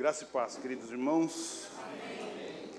Graça 0.00 0.24
e 0.24 0.28
paz, 0.28 0.56
queridos 0.56 0.90
irmãos. 0.90 1.68
Amém. 1.78 2.70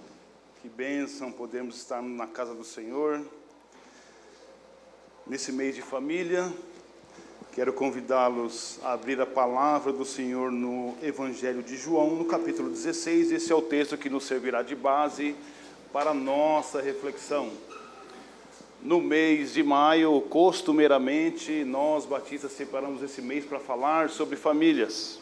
Que 0.60 0.68
bênção 0.68 1.32
podemos 1.32 1.76
estar 1.76 2.02
na 2.02 2.26
casa 2.26 2.56
do 2.56 2.64
Senhor. 2.64 3.22
Nesse 5.28 5.52
mês 5.52 5.76
de 5.76 5.84
família, 5.84 6.52
quero 7.52 7.74
convidá-los 7.74 8.80
a 8.82 8.94
abrir 8.94 9.22
a 9.22 9.28
palavra 9.28 9.94
do 9.94 10.04
Senhor 10.04 10.52
no 10.52 10.96
Evangelho 11.00 11.62
de 11.62 11.78
João, 11.78 12.16
no 12.16 12.26
capítulo 12.26 12.72
16. 12.72 13.32
Esse 13.32 13.52
é 13.52 13.56
o 13.56 13.62
texto 13.62 14.00
que 14.00 14.10
nos 14.10 14.24
servirá 14.24 14.64
de 14.64 14.76
base 14.76 15.36
para 15.94 16.10
a 16.10 16.16
nossa 16.16 16.82
reflexão. 16.82 17.52
No 18.82 19.00
mês 19.00 19.54
de 19.54 19.62
maio, 19.62 20.22
costumeiramente, 20.22 21.64
nós 21.66 22.04
batistas 22.04 22.52
separamos 22.54 23.04
esse 23.04 23.22
mês 23.22 23.46
para 23.46 23.60
falar 23.60 24.10
sobre 24.10 24.36
famílias. 24.36 25.21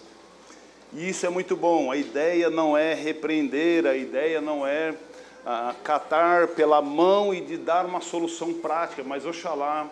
E 0.94 1.10
isso 1.10 1.26
é 1.26 1.30
muito 1.30 1.56
bom. 1.56 1.92
A 1.92 1.98
ideia 1.98 2.50
não 2.50 2.78
é 2.78 2.94
repreender, 2.94 3.86
a 3.86 3.96
ideia 3.96 4.42
não 4.42 4.66
é 4.66 4.96
ah, 5.46 5.76
catar 5.84 6.48
pela 6.50 6.82
mão 6.82 7.34
e 7.34 7.42
de 7.42 7.58
dar 7.58 7.86
uma 7.86 8.02
solução 8.02 8.54
prática, 8.54 9.04
mas 9.04 9.26
oxalá 9.26 9.90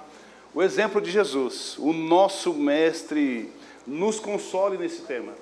o 0.54 0.64
exemplo 0.64 1.00
de 1.00 1.12
Jesus, 1.12 1.76
o 1.78 1.94
nosso 1.94 2.54
mestre, 2.54 3.52
nos 3.86 4.20
console 4.20 4.78
nesse 4.78 5.02
tema. 5.02 5.34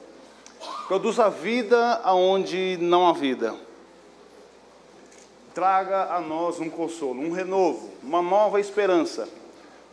Produz 0.88 1.20
a 1.20 1.30
vida 1.30 2.02
aonde 2.04 2.78
não 2.82 3.08
há 3.08 3.14
vida 3.14 3.56
traga 5.56 6.14
a 6.14 6.20
nós 6.20 6.60
um 6.60 6.70
consolo, 6.70 7.22
um 7.22 7.32
renovo, 7.32 7.90
uma 8.04 8.22
nova 8.22 8.60
esperança, 8.60 9.28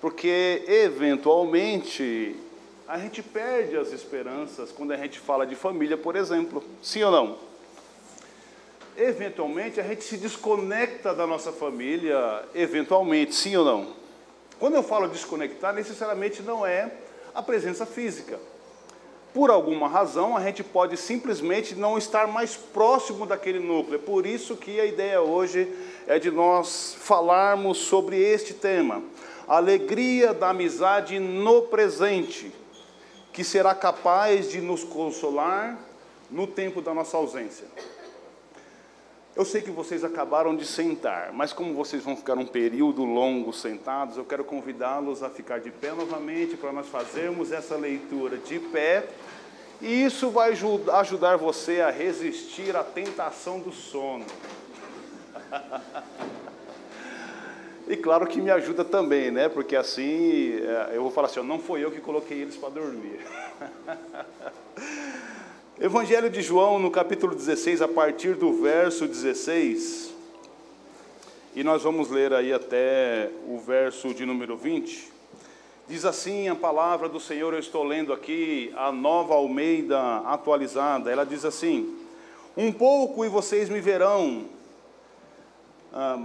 porque 0.00 0.64
eventualmente 0.66 2.34
a 2.92 2.98
gente 2.98 3.22
perde 3.22 3.74
as 3.74 3.90
esperanças 3.90 4.70
quando 4.70 4.92
a 4.92 4.98
gente 4.98 5.18
fala 5.18 5.46
de 5.46 5.54
família, 5.54 5.96
por 5.96 6.14
exemplo, 6.14 6.62
sim 6.82 7.02
ou 7.02 7.10
não? 7.10 7.38
Eventualmente 8.94 9.80
a 9.80 9.82
gente 9.82 10.04
se 10.04 10.18
desconecta 10.18 11.14
da 11.14 11.26
nossa 11.26 11.50
família, 11.50 12.44
eventualmente, 12.54 13.34
sim 13.34 13.56
ou 13.56 13.64
não? 13.64 13.94
Quando 14.60 14.74
eu 14.74 14.82
falo 14.82 15.08
desconectar, 15.08 15.72
necessariamente 15.72 16.42
não 16.42 16.66
é 16.66 16.92
a 17.34 17.42
presença 17.42 17.86
física 17.86 18.38
por 19.32 19.50
alguma 19.50 19.88
razão, 19.88 20.36
a 20.36 20.42
gente 20.42 20.62
pode 20.62 20.98
simplesmente 20.98 21.74
não 21.74 21.96
estar 21.96 22.26
mais 22.26 22.54
próximo 22.54 23.24
daquele 23.24 23.58
núcleo. 23.58 23.94
É 23.94 23.98
por 23.98 24.26
isso 24.26 24.54
que 24.54 24.78
a 24.78 24.84
ideia 24.84 25.22
hoje 25.22 25.66
é 26.06 26.18
de 26.18 26.30
nós 26.30 26.94
falarmos 26.98 27.78
sobre 27.78 28.18
este 28.18 28.52
tema, 28.52 29.02
alegria 29.48 30.34
da 30.34 30.50
amizade 30.50 31.18
no 31.18 31.62
presente, 31.62 32.52
que 33.32 33.42
será 33.42 33.74
capaz 33.74 34.50
de 34.50 34.60
nos 34.60 34.84
consolar 34.84 35.78
no 36.30 36.46
tempo 36.46 36.82
da 36.82 36.92
nossa 36.92 37.16
ausência. 37.16 37.66
Eu 39.34 39.46
sei 39.46 39.62
que 39.62 39.70
vocês 39.70 40.04
acabaram 40.04 40.54
de 40.54 40.66
sentar, 40.66 41.32
mas 41.32 41.54
como 41.54 41.72
vocês 41.72 42.04
vão 42.04 42.14
ficar 42.14 42.36
um 42.36 42.46
período 42.46 43.02
longo 43.02 43.50
sentados, 43.50 44.18
eu 44.18 44.24
quero 44.26 44.44
convidá-los 44.44 45.22
a 45.22 45.30
ficar 45.30 45.58
de 45.58 45.70
pé 45.70 45.92
novamente 45.92 46.54
para 46.54 46.70
nós 46.70 46.86
fazermos 46.88 47.50
essa 47.50 47.74
leitura 47.76 48.36
de 48.36 48.58
pé. 48.58 49.08
E 49.80 50.04
isso 50.04 50.30
vai 50.30 50.52
ajudar 50.52 51.36
você 51.36 51.80
a 51.80 51.90
resistir 51.90 52.76
à 52.76 52.84
tentação 52.84 53.58
do 53.58 53.72
sono. 53.72 54.26
E 57.88 57.96
claro 57.96 58.26
que 58.26 58.40
me 58.40 58.50
ajuda 58.50 58.84
também, 58.84 59.30
né? 59.30 59.48
Porque 59.48 59.74
assim 59.74 60.56
é, 60.56 60.92
eu 60.94 61.02
vou 61.02 61.10
falar 61.10 61.28
assim: 61.28 61.42
não 61.42 61.58
foi 61.58 61.84
eu 61.84 61.90
que 61.90 62.00
coloquei 62.00 62.42
eles 62.42 62.56
para 62.56 62.70
dormir. 62.70 63.20
Evangelho 65.80 66.30
de 66.30 66.42
João, 66.42 66.78
no 66.78 66.90
capítulo 66.90 67.34
16, 67.34 67.82
a 67.82 67.88
partir 67.88 68.34
do 68.34 68.52
verso 68.52 69.08
16, 69.08 70.14
e 71.56 71.64
nós 71.64 71.82
vamos 71.82 72.08
ler 72.08 72.32
aí 72.32 72.52
até 72.52 73.30
o 73.48 73.58
verso 73.58 74.14
de 74.14 74.24
número 74.24 74.56
20. 74.56 75.10
Diz 75.88 76.04
assim 76.04 76.48
a 76.48 76.54
palavra 76.54 77.08
do 77.08 77.18
Senhor, 77.18 77.52
eu 77.52 77.58
estou 77.58 77.82
lendo 77.82 78.12
aqui 78.12 78.72
a 78.76 78.92
nova 78.92 79.34
Almeida 79.34 80.18
atualizada. 80.18 81.10
Ela 81.10 81.24
diz 81.24 81.44
assim: 81.44 81.96
Um 82.56 82.70
pouco 82.70 83.24
e 83.24 83.28
vocês 83.28 83.68
me 83.68 83.80
verão, 83.80 84.44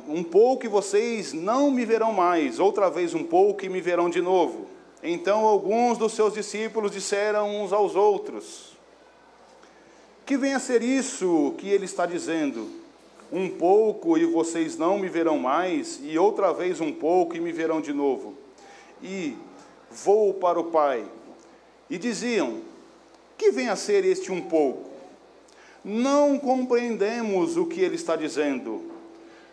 um 0.08 0.24
pouco 0.24 0.66
e 0.66 0.70
vocês 0.70 1.34
não 1.34 1.70
me 1.70 1.86
verão 1.86 2.14
mais, 2.14 2.60
outra 2.60 2.90
vez 2.90 3.14
um 3.14 3.24
pouco 3.24 3.66
e 3.66 3.70
me 3.70 3.82
verão 3.82 4.10
de 4.10 4.22
novo. 4.22 4.68
Então 5.04 5.46
alguns 5.46 5.98
dos 5.98 6.14
seus 6.14 6.34
discípulos 6.34 6.92
disseram 6.92 7.62
uns 7.62 7.74
aos 7.74 7.96
outros: 7.96 8.78
que 10.26 10.38
vem 10.38 10.54
a 10.54 10.60
ser 10.60 10.82
isso 10.82 11.54
que 11.58 11.70
ele 11.70 11.86
está 11.86 12.06
dizendo? 12.06 12.68
Um 13.32 13.50
pouco 13.50 14.18
e 14.18 14.26
vocês 14.26 14.78
não 14.78 14.98
me 14.98 15.10
verão 15.10 15.38
mais, 15.38 16.00
e 16.04 16.18
outra 16.18 16.54
vez 16.54 16.82
um 16.82 16.92
pouco 16.92 17.36
e 17.36 17.40
me 17.40 17.52
verão 17.52 17.80
de 17.82 17.94
novo. 17.94 18.34
E 19.02 19.38
vou 19.90 20.34
para 20.34 20.60
o 20.60 20.66
Pai. 20.66 21.06
E 21.90 21.98
diziam: 21.98 22.62
Que 23.38 23.52
vem 23.52 23.70
a 23.70 23.76
ser 23.76 24.04
este 24.06 24.32
um 24.32 24.42
pouco? 24.42 24.90
Não 25.84 26.38
compreendemos 26.38 27.56
o 27.56 27.66
que 27.66 27.82
ele 27.82 27.96
está 27.96 28.16
dizendo. 28.16 28.87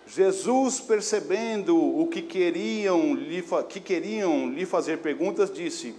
Jesus, 0.07 0.81
percebendo 0.81 1.77
o 1.77 2.07
que 2.07 2.21
queriam 2.21 3.15
lhe, 3.15 3.43
que 3.69 3.81
queriam 3.81 4.51
lhe 4.51 4.67
fazer 4.67 4.99
perguntas, 4.99 5.53
disse: 5.53 5.95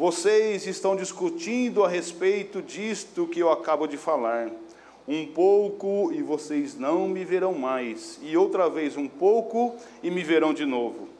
vocês 0.00 0.66
estão 0.66 0.96
discutindo 0.96 1.84
a 1.84 1.88
respeito 1.88 2.62
disto 2.62 3.26
que 3.26 3.40
eu 3.40 3.50
acabo 3.50 3.86
de 3.86 3.98
falar. 3.98 4.50
Um 5.06 5.26
pouco 5.26 6.10
e 6.10 6.22
vocês 6.22 6.74
não 6.74 7.06
me 7.06 7.22
verão 7.22 7.52
mais, 7.52 8.18
e 8.22 8.34
outra 8.34 8.70
vez 8.70 8.96
um 8.96 9.06
pouco 9.06 9.76
e 10.02 10.10
me 10.10 10.22
verão 10.22 10.54
de 10.54 10.64
novo. 10.64 11.10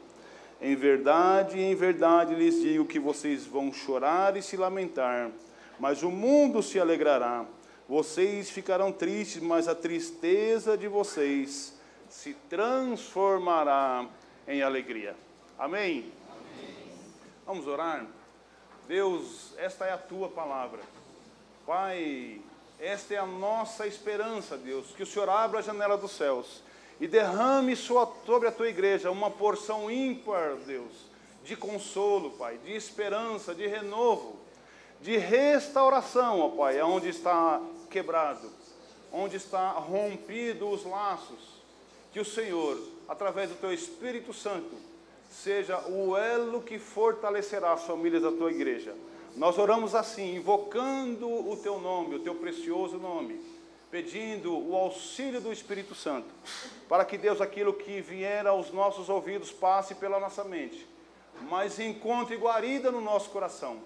Em 0.59 0.75
verdade, 0.75 1.59
em 1.59 1.75
verdade 1.75 2.33
lhes 2.33 2.59
digo 2.59 2.85
que 2.85 2.99
vocês 2.99 3.45
vão 3.45 3.71
chorar 3.71 4.35
e 4.35 4.41
se 4.41 4.57
lamentar, 4.57 5.29
mas 5.79 6.01
o 6.01 6.09
mundo 6.09 6.63
se 6.63 6.79
alegrará. 6.79 7.45
Vocês 7.87 8.49
ficarão 8.49 8.91
tristes, 8.91 9.43
mas 9.43 9.67
a 9.67 9.75
tristeza 9.75 10.75
de 10.75 10.87
vocês 10.87 11.79
se 12.11 12.33
transformará 12.49 14.05
em 14.45 14.61
alegria. 14.61 15.15
Amém? 15.57 16.11
Amém. 16.29 16.75
Vamos 17.45 17.65
orar? 17.65 18.05
Deus, 18.85 19.53
esta 19.57 19.85
é 19.85 19.93
a 19.93 19.97
tua 19.97 20.27
palavra. 20.27 20.81
Pai, 21.65 22.41
esta 22.79 23.13
é 23.13 23.17
a 23.17 23.25
nossa 23.25 23.87
esperança, 23.87 24.57
Deus, 24.57 24.87
que 24.91 25.03
o 25.03 25.05
Senhor 25.05 25.29
abra 25.29 25.59
a 25.59 25.61
janela 25.61 25.97
dos 25.97 26.11
céus 26.11 26.61
e 26.99 27.07
derrame 27.07 27.75
sobre 27.77 28.49
a 28.49 28.51
tua 28.51 28.67
igreja 28.67 29.09
uma 29.09 29.31
porção 29.31 29.89
ímpar, 29.89 30.55
Deus, 30.65 30.91
de 31.45 31.55
consolo, 31.55 32.31
Pai, 32.31 32.57
de 32.57 32.73
esperança, 32.73 33.55
de 33.55 33.65
renovo, 33.67 34.37
de 34.99 35.17
restauração, 35.17 36.41
ó 36.41 36.49
Pai, 36.49 36.77
aonde 36.77 37.07
está 37.07 37.61
quebrado, 37.89 38.51
onde 39.13 39.37
está 39.37 39.71
rompido 39.71 40.69
os 40.69 40.83
laços, 40.83 41.60
que 42.11 42.19
o 42.19 42.25
Senhor, 42.25 42.77
através 43.07 43.49
do 43.49 43.55
teu 43.55 43.73
Espírito 43.73 44.33
Santo, 44.33 44.75
seja 45.29 45.79
o 45.87 46.17
elo 46.17 46.61
que 46.61 46.77
fortalecerá 46.77 47.71
as 47.73 47.83
famílias 47.83 48.21
da 48.21 48.31
tua 48.31 48.51
igreja. 48.51 48.93
Nós 49.35 49.57
oramos 49.57 49.95
assim, 49.95 50.35
invocando 50.35 51.27
o 51.27 51.55
teu 51.55 51.79
nome, 51.79 52.15
o 52.15 52.19
teu 52.19 52.35
precioso 52.35 52.97
nome, 52.97 53.39
pedindo 53.89 54.53
o 54.53 54.75
auxílio 54.75 55.39
do 55.39 55.53
Espírito 55.53 55.95
Santo, 55.95 56.27
para 56.89 57.05
que 57.05 57.17
Deus, 57.17 57.39
aquilo 57.39 57.73
que 57.73 58.01
vier 58.01 58.45
aos 58.45 58.71
nossos 58.71 59.07
ouvidos, 59.07 59.49
passe 59.49 59.95
pela 59.95 60.19
nossa 60.19 60.43
mente, 60.43 60.85
mas 61.49 61.79
encontre 61.79 62.35
guarida 62.35 62.91
no 62.91 62.99
nosso 62.99 63.29
coração, 63.29 63.77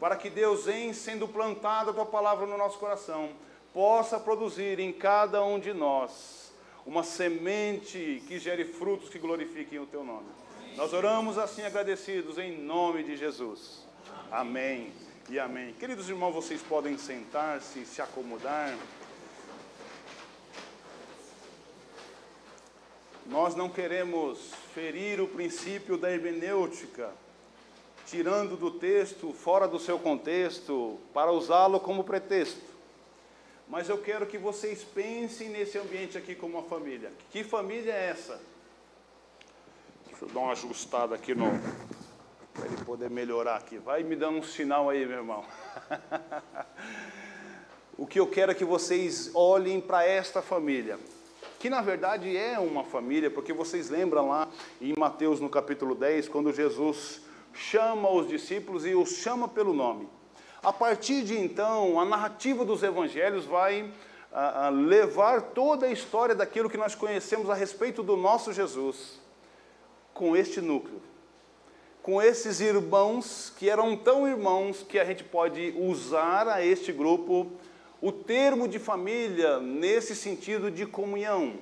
para 0.00 0.16
que 0.16 0.30
Deus, 0.30 0.66
em 0.66 0.94
sendo 0.94 1.28
plantada 1.28 1.90
a 1.90 1.94
tua 1.94 2.06
palavra 2.06 2.46
no 2.46 2.56
nosso 2.56 2.78
coração, 2.78 3.30
possa 3.74 4.18
produzir 4.18 4.80
em 4.80 4.92
cada 4.92 5.44
um 5.44 5.58
de 5.58 5.74
nós 5.74 6.45
uma 6.86 7.02
semente 7.02 8.22
que 8.28 8.38
gere 8.38 8.64
frutos 8.64 9.08
que 9.08 9.18
glorifiquem 9.18 9.80
o 9.80 9.86
teu 9.86 10.04
nome. 10.04 10.28
Nós 10.76 10.92
oramos 10.92 11.36
assim 11.36 11.62
agradecidos 11.62 12.38
em 12.38 12.56
nome 12.56 13.02
de 13.02 13.16
Jesus. 13.16 13.84
Amém 14.30 14.92
e 15.28 15.38
amém. 15.38 15.74
Queridos 15.74 16.08
irmãos, 16.08 16.32
vocês 16.32 16.62
podem 16.62 16.96
sentar-se, 16.96 17.84
se 17.84 18.00
acomodar. 18.00 18.76
Nós 23.26 23.56
não 23.56 23.68
queremos 23.68 24.52
ferir 24.72 25.20
o 25.20 25.26
princípio 25.26 25.98
da 25.98 26.12
hermenêutica, 26.12 27.10
tirando 28.06 28.56
do 28.56 28.70
texto, 28.70 29.32
fora 29.32 29.66
do 29.66 29.80
seu 29.80 29.98
contexto, 29.98 31.00
para 31.12 31.32
usá-lo 31.32 31.80
como 31.80 32.04
pretexto. 32.04 32.75
Mas 33.68 33.88
eu 33.88 33.98
quero 33.98 34.26
que 34.26 34.38
vocês 34.38 34.84
pensem 34.84 35.48
nesse 35.48 35.76
ambiente 35.76 36.16
aqui 36.16 36.34
como 36.34 36.58
uma 36.58 36.62
família. 36.62 37.12
Que 37.30 37.42
família 37.42 37.92
é 37.92 38.10
essa? 38.10 38.40
Deixa 40.06 40.24
eu 40.24 40.28
dar 40.28 40.40
uma 40.40 40.52
ajustada 40.52 41.14
aqui 41.14 41.34
no. 41.34 41.46
Para 42.54 42.66
ele 42.66 42.84
poder 42.84 43.10
melhorar 43.10 43.56
aqui. 43.56 43.76
Vai 43.76 44.02
me 44.02 44.14
dando 44.14 44.38
um 44.38 44.42
sinal 44.42 44.88
aí, 44.88 45.04
meu 45.04 45.18
irmão. 45.18 45.44
o 47.98 48.06
que 48.06 48.20
eu 48.20 48.26
quero 48.26 48.52
é 48.52 48.54
que 48.54 48.64
vocês 48.64 49.30
olhem 49.34 49.80
para 49.80 50.04
esta 50.04 50.40
família, 50.40 50.98
que 51.58 51.68
na 51.68 51.82
verdade 51.82 52.34
é 52.34 52.58
uma 52.58 52.84
família, 52.84 53.30
porque 53.30 53.52
vocês 53.52 53.90
lembram 53.90 54.28
lá 54.28 54.48
em 54.80 54.94
Mateus 54.96 55.40
no 55.40 55.50
capítulo 55.50 55.94
10, 55.94 56.28
quando 56.28 56.52
Jesus 56.52 57.20
chama 57.52 58.10
os 58.10 58.28
discípulos 58.28 58.86
e 58.86 58.94
os 58.94 59.10
chama 59.10 59.48
pelo 59.48 59.74
nome. 59.74 60.08
A 60.62 60.72
partir 60.72 61.22
de 61.22 61.38
então, 61.38 62.00
a 62.00 62.04
narrativa 62.04 62.64
dos 62.64 62.82
evangelhos 62.82 63.44
vai 63.44 63.90
a, 64.32 64.66
a 64.66 64.68
levar 64.68 65.40
toda 65.40 65.86
a 65.86 65.92
história 65.92 66.34
daquilo 66.34 66.68
que 66.68 66.76
nós 66.76 66.94
conhecemos 66.94 67.48
a 67.48 67.54
respeito 67.54 68.02
do 68.02 68.16
nosso 68.16 68.52
Jesus 68.52 69.20
com 70.12 70.36
este 70.36 70.60
núcleo, 70.60 71.00
com 72.02 72.22
esses 72.22 72.60
irmãos 72.60 73.52
que 73.56 73.68
eram 73.68 73.96
tão 73.96 74.26
irmãos 74.26 74.84
que 74.88 74.98
a 74.98 75.04
gente 75.04 75.22
pode 75.22 75.74
usar 75.76 76.48
a 76.48 76.64
este 76.64 76.92
grupo 76.92 77.50
o 78.00 78.12
termo 78.12 78.68
de 78.68 78.78
família 78.78 79.58
nesse 79.58 80.14
sentido 80.14 80.70
de 80.70 80.86
comunhão, 80.86 81.54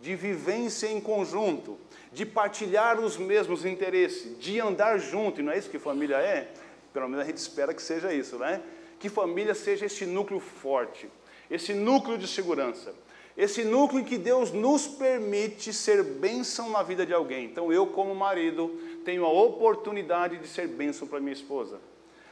de 0.00 0.14
vivência 0.16 0.86
em 0.86 1.00
conjunto, 1.00 1.78
de 2.12 2.24
partilhar 2.24 2.98
os 3.00 3.16
mesmos 3.16 3.64
interesses, 3.64 4.38
de 4.38 4.60
andar 4.60 4.98
junto, 4.98 5.40
e 5.40 5.42
não 5.42 5.52
é 5.52 5.58
isso 5.58 5.70
que 5.70 5.78
família 5.78 6.16
é? 6.16 6.52
Pelo 6.92 7.08
menos 7.08 7.24
a 7.24 7.28
gente 7.28 7.38
espera 7.38 7.72
que 7.72 7.82
seja 7.82 8.12
isso, 8.12 8.36
né? 8.36 8.62
Que 8.98 9.08
família 9.08 9.54
seja 9.54 9.86
esse 9.86 10.06
núcleo 10.06 10.38
forte, 10.38 11.10
esse 11.50 11.72
núcleo 11.74 12.16
de 12.16 12.28
segurança, 12.28 12.94
esse 13.36 13.64
núcleo 13.64 14.00
em 14.00 14.04
que 14.04 14.18
Deus 14.18 14.52
nos 14.52 14.86
permite 14.86 15.72
ser 15.72 16.02
bênção 16.02 16.70
na 16.70 16.82
vida 16.82 17.04
de 17.04 17.12
alguém. 17.12 17.46
Então 17.46 17.72
eu, 17.72 17.86
como 17.86 18.14
marido, 18.14 18.68
tenho 19.04 19.24
a 19.24 19.32
oportunidade 19.32 20.38
de 20.38 20.46
ser 20.46 20.68
bênção 20.68 21.08
para 21.08 21.18
minha 21.18 21.32
esposa. 21.32 21.80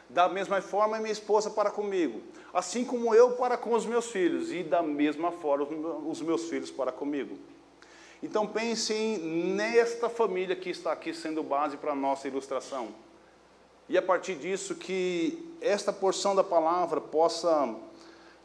Da 0.09 0.29
mesma 0.29 0.61
forma, 0.61 0.99
minha 0.99 1.13
esposa 1.13 1.51
para 1.51 1.71
comigo, 1.71 2.21
assim 2.53 2.85
como 2.85 3.15
eu 3.15 3.33
para 3.33 3.57
com 3.57 3.75
os 3.75 3.87
meus 3.87 4.11
filhos, 4.11 4.53
e 4.53 4.63
da 4.63 4.83
mesma 4.83 5.31
forma, 5.31 5.67
os 6.07 6.21
meus 6.21 6.49
filhos 6.49 6.71
para 6.71 6.91
comigo. 6.91 7.39
Então 8.23 8.47
pensem 8.47 9.19
nesta 9.19 10.09
família 10.09 10.55
que 10.55 10.69
está 10.69 10.93
aqui 10.93 11.15
sendo 11.15 11.43
base 11.43 11.77
para 11.77 11.93
a 11.93 11.95
nossa 11.95 12.29
ilustração. 12.29 12.89
E 13.91 13.99
a 13.99 14.03
partir 14.03 14.37
disso 14.37 14.77
que 14.77 15.53
esta 15.61 15.93
porção 15.93 16.37
da 16.37 16.45
palavra 16.45 17.01
possa 17.01 17.75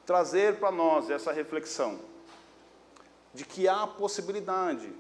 trazer 0.04 0.56
para 0.56 0.72
nós 0.72 1.08
essa 1.12 1.32
reflexão 1.32 2.00
de 3.32 3.46
que 3.46 3.68
há 3.68 3.84
a 3.84 3.88
possibilidade 3.88 4.92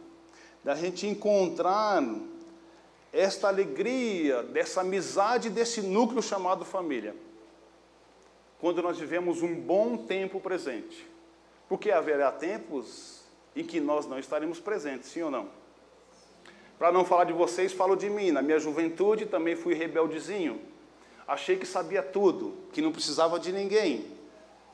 da 0.63 0.75
gente 0.75 1.07
encontrar 1.07 2.03
esta 3.12 3.47
alegria, 3.47 4.44
dessa 4.44 4.81
amizade, 4.81 5.50
desse 5.50 5.81
núcleo 5.81 6.21
chamado 6.21 6.63
família, 6.63 7.15
quando 8.59 8.83
nós 8.83 9.00
vivemos 9.00 9.41
um 9.41 9.59
bom 9.59 9.98
tempo 9.98 10.39
presente. 10.39 11.09
Porque 11.68 11.89
haverá 11.89 12.31
tempos 12.31 13.24
em 13.56 13.65
que 13.65 13.80
nós 13.80 14.06
não 14.06 14.19
estaremos 14.19 14.59
presentes, 14.59 15.09
sim 15.09 15.24
ou 15.24 15.31
não? 15.31 15.64
Para 16.77 16.92
não 16.92 17.06
falar 17.06 17.24
de 17.24 17.33
vocês, 17.33 17.72
falo 17.72 17.95
de 17.95 18.10
mim. 18.10 18.31
Na 18.31 18.42
minha 18.42 18.60
juventude 18.60 19.25
também 19.25 19.56
fui 19.56 19.74
rebeldezinho. 19.74 20.60
Achei 21.27 21.56
que 21.56 21.66
sabia 21.66 22.04
tudo, 22.04 22.54
que 22.72 22.81
não 22.81 22.92
precisava 22.92 23.39
de 23.39 23.51
ninguém. 23.51 24.06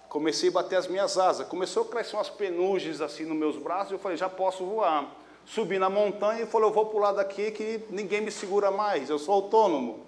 Comecei 0.10 0.50
a 0.50 0.52
bater 0.52 0.76
as 0.76 0.88
minhas 0.88 1.18
asas. 1.18 1.48
Começou 1.48 1.84
a 1.84 1.86
crescer 1.86 2.16
umas 2.16 2.30
penugens 2.30 3.02
assim 3.02 3.24
nos 3.24 3.38
meus 3.38 3.56
braços. 3.56 3.94
Eu 3.94 4.00
falei, 4.00 4.18
já 4.18 4.28
posso 4.28 4.66
voar 4.66 5.22
subi 5.46 5.80
na 5.80 5.90
montanha 5.90 6.44
e 6.44 6.46
falou: 6.46 6.70
Eu 6.70 6.74
vou 6.74 6.86
pular 6.88 7.12
daqui 7.12 7.52
que 7.52 7.84
ninguém 7.90 8.22
me 8.22 8.32
segura 8.32 8.72
mais, 8.72 9.10
eu 9.10 9.20
sou 9.20 9.36
autônomo. 9.36 10.06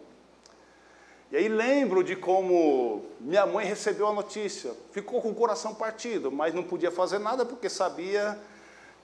E 1.32 1.38
aí 1.38 1.48
lembro 1.48 2.04
de 2.04 2.16
como 2.16 3.06
minha 3.20 3.46
mãe 3.46 3.66
recebeu 3.66 4.08
a 4.08 4.14
notícia, 4.14 4.72
ficou 4.92 5.22
com 5.22 5.30
o 5.30 5.36
coração 5.36 5.74
partido, 5.74 6.32
mas 6.32 6.54
não 6.54 6.64
podia 6.64 6.92
fazer 6.92 7.18
nada 7.18 7.44
porque 7.44 7.70
sabia 7.70 8.38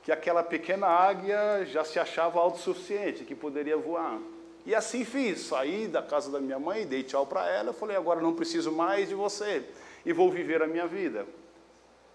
que 0.04 0.12
aquela 0.12 0.44
pequena 0.44 0.88
águia 0.88 1.66
já 1.66 1.84
se 1.84 2.00
achava 2.00 2.40
autossuficiente, 2.40 3.24
que 3.24 3.36
poderia 3.36 3.78
voar. 3.78 4.20
E 4.66 4.76
assim 4.76 5.04
fiz, 5.04 5.42
saí 5.42 5.88
da 5.88 6.02
casa 6.02 6.30
da 6.32 6.40
minha 6.40 6.60
mãe, 6.60 6.86
dei 6.86 7.04
tchau 7.04 7.26
para 7.26 7.50
ela, 7.50 7.74
falei, 7.74 7.98
agora 7.98 8.22
não 8.22 8.34
preciso 8.34 8.72
mais 8.72 9.10
de 9.10 9.16
você 9.16 9.64
e 10.06 10.14
vou 10.14 10.30
viver 10.30 10.62
a 10.62 10.68
minha 10.68 10.88
vida. 10.88 11.26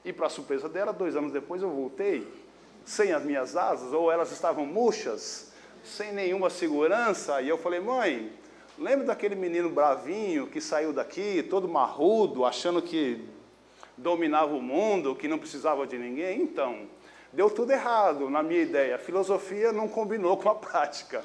E 0.04 0.12
para 0.12 0.28
surpresa 0.28 0.68
dela, 0.68 0.92
dois 0.92 1.16
anos 1.16 1.32
depois 1.32 1.62
eu 1.62 1.70
voltei 1.70 2.26
sem 2.84 3.12
as 3.12 3.24
minhas 3.24 3.56
asas, 3.56 3.92
ou 3.92 4.12
elas 4.12 4.30
estavam 4.30 4.66
murchas, 4.66 5.52
sem 5.82 6.12
nenhuma 6.12 6.50
segurança. 6.50 7.40
E 7.40 7.48
eu 7.48 7.56
falei, 7.56 7.80
mãe, 7.80 8.30
lembra 8.78 9.06
daquele 9.06 9.34
menino 9.34 9.70
bravinho 9.70 10.46
que 10.46 10.60
saiu 10.60 10.92
daqui, 10.92 11.42
todo 11.42 11.66
marrudo, 11.66 12.44
achando 12.44 12.82
que 12.82 13.24
dominava 13.96 14.54
o 14.54 14.60
mundo, 14.60 15.14
que 15.14 15.28
não 15.28 15.38
precisava 15.38 15.86
de 15.86 15.96
ninguém? 15.96 16.42
Então, 16.42 16.86
deu 17.34 17.50
tudo 17.50 17.72
errado 17.72 18.30
na 18.30 18.42
minha 18.42 18.62
ideia. 18.62 18.96
A 18.96 18.98
filosofia 18.98 19.72
não 19.72 19.88
combinou 19.88 20.36
com 20.36 20.48
a 20.48 20.54
prática. 20.54 21.24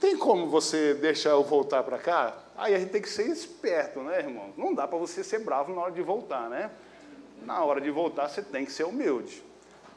Tem 0.00 0.16
como 0.16 0.48
você 0.48 0.94
deixar 0.94 1.30
eu 1.30 1.42
voltar 1.42 1.82
para 1.82 1.98
cá? 1.98 2.36
Aí 2.56 2.74
a 2.74 2.78
gente 2.78 2.90
tem 2.90 3.00
que 3.00 3.08
ser 3.08 3.26
esperto, 3.26 4.00
né, 4.00 4.18
irmão? 4.18 4.52
Não 4.56 4.74
dá 4.74 4.86
para 4.86 4.98
você 4.98 5.24
ser 5.24 5.40
bravo 5.40 5.74
na 5.74 5.80
hora 5.80 5.92
de 5.92 6.02
voltar, 6.02 6.50
né? 6.50 6.70
Na 7.42 7.64
hora 7.64 7.80
de 7.80 7.90
voltar, 7.90 8.28
você 8.28 8.42
tem 8.42 8.66
que 8.66 8.72
ser 8.72 8.84
humilde 8.84 9.42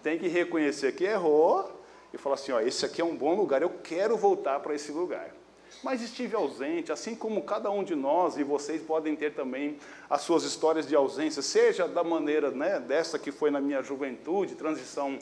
tem 0.04 0.20
que 0.20 0.28
reconhecer 0.28 0.92
que 0.92 1.06
errou 1.06 1.82
e 2.14 2.18
falar 2.18 2.36
assim: 2.36 2.52
ó, 2.52 2.60
esse 2.60 2.86
aqui 2.86 3.02
é 3.02 3.06
um 3.06 3.16
bom 3.16 3.34
lugar, 3.34 3.62
eu 3.62 3.70
quero 3.70 4.18
voltar 4.18 4.60
para 4.60 4.76
esse 4.76 4.92
lugar. 4.92 5.34
Mas 5.82 6.02
estive 6.02 6.36
ausente, 6.36 6.92
assim 6.92 7.16
como 7.16 7.42
cada 7.44 7.70
um 7.72 7.84
de 7.84 7.96
nós 7.96 8.38
e 8.38 8.44
vocês 8.44 8.82
podem 8.82 9.16
ter 9.16 9.34
também 9.34 9.78
as 10.10 10.22
suas 10.22 10.44
histórias 10.44 10.88
de 10.88 10.96
ausência, 10.96 11.42
seja 11.42 11.88
da 11.88 12.04
maneira 12.04 12.52
né, 12.52 12.80
dessa 12.80 13.18
que 13.18 13.32
foi 13.32 13.50
na 13.50 13.60
minha 13.60 13.82
juventude, 13.82 14.56
transição 14.56 15.18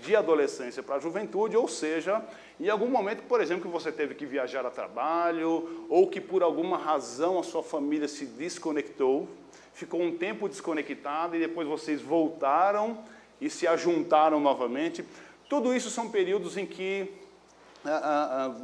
de 0.00 0.14
adolescência 0.14 0.82
para 0.82 0.96
a 0.96 1.00
juventude, 1.00 1.56
ou 1.56 1.66
seja, 1.66 2.22
em 2.60 2.68
algum 2.68 2.88
momento, 2.88 3.22
por 3.22 3.40
exemplo, 3.40 3.64
que 3.64 3.72
você 3.72 3.90
teve 3.90 4.14
que 4.14 4.26
viajar 4.26 4.64
a 4.66 4.70
trabalho, 4.70 5.86
ou 5.88 6.08
que 6.08 6.20
por 6.20 6.42
alguma 6.42 6.76
razão 6.76 7.38
a 7.38 7.42
sua 7.42 7.62
família 7.62 8.06
se 8.06 8.26
desconectou, 8.26 9.28
ficou 9.72 10.02
um 10.02 10.16
tempo 10.16 10.48
desconectado 10.48 11.34
e 11.34 11.40
depois 11.40 11.66
vocês 11.66 12.00
voltaram 12.00 12.98
e 13.40 13.48
se 13.48 13.66
ajuntaram 13.66 14.38
novamente. 14.38 15.04
Tudo 15.48 15.74
isso 15.74 15.90
são 15.90 16.10
períodos 16.10 16.56
em 16.56 16.66
que 16.66 17.10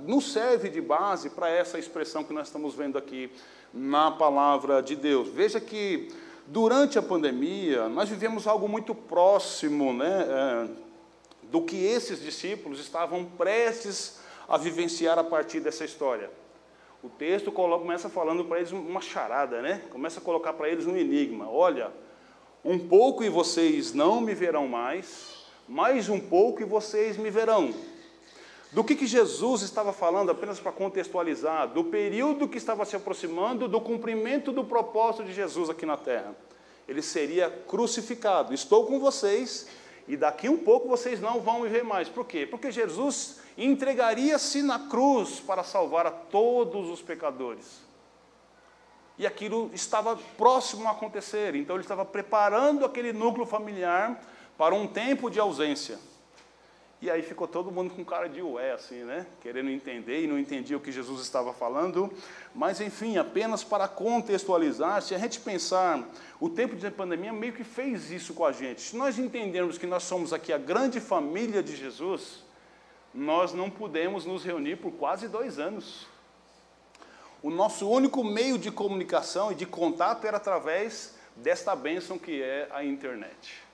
nos 0.06 0.32
serve 0.32 0.68
de 0.68 0.80
base 0.80 1.30
para 1.30 1.48
essa 1.48 1.78
expressão 1.78 2.24
que 2.24 2.32
nós 2.32 2.46
estamos 2.46 2.74
vendo 2.74 2.96
aqui 2.96 3.30
na 3.72 4.10
palavra 4.10 4.82
de 4.82 4.96
Deus. 4.96 5.28
Veja 5.28 5.60
que 5.60 6.08
durante 6.46 6.98
a 6.98 7.02
pandemia 7.02 7.88
nós 7.88 8.08
vivemos 8.08 8.46
algo 8.46 8.68
muito 8.68 8.94
próximo 8.94 9.92
né, 9.92 10.26
é, 10.28 10.68
do 11.44 11.62
que 11.62 11.76
esses 11.76 12.20
discípulos 12.20 12.80
estavam 12.80 13.24
prestes 13.24 14.20
a 14.48 14.56
vivenciar 14.56 15.18
a 15.18 15.24
partir 15.24 15.60
dessa 15.60 15.84
história. 15.84 16.30
O 17.02 17.08
texto 17.08 17.50
começa 17.52 18.08
falando 18.08 18.44
para 18.44 18.58
eles 18.58 18.72
uma 18.72 19.00
charada, 19.00 19.62
né? 19.62 19.82
começa 19.90 20.20
a 20.20 20.22
colocar 20.22 20.52
para 20.52 20.68
eles 20.68 20.86
um 20.86 20.96
enigma. 20.96 21.48
Olha, 21.50 21.90
um 22.64 22.78
pouco 22.78 23.24
e 23.24 23.28
vocês 23.28 23.94
não 23.94 24.20
me 24.20 24.34
verão 24.34 24.68
mais, 24.68 25.46
mais 25.66 26.08
um 26.08 26.20
pouco 26.20 26.60
e 26.60 26.64
vocês 26.64 27.16
me 27.16 27.30
verão. 27.30 27.72
Do 28.72 28.84
que, 28.84 28.94
que 28.94 29.06
Jesus 29.06 29.62
estava 29.62 29.92
falando, 29.92 30.30
apenas 30.30 30.60
para 30.60 30.70
contextualizar, 30.70 31.68
do 31.68 31.84
período 31.84 32.48
que 32.48 32.58
estava 32.58 32.84
se 32.84 32.94
aproximando 32.94 33.66
do 33.66 33.80
cumprimento 33.80 34.52
do 34.52 34.64
propósito 34.64 35.24
de 35.24 35.32
Jesus 35.32 35.68
aqui 35.68 35.84
na 35.84 35.96
terra. 35.96 36.36
Ele 36.86 37.02
seria 37.02 37.50
crucificado. 37.50 38.54
Estou 38.54 38.86
com 38.86 39.00
vocês 39.00 39.66
e 40.06 40.16
daqui 40.16 40.48
um 40.48 40.58
pouco 40.58 40.88
vocês 40.88 41.20
não 41.20 41.40
vão 41.40 41.60
me 41.60 41.68
ver 41.68 41.82
mais. 41.82 42.08
Por 42.08 42.24
quê? 42.24 42.46
Porque 42.46 42.70
Jesus 42.70 43.40
entregaria-se 43.58 44.62
na 44.62 44.78
cruz 44.88 45.40
para 45.40 45.64
salvar 45.64 46.06
a 46.06 46.10
todos 46.10 46.88
os 46.88 47.02
pecadores 47.02 47.90
e 49.20 49.26
aquilo 49.26 49.70
estava 49.74 50.16
próximo 50.38 50.88
a 50.88 50.92
acontecer. 50.92 51.54
Então 51.54 51.76
ele 51.76 51.84
estava 51.84 52.06
preparando 52.06 52.86
aquele 52.86 53.12
núcleo 53.12 53.44
familiar 53.44 54.18
para 54.56 54.74
um 54.74 54.86
tempo 54.86 55.28
de 55.28 55.38
ausência. 55.38 55.98
E 57.02 57.10
aí 57.10 57.22
ficou 57.22 57.48
todo 57.48 57.70
mundo 57.70 57.94
com 57.94 58.04
cara 58.04 58.28
de 58.28 58.42
ué, 58.42 58.72
assim, 58.72 59.04
né? 59.04 59.26
Querendo 59.40 59.70
entender 59.70 60.22
e 60.22 60.26
não 60.26 60.38
entendia 60.38 60.76
o 60.76 60.80
que 60.80 60.92
Jesus 60.92 61.22
estava 61.22 61.50
falando. 61.54 62.12
Mas, 62.54 62.78
enfim, 62.78 63.16
apenas 63.16 63.64
para 63.64 63.88
contextualizar, 63.88 65.00
se 65.00 65.14
a 65.14 65.18
gente 65.18 65.40
pensar, 65.40 66.06
o 66.38 66.50
tempo 66.50 66.76
de 66.76 66.90
pandemia 66.90 67.32
meio 67.32 67.54
que 67.54 67.64
fez 67.64 68.10
isso 68.10 68.34
com 68.34 68.44
a 68.44 68.52
gente. 68.52 68.82
Se 68.82 68.96
nós 68.96 69.18
entendermos 69.18 69.78
que 69.78 69.86
nós 69.86 70.02
somos 70.02 70.30
aqui 70.34 70.52
a 70.52 70.58
grande 70.58 71.00
família 71.00 71.62
de 71.62 71.74
Jesus, 71.74 72.44
nós 73.14 73.54
não 73.54 73.70
pudemos 73.70 74.26
nos 74.26 74.44
reunir 74.44 74.76
por 74.76 74.92
quase 74.92 75.26
dois 75.26 75.58
anos. 75.58 76.06
O 77.42 77.48
nosso 77.48 77.88
único 77.88 78.22
meio 78.22 78.58
de 78.58 78.70
comunicação 78.70 79.50
e 79.50 79.54
de 79.54 79.64
contato 79.64 80.26
era 80.26 80.36
através 80.36 81.14
desta 81.34 81.74
bênção 81.74 82.18
que 82.18 82.42
é 82.42 82.68
a 82.70 82.84
internet. 82.84 83.69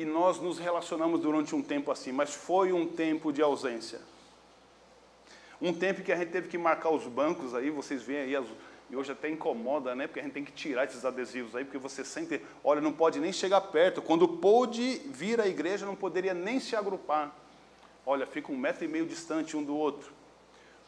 E 0.00 0.04
nós 0.06 0.40
nos 0.40 0.58
relacionamos 0.58 1.20
durante 1.20 1.54
um 1.54 1.60
tempo 1.60 1.92
assim, 1.92 2.10
mas 2.10 2.32
foi 2.32 2.72
um 2.72 2.86
tempo 2.86 3.30
de 3.30 3.42
ausência. 3.42 4.00
Um 5.60 5.74
tempo 5.74 6.00
que 6.00 6.10
a 6.10 6.16
gente 6.16 6.30
teve 6.30 6.48
que 6.48 6.56
marcar 6.56 6.88
os 6.88 7.06
bancos 7.06 7.54
aí, 7.54 7.68
vocês 7.68 8.02
veem 8.02 8.20
aí 8.20 8.34
as, 8.34 8.46
e 8.88 8.96
hoje 8.96 9.12
até 9.12 9.28
incomoda, 9.28 9.94
né? 9.94 10.06
Porque 10.06 10.20
a 10.20 10.22
gente 10.22 10.32
tem 10.32 10.42
que 10.42 10.52
tirar 10.52 10.86
esses 10.86 11.04
adesivos 11.04 11.54
aí, 11.54 11.66
porque 11.66 11.76
você 11.76 12.02
sente, 12.02 12.40
olha, 12.64 12.80
não 12.80 12.94
pode 12.94 13.20
nem 13.20 13.30
chegar 13.30 13.60
perto. 13.60 14.00
Quando 14.00 14.26
pôde 14.26 15.02
vir 15.04 15.38
à 15.38 15.46
igreja, 15.46 15.84
não 15.84 15.94
poderia 15.94 16.32
nem 16.32 16.58
se 16.58 16.74
agrupar. 16.74 17.36
Olha, 18.06 18.26
fica 18.26 18.50
um 18.50 18.56
metro 18.56 18.82
e 18.82 18.88
meio 18.88 19.04
distante 19.04 19.54
um 19.54 19.62
do 19.62 19.76
outro. 19.76 20.14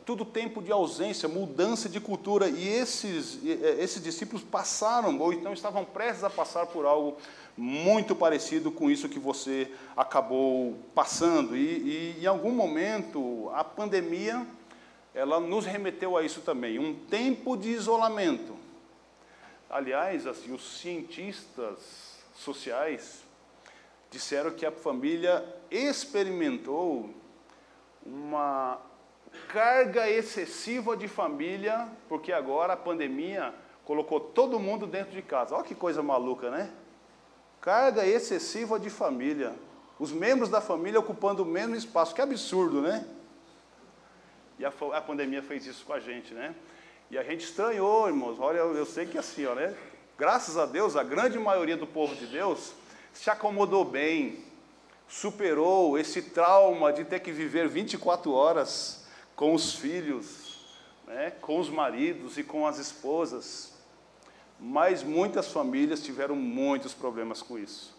Tudo 0.06 0.24
tempo 0.24 0.62
de 0.62 0.72
ausência, 0.72 1.28
mudança 1.28 1.86
de 1.86 2.00
cultura. 2.00 2.48
E 2.48 2.66
esses, 2.66 3.44
esses 3.44 4.02
discípulos 4.02 4.42
passaram, 4.42 5.18
ou 5.18 5.34
então 5.34 5.52
estavam 5.52 5.84
prestes 5.84 6.24
a 6.24 6.30
passar 6.30 6.64
por 6.64 6.86
algo 6.86 7.18
muito 7.56 8.14
parecido 8.14 8.70
com 8.70 8.90
isso 8.90 9.08
que 9.08 9.18
você 9.18 9.70
acabou 9.96 10.78
passando. 10.94 11.56
E, 11.56 12.16
e 12.18 12.22
em 12.22 12.26
algum 12.26 12.52
momento, 12.52 13.50
a 13.54 13.62
pandemia 13.62 14.46
ela 15.14 15.38
nos 15.38 15.66
remeteu 15.66 16.16
a 16.16 16.22
isso 16.22 16.40
também, 16.40 16.78
um 16.78 16.94
tempo 16.94 17.56
de 17.56 17.68
isolamento. 17.68 18.56
Aliás, 19.68 20.26
assim, 20.26 20.52
os 20.52 20.78
cientistas 20.78 22.18
sociais 22.34 23.22
disseram 24.10 24.50
que 24.50 24.64
a 24.64 24.72
família 24.72 25.44
experimentou 25.70 27.10
uma 28.04 28.78
carga 29.48 30.08
excessiva 30.10 30.96
de 30.96 31.08
família, 31.08 31.88
porque 32.08 32.32
agora 32.32 32.74
a 32.74 32.76
pandemia 32.76 33.54
colocou 33.84 34.20
todo 34.20 34.58
mundo 34.58 34.86
dentro 34.86 35.12
de 35.12 35.22
casa. 35.22 35.54
Olha 35.54 35.64
que 35.64 35.74
coisa 35.74 36.02
maluca, 36.02 36.50
né? 36.50 36.70
Carga 37.62 38.04
excessiva 38.04 38.76
de 38.76 38.90
família. 38.90 39.54
Os 39.96 40.10
membros 40.10 40.48
da 40.48 40.60
família 40.60 40.98
ocupando 40.98 41.44
o 41.44 41.46
mesmo 41.46 41.76
espaço. 41.76 42.12
Que 42.12 42.20
absurdo, 42.20 42.82
né? 42.82 43.06
E 44.58 44.64
a, 44.64 44.72
a, 44.94 45.00
pandemia 45.00 45.40
fez 45.42 45.64
isso 45.64 45.84
com 45.86 45.92
a 45.92 46.00
gente, 46.00 46.34
né? 46.34 46.56
E 47.08 47.16
a 47.16 47.22
gente 47.22 47.44
estranhou, 47.44 48.08
irmãos. 48.08 48.40
Olha, 48.40 48.58
eu, 48.58 48.84
sei 48.84 49.06
que 49.06 49.16
assim, 49.16 49.46
ó, 49.46 49.54
né? 49.54 49.76
Graças 50.18 50.58
a 50.58 50.66
Deus, 50.66 50.96
a 50.96 51.04
grande 51.04 51.38
maioria 51.38 51.76
do 51.76 51.86
povo 51.86 52.16
de 52.16 52.26
Deus 52.26 52.72
se 53.12 53.30
acomodou 53.30 53.84
bem, 53.84 54.44
superou 55.06 55.96
esse 55.96 56.20
trauma 56.20 56.92
de 56.92 57.04
ter 57.04 57.20
que 57.20 57.30
viver 57.30 57.68
24 57.68 58.32
horas 58.32 59.06
com 59.36 59.54
os 59.54 59.74
filhos, 59.74 60.66
né? 61.06 61.30
com 61.40 61.60
os 61.60 61.68
maridos 61.68 62.38
e 62.38 62.42
com 62.42 62.66
as 62.66 62.78
esposas. 62.78 63.71
Mas 64.64 65.02
muitas 65.02 65.48
famílias 65.48 66.02
tiveram 66.02 66.36
muitos 66.36 66.94
problemas 66.94 67.42
com 67.42 67.58
isso. 67.58 67.94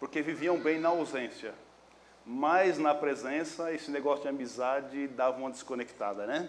Porque 0.00 0.20
viviam 0.20 0.58
bem 0.58 0.80
na 0.80 0.88
ausência 0.88 1.54
mas 2.26 2.78
na 2.78 2.94
presença, 2.94 3.70
esse 3.72 3.90
negócio 3.90 4.22
de 4.22 4.28
amizade 4.28 5.08
dava 5.08 5.38
uma 5.38 5.50
desconectada, 5.50 6.26
né? 6.26 6.48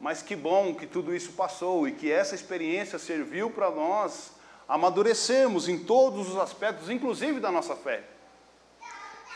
Mas 0.00 0.20
que 0.20 0.34
bom 0.34 0.74
que 0.74 0.86
tudo 0.86 1.14
isso 1.14 1.32
passou 1.32 1.86
e 1.86 1.92
que 1.92 2.10
essa 2.10 2.34
experiência 2.34 2.98
serviu 2.98 3.50
para 3.50 3.70
nós 3.70 4.32
amadurecermos 4.66 5.68
em 5.68 5.78
todos 5.78 6.28
os 6.28 6.36
aspectos, 6.36 6.90
inclusive 6.90 7.38
da 7.38 7.52
nossa 7.52 7.76
fé. 7.76 8.02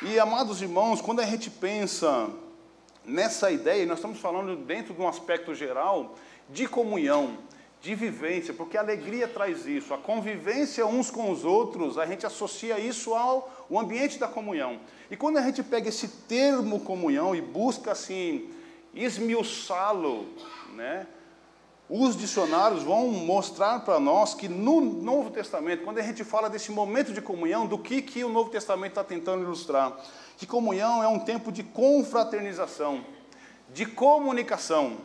E 0.03 0.19
amados 0.19 0.61
irmãos, 0.61 1.01
quando 1.01 1.21
a 1.21 1.25
gente 1.25 1.51
pensa 1.51 2.29
nessa 3.05 3.51
ideia, 3.53 3.87
nós 3.87 3.99
estamos 3.99 4.19
falando 4.19 4.57
dentro 4.57 4.93
de 4.93 5.01
um 5.01 5.07
aspecto 5.07 5.55
geral 5.55 6.17
de 6.49 6.67
comunhão, 6.67 7.39
de 7.81 7.95
vivência, 7.95 8.53
porque 8.53 8.77
a 8.77 8.81
alegria 8.81 9.29
traz 9.29 9.67
isso, 9.67 9.95
a 9.95 9.99
convivência 9.99 10.85
uns 10.87 11.11
com 11.11 11.31
os 11.31 11.45
outros, 11.45 11.97
a 11.97 12.07
gente 12.07 12.27
associa 12.27 12.79
isso 12.79 13.15
ao 13.15 13.67
o 13.71 13.79
ambiente 13.79 14.19
da 14.19 14.27
comunhão. 14.27 14.81
E 15.11 15.17
quando 15.17 15.37
a 15.37 15.43
gente 15.43 15.63
pega 15.63 15.89
esse 15.89 16.09
termo 16.09 16.81
comunhão 16.81 17.35
e 17.35 17.41
busca 17.41 17.93
assim 17.93 18.51
esmiuçá-lo, 18.95 20.27
né? 20.75 21.07
Os 21.91 22.15
dicionários 22.17 22.83
vão 22.83 23.09
mostrar 23.09 23.81
para 23.81 23.99
nós 23.99 24.35
que 24.35 24.47
no 24.47 24.81
Novo 24.81 25.31
Testamento, 25.31 25.85
quando 25.85 25.99
a 25.99 26.03
gente 26.03 26.23
fala 26.23 26.51
desse 26.51 26.71
momento 26.71 27.15
de 27.15 27.23
comunhão, 27.23 27.67
do 27.67 27.79
que, 27.79 28.03
que 28.03 28.23
o 28.23 28.29
Novo 28.29 28.51
Testamento 28.51 28.91
está 28.91 29.05
tentando 29.05 29.43
ilustrar? 29.43 29.99
Que 30.37 30.47
comunhão 30.47 31.03
é 31.03 31.09
um 31.09 31.19
tempo 31.19 31.51
de 31.51 31.63
confraternização, 31.63 33.03
de 33.73 33.87
comunicação, 33.87 34.99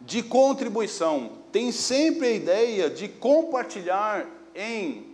de 0.00 0.22
contribuição, 0.22 1.32
tem 1.50 1.72
sempre 1.72 2.28
a 2.28 2.32
ideia 2.32 2.90
de 2.90 3.08
compartilhar 3.08 4.26
em, 4.54 5.06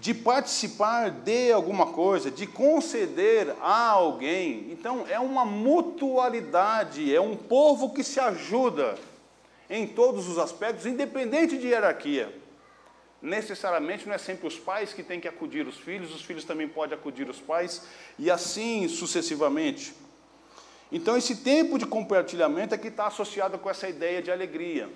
de 0.00 0.12
participar 0.12 1.10
de 1.10 1.52
alguma 1.52 1.86
coisa, 1.86 2.30
de 2.30 2.46
conceder 2.46 3.54
a 3.60 3.90
alguém. 3.90 4.68
Então, 4.70 5.04
é 5.08 5.18
uma 5.18 5.44
mutualidade, 5.44 7.14
é 7.14 7.20
um 7.20 7.36
povo 7.36 7.92
que 7.92 8.02
se 8.02 8.18
ajuda 8.18 8.96
em 9.68 9.86
todos 9.86 10.28
os 10.28 10.38
aspectos, 10.38 10.86
independente 10.86 11.58
de 11.58 11.68
hierarquia. 11.68 12.32
Necessariamente 13.20 14.06
não 14.06 14.14
é 14.14 14.18
sempre 14.18 14.46
os 14.46 14.58
pais 14.58 14.92
que 14.92 15.02
têm 15.02 15.18
que 15.18 15.26
acudir 15.26 15.66
os 15.66 15.76
filhos, 15.76 16.14
os 16.14 16.22
filhos 16.22 16.44
também 16.44 16.68
podem 16.68 16.96
acudir 16.96 17.28
os 17.28 17.40
pais, 17.40 17.82
e 18.18 18.30
assim 18.30 18.86
sucessivamente. 18.88 19.94
Então, 20.90 21.16
esse 21.16 21.36
tempo 21.36 21.78
de 21.78 21.86
compartilhamento 21.86 22.74
é 22.74 22.78
que 22.78 22.88
está 22.88 23.06
associado 23.06 23.58
com 23.58 23.68
essa 23.68 23.88
ideia 23.88 24.22
de 24.22 24.30
alegria. 24.30 24.88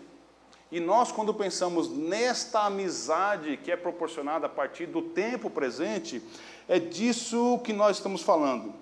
E 0.70 0.78
nós, 0.78 1.11
quando 1.11 1.35
pensamos 1.35 1.90
nesta 1.90 2.61
amizade 2.66 3.56
que 3.56 3.73
é 3.73 3.76
proporcionada 3.76 4.47
a 4.47 4.49
partir 4.49 4.87
do 4.87 5.02
tempo 5.02 5.50
presente, 5.50 6.23
é 6.68 6.78
disso 6.78 7.61
que 7.64 7.73
nós 7.73 7.97
estamos 7.97 8.23
falando. 8.23 8.73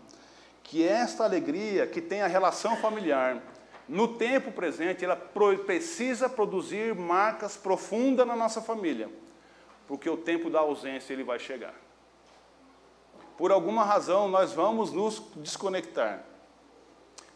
Que 0.63 0.87
esta 0.87 1.25
alegria 1.25 1.87
que 1.87 2.03
tem 2.03 2.21
a 2.21 2.27
relação 2.27 2.77
familiar, 2.77 3.43
no 3.89 4.07
tempo 4.07 4.53
presente, 4.53 5.03
ela 5.03 5.17
precisa 5.17 6.29
produzir 6.29 6.95
marcas 6.95 7.57
profundas 7.57 8.27
na 8.27 8.37
nossa 8.37 8.61
família, 8.61 9.09
porque 9.87 10.11
o 10.11 10.17
tempo 10.19 10.51
da 10.51 10.59
ausência 10.59 11.15
ele 11.15 11.25
vai 11.25 11.39
chegar. 11.39 11.75
Por 13.39 13.51
alguma 13.51 13.83
razão, 13.83 14.29
nós 14.29 14.53
vamos 14.53 14.93
nos 14.93 15.23
desconectar. 15.37 16.23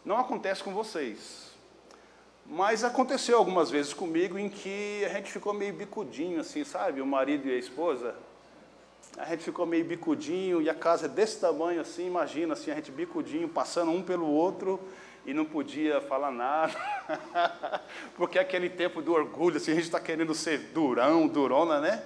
Não 0.05 0.17
acontece 0.17 0.63
com 0.63 0.73
vocês. 0.73 1.53
Mas 2.45 2.83
aconteceu 2.83 3.37
algumas 3.37 3.71
vezes 3.71 3.93
comigo 3.93 4.37
em 4.37 4.49
que 4.49 5.03
a 5.05 5.09
gente 5.09 5.31
ficou 5.31 5.53
meio 5.53 5.73
bicudinho, 5.73 6.41
assim, 6.41 6.63
sabe? 6.63 7.01
O 7.01 7.05
marido 7.05 7.47
e 7.47 7.53
a 7.53 7.57
esposa. 7.57 8.15
A 9.17 9.25
gente 9.25 9.43
ficou 9.43 9.65
meio 9.65 9.85
bicudinho 9.85 10.61
e 10.61 10.69
a 10.69 10.73
casa 10.73 11.05
é 11.05 11.09
desse 11.09 11.39
tamanho, 11.39 11.79
assim, 11.79 12.07
imagina, 12.07 12.53
assim, 12.53 12.71
a 12.71 12.75
gente 12.75 12.91
bicudinho, 12.91 13.47
passando 13.47 13.91
um 13.91 14.01
pelo 14.01 14.27
outro 14.27 14.79
e 15.25 15.33
não 15.33 15.45
podia 15.45 16.01
falar 16.01 16.31
nada. 16.31 16.73
Porque 18.17 18.37
é 18.37 18.41
aquele 18.41 18.69
tempo 18.69 19.01
do 19.01 19.13
orgulho, 19.13 19.57
assim, 19.57 19.71
a 19.71 19.75
gente 19.75 19.85
está 19.85 19.99
querendo 19.99 20.33
ser 20.33 20.57
durão, 20.73 21.27
durona, 21.27 21.79
né? 21.79 22.03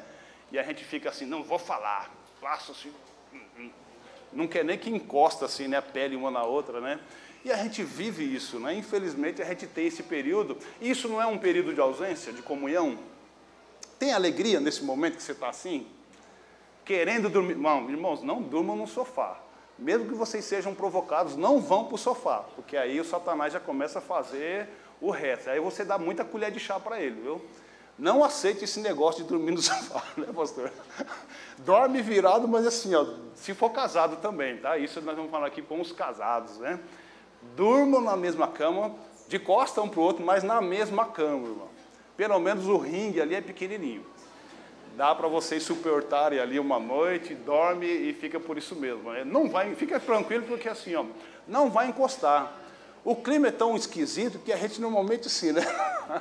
E 0.51 0.59
a 0.59 0.63
gente 0.63 0.83
fica 0.83 1.09
assim, 1.09 1.25
não 1.25 1.43
vou 1.43 1.57
falar. 1.57 2.11
Passo 2.39 2.73
assim, 2.73 2.93
hum, 3.33 3.39
hum. 3.57 3.69
não 4.31 4.47
quer 4.47 4.63
nem 4.63 4.77
que 4.77 4.89
encosta 4.89 5.45
assim, 5.45 5.67
né, 5.67 5.77
a 5.77 5.81
pele 5.81 6.15
uma 6.15 6.29
na 6.29 6.43
outra, 6.43 6.79
né? 6.79 6.99
E 7.47 7.51
a 7.53 7.55
gente 7.55 7.81
vive 7.81 8.25
isso, 8.25 8.59
né? 8.59 8.73
infelizmente 8.73 9.41
a 9.41 9.45
gente 9.45 9.65
tem 9.67 9.87
esse 9.87 10.03
período. 10.03 10.57
Isso 10.81 11.07
não 11.07 11.21
é 11.21 11.25
um 11.25 11.37
período 11.37 11.73
de 11.73 11.79
ausência, 11.79 12.33
de 12.33 12.41
comunhão? 12.41 12.99
Tem 13.97 14.11
alegria 14.11 14.59
nesse 14.59 14.83
momento 14.83 15.15
que 15.15 15.23
você 15.23 15.31
está 15.31 15.47
assim? 15.47 15.87
Querendo 16.83 17.29
dormir. 17.29 17.55
Não, 17.55 17.89
irmãos, 17.89 18.21
não 18.21 18.41
durmam 18.41 18.75
no 18.75 18.85
sofá. 18.85 19.39
Mesmo 19.79 20.09
que 20.09 20.13
vocês 20.13 20.43
sejam 20.43 20.75
provocados, 20.75 21.37
não 21.37 21.61
vão 21.61 21.85
para 21.85 21.95
o 21.95 21.97
sofá, 21.97 22.43
porque 22.53 22.75
aí 22.75 22.99
o 22.99 23.05
Satanás 23.05 23.53
já 23.53 23.61
começa 23.61 23.99
a 23.99 24.01
fazer 24.01 24.67
o 24.99 25.09
resto. 25.09 25.49
Aí 25.49 25.61
você 25.61 25.85
dá 25.85 25.97
muita 25.97 26.25
colher 26.25 26.51
de 26.51 26.59
chá 26.59 26.77
para 26.77 27.01
ele, 27.01 27.21
viu? 27.21 27.41
Não 27.97 28.25
aceite 28.25 28.65
esse 28.65 28.81
negócio 28.81 29.23
de 29.23 29.29
dormir 29.29 29.51
no 29.51 29.61
sofá, 29.63 30.03
né, 30.17 30.27
pastor? 30.35 30.69
Dorme 31.59 32.01
virado, 32.01 32.45
mas 32.45 32.67
assim, 32.67 32.93
ó, 32.93 33.05
se 33.35 33.53
for 33.53 33.69
casado 33.69 34.17
também, 34.17 34.57
tá? 34.57 34.77
Isso 34.77 34.99
nós 34.99 35.15
vamos 35.15 35.31
falar 35.31 35.47
aqui 35.47 35.61
com 35.61 35.79
os 35.79 35.93
casados, 35.93 36.57
né? 36.57 36.77
Durmam 37.55 38.01
na 38.01 38.15
mesma 38.15 38.47
cama, 38.47 38.93
de 39.27 39.39
costa 39.39 39.81
um 39.81 39.89
para 39.89 39.99
o 39.99 40.03
outro, 40.03 40.25
mas 40.25 40.43
na 40.43 40.61
mesma 40.61 41.05
cama, 41.05 41.47
irmão. 41.47 41.69
Pelo 42.15 42.39
menos 42.39 42.67
o 42.67 42.77
ringue 42.77 43.21
ali 43.21 43.35
é 43.35 43.41
pequenininho. 43.41 44.05
Dá 44.95 45.13
para 45.13 45.27
vocês 45.27 45.61
suportarem 45.61 46.39
ali 46.39 46.59
uma 46.59 46.79
noite, 46.79 47.35
dorme 47.35 47.85
e 47.85 48.13
fica 48.13 48.39
por 48.39 48.57
isso 48.57 48.75
mesmo. 48.75 49.13
É, 49.13 49.23
não 49.23 49.47
vai, 49.47 49.75
fica 49.75 49.99
tranquilo 49.99 50.45
porque 50.47 50.67
assim, 50.67 50.95
ó, 50.95 51.05
não 51.47 51.69
vai 51.69 51.87
encostar. 51.87 52.51
O 53.05 53.15
clima 53.15 53.49
é 53.49 53.51
tão 53.51 53.75
esquisito 53.75 54.39
que 54.39 54.51
a 54.51 54.57
gente 54.57 54.81
normalmente 54.81 55.27
assim, 55.27 55.51
né? 55.51 55.61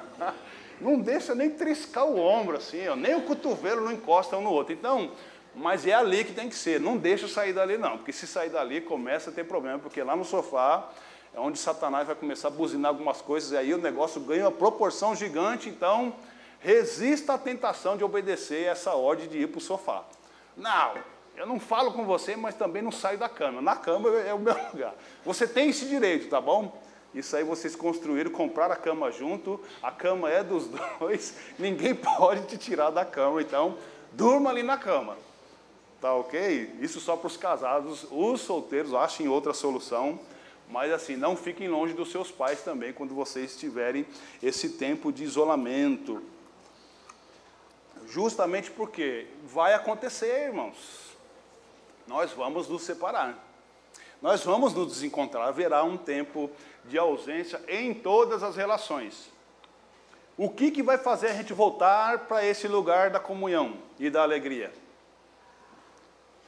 não 0.78 1.00
deixa 1.00 1.34
nem 1.34 1.48
triscar 1.48 2.04
o 2.04 2.20
ombro 2.20 2.58
assim, 2.58 2.86
ó, 2.86 2.94
nem 2.94 3.14
o 3.14 3.22
cotovelo 3.22 3.80
não 3.80 3.92
encosta 3.92 4.36
um 4.36 4.42
no 4.42 4.50
outro. 4.50 4.74
Então, 4.74 5.10
mas 5.54 5.86
é 5.86 5.94
ali 5.94 6.22
que 6.22 6.34
tem 6.34 6.50
que 6.50 6.54
ser, 6.54 6.78
não 6.78 6.98
deixa 6.98 7.26
sair 7.26 7.54
dali 7.54 7.78
não, 7.78 7.96
porque 7.96 8.12
se 8.12 8.26
sair 8.26 8.50
dali 8.50 8.82
começa 8.82 9.30
a 9.30 9.32
ter 9.32 9.44
problema, 9.44 9.78
porque 9.78 10.02
lá 10.02 10.14
no 10.14 10.24
sofá 10.24 10.90
é 11.36 11.38
onde 11.38 11.58
Satanás 11.58 12.06
vai 12.06 12.16
começar 12.16 12.48
a 12.48 12.50
buzinar 12.50 12.88
algumas 12.88 13.20
coisas, 13.20 13.52
e 13.52 13.56
aí 13.58 13.74
o 13.74 13.78
negócio 13.78 14.18
ganha 14.22 14.44
uma 14.44 14.50
proporção 14.50 15.14
gigante, 15.14 15.68
então 15.68 16.14
resista 16.60 17.34
à 17.34 17.38
tentação 17.38 17.94
de 17.94 18.02
obedecer 18.02 18.64
essa 18.64 18.94
ordem 18.94 19.28
de 19.28 19.42
ir 19.42 19.48
para 19.48 19.58
o 19.58 19.60
sofá. 19.60 20.02
Não, 20.56 20.94
eu 21.36 21.46
não 21.46 21.60
falo 21.60 21.92
com 21.92 22.06
você, 22.06 22.34
mas 22.36 22.54
também 22.54 22.80
não 22.80 22.90
saio 22.90 23.18
da 23.18 23.28
cama. 23.28 23.60
Na 23.60 23.76
cama 23.76 24.08
é 24.20 24.32
o 24.32 24.38
meu 24.38 24.56
lugar. 24.72 24.94
Você 25.26 25.46
tem 25.46 25.68
esse 25.68 25.84
direito, 25.84 26.30
tá 26.30 26.40
bom? 26.40 26.74
Isso 27.14 27.36
aí 27.36 27.44
vocês 27.44 27.76
construíram, 27.76 28.30
compraram 28.30 28.72
a 28.72 28.76
cama 28.76 29.10
junto, 29.10 29.60
a 29.82 29.92
cama 29.92 30.30
é 30.30 30.42
dos 30.42 30.66
dois, 30.98 31.36
ninguém 31.58 31.94
pode 31.94 32.46
te 32.46 32.56
tirar 32.56 32.88
da 32.88 33.04
cama, 33.04 33.42
então 33.42 33.76
durma 34.12 34.48
ali 34.48 34.62
na 34.62 34.78
cama. 34.78 35.18
Tá 36.00 36.14
ok? 36.14 36.78
Isso 36.80 36.98
só 36.98 37.14
para 37.14 37.26
os 37.26 37.36
casados, 37.36 38.06
os 38.10 38.40
solteiros 38.40 38.94
achem 38.94 39.28
outra 39.28 39.52
solução, 39.52 40.18
mas 40.68 40.92
assim, 40.92 41.16
não 41.16 41.36
fiquem 41.36 41.68
longe 41.68 41.94
dos 41.94 42.10
seus 42.10 42.30
pais 42.30 42.62
também 42.62 42.92
quando 42.92 43.14
vocês 43.14 43.56
tiverem 43.56 44.06
esse 44.42 44.70
tempo 44.70 45.12
de 45.12 45.22
isolamento. 45.24 46.22
Justamente 48.06 48.70
porque 48.70 49.26
vai 49.44 49.74
acontecer, 49.74 50.46
irmãos. 50.46 51.16
Nós 52.06 52.32
vamos 52.32 52.68
nos 52.68 52.82
separar. 52.82 53.44
Nós 54.20 54.42
vamos 54.42 54.74
nos 54.74 54.92
desencontrar. 54.92 55.48
Haverá 55.48 55.84
um 55.84 55.96
tempo 55.96 56.50
de 56.84 56.98
ausência 56.98 57.60
em 57.68 57.92
todas 57.94 58.42
as 58.42 58.56
relações. 58.56 59.30
O 60.38 60.50
que, 60.50 60.70
que 60.70 60.82
vai 60.82 60.98
fazer 60.98 61.28
a 61.28 61.32
gente 61.32 61.52
voltar 61.52 62.26
para 62.26 62.44
esse 62.44 62.68
lugar 62.68 63.10
da 63.10 63.18
comunhão 63.18 63.78
e 63.98 64.10
da 64.10 64.22
alegria? 64.22 64.72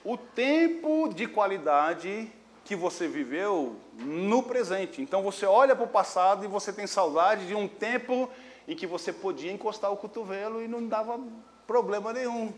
O 0.04 0.16
tempo 0.16 1.08
de 1.08 1.26
qualidade 1.26 2.30
que 2.68 2.76
você 2.76 3.08
viveu 3.08 3.76
no 3.94 4.42
presente. 4.42 5.00
Então 5.00 5.22
você 5.22 5.46
olha 5.46 5.75
para 5.75 5.87
o 5.87 5.88
passado 5.88 6.44
e 6.44 6.46
você 6.46 6.70
tem 6.70 6.87
saudade 6.87 7.46
de 7.46 7.54
um 7.54 7.66
tempo 7.66 8.28
em 8.68 8.76
que 8.76 8.87
você 8.87 9.10
podia 9.10 9.50
encostar 9.50 9.90
o 9.90 9.96
cotovelo 9.96 10.62
e 10.62 10.68
não 10.68 10.87
dava 10.87 11.18
problema 11.66 12.12
nenhum. 12.12 12.52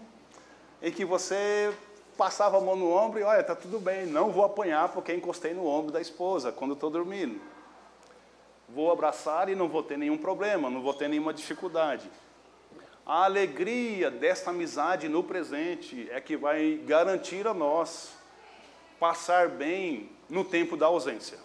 Em 0.83 0.91
que 0.91 1.05
você 1.05 1.73
passava 2.19 2.59
a 2.59 2.61
mão 2.61 2.75
no 2.75 2.91
ombro 2.91 3.21
e 3.21 3.23
olha, 3.23 3.41
está 3.41 3.55
tudo 3.55 3.79
bem, 3.79 4.05
não 4.05 4.33
vou 4.33 4.45
apanhar 4.45 4.89
porque 4.89 5.15
encostei 5.15 5.55
no 5.55 5.65
ombro 5.65 5.93
da 5.93 6.01
esposa 6.01 6.51
quando 6.51 6.75
estou 6.75 6.91
dormindo. 6.91 7.41
Vou 8.69 8.91
abraçar 8.91 9.49
e 9.49 9.55
não 9.55 9.69
vou 9.69 9.85
ter 9.85 9.97
nenhum 9.97 10.19
problema, 10.19 10.69
não 10.69 10.83
vou 10.83 10.93
ter 10.93 11.07
nenhuma 11.09 11.33
dificuldade. 11.33 12.11
A 13.07 13.27
alegria 13.27 14.11
desta 14.11 14.51
amizade 14.51 15.09
no 15.09 15.23
presente 15.23 16.09
é 16.11 16.21
que 16.21 16.37
vai 16.37 16.81
garantir 16.85 17.47
a 17.47 17.55
nós 17.55 18.19
passar 19.01 19.49
bem 19.49 20.11
no 20.29 20.45
tempo 20.45 20.77
da 20.77 20.87
ausência. 20.87 21.39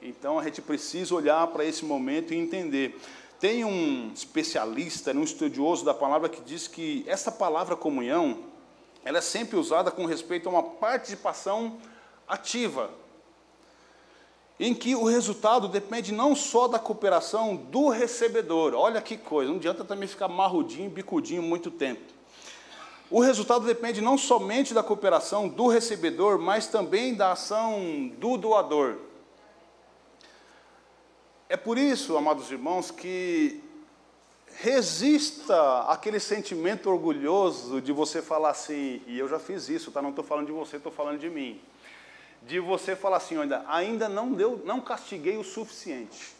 Então 0.00 0.38
a 0.38 0.44
gente 0.44 0.62
precisa 0.62 1.14
olhar 1.14 1.46
para 1.48 1.64
esse 1.64 1.84
momento 1.84 2.32
e 2.32 2.36
entender. 2.36 2.98
Tem 3.38 3.62
um 3.62 4.10
especialista, 4.14 5.12
um 5.12 5.22
estudioso 5.22 5.84
da 5.84 5.92
palavra 5.92 6.30
que 6.30 6.40
diz 6.40 6.66
que 6.66 7.04
essa 7.06 7.30
palavra 7.30 7.76
comunhão, 7.76 8.38
ela 9.04 9.18
é 9.18 9.20
sempre 9.20 9.56
usada 9.58 9.90
com 9.90 10.06
respeito 10.06 10.48
a 10.48 10.52
uma 10.52 10.62
participação 10.62 11.76
ativa, 12.26 12.90
em 14.58 14.74
que 14.74 14.94
o 14.94 15.04
resultado 15.04 15.68
depende 15.68 16.12
não 16.12 16.34
só 16.34 16.66
da 16.66 16.78
cooperação 16.78 17.54
do 17.54 17.90
recebedor. 17.90 18.72
Olha 18.74 19.02
que 19.02 19.18
coisa, 19.18 19.50
não 19.50 19.58
adianta 19.58 19.84
também 19.84 20.08
ficar 20.08 20.28
marrudinho, 20.28 20.88
bicudinho 20.88 21.42
muito 21.42 21.70
tempo. 21.70 22.15
O 23.08 23.20
resultado 23.20 23.64
depende 23.64 24.00
não 24.00 24.18
somente 24.18 24.74
da 24.74 24.82
cooperação 24.82 25.48
do 25.48 25.68
recebedor, 25.68 26.38
mas 26.40 26.66
também 26.66 27.14
da 27.14 27.32
ação 27.32 28.10
do 28.18 28.36
doador. 28.36 28.96
É 31.48 31.56
por 31.56 31.78
isso, 31.78 32.16
amados 32.16 32.50
irmãos, 32.50 32.90
que 32.90 33.62
resista 34.56 35.82
aquele 35.82 36.18
sentimento 36.18 36.90
orgulhoso 36.90 37.80
de 37.80 37.92
você 37.92 38.20
falar 38.20 38.50
assim, 38.50 39.00
e 39.06 39.16
eu 39.16 39.28
já 39.28 39.38
fiz 39.38 39.68
isso, 39.68 39.92
tá? 39.92 40.02
Não 40.02 40.10
estou 40.10 40.24
falando 40.24 40.46
de 40.46 40.52
você, 40.52 40.76
estou 40.76 40.90
falando 40.90 41.20
de 41.20 41.30
mim. 41.30 41.60
De 42.42 42.58
você 42.58 42.96
falar 42.96 43.18
assim, 43.18 43.38
ainda, 43.38 43.64
ainda 43.68 44.08
não 44.08 44.32
deu, 44.32 44.60
não 44.64 44.80
castiguei 44.80 45.36
o 45.36 45.44
suficiente. 45.44 46.34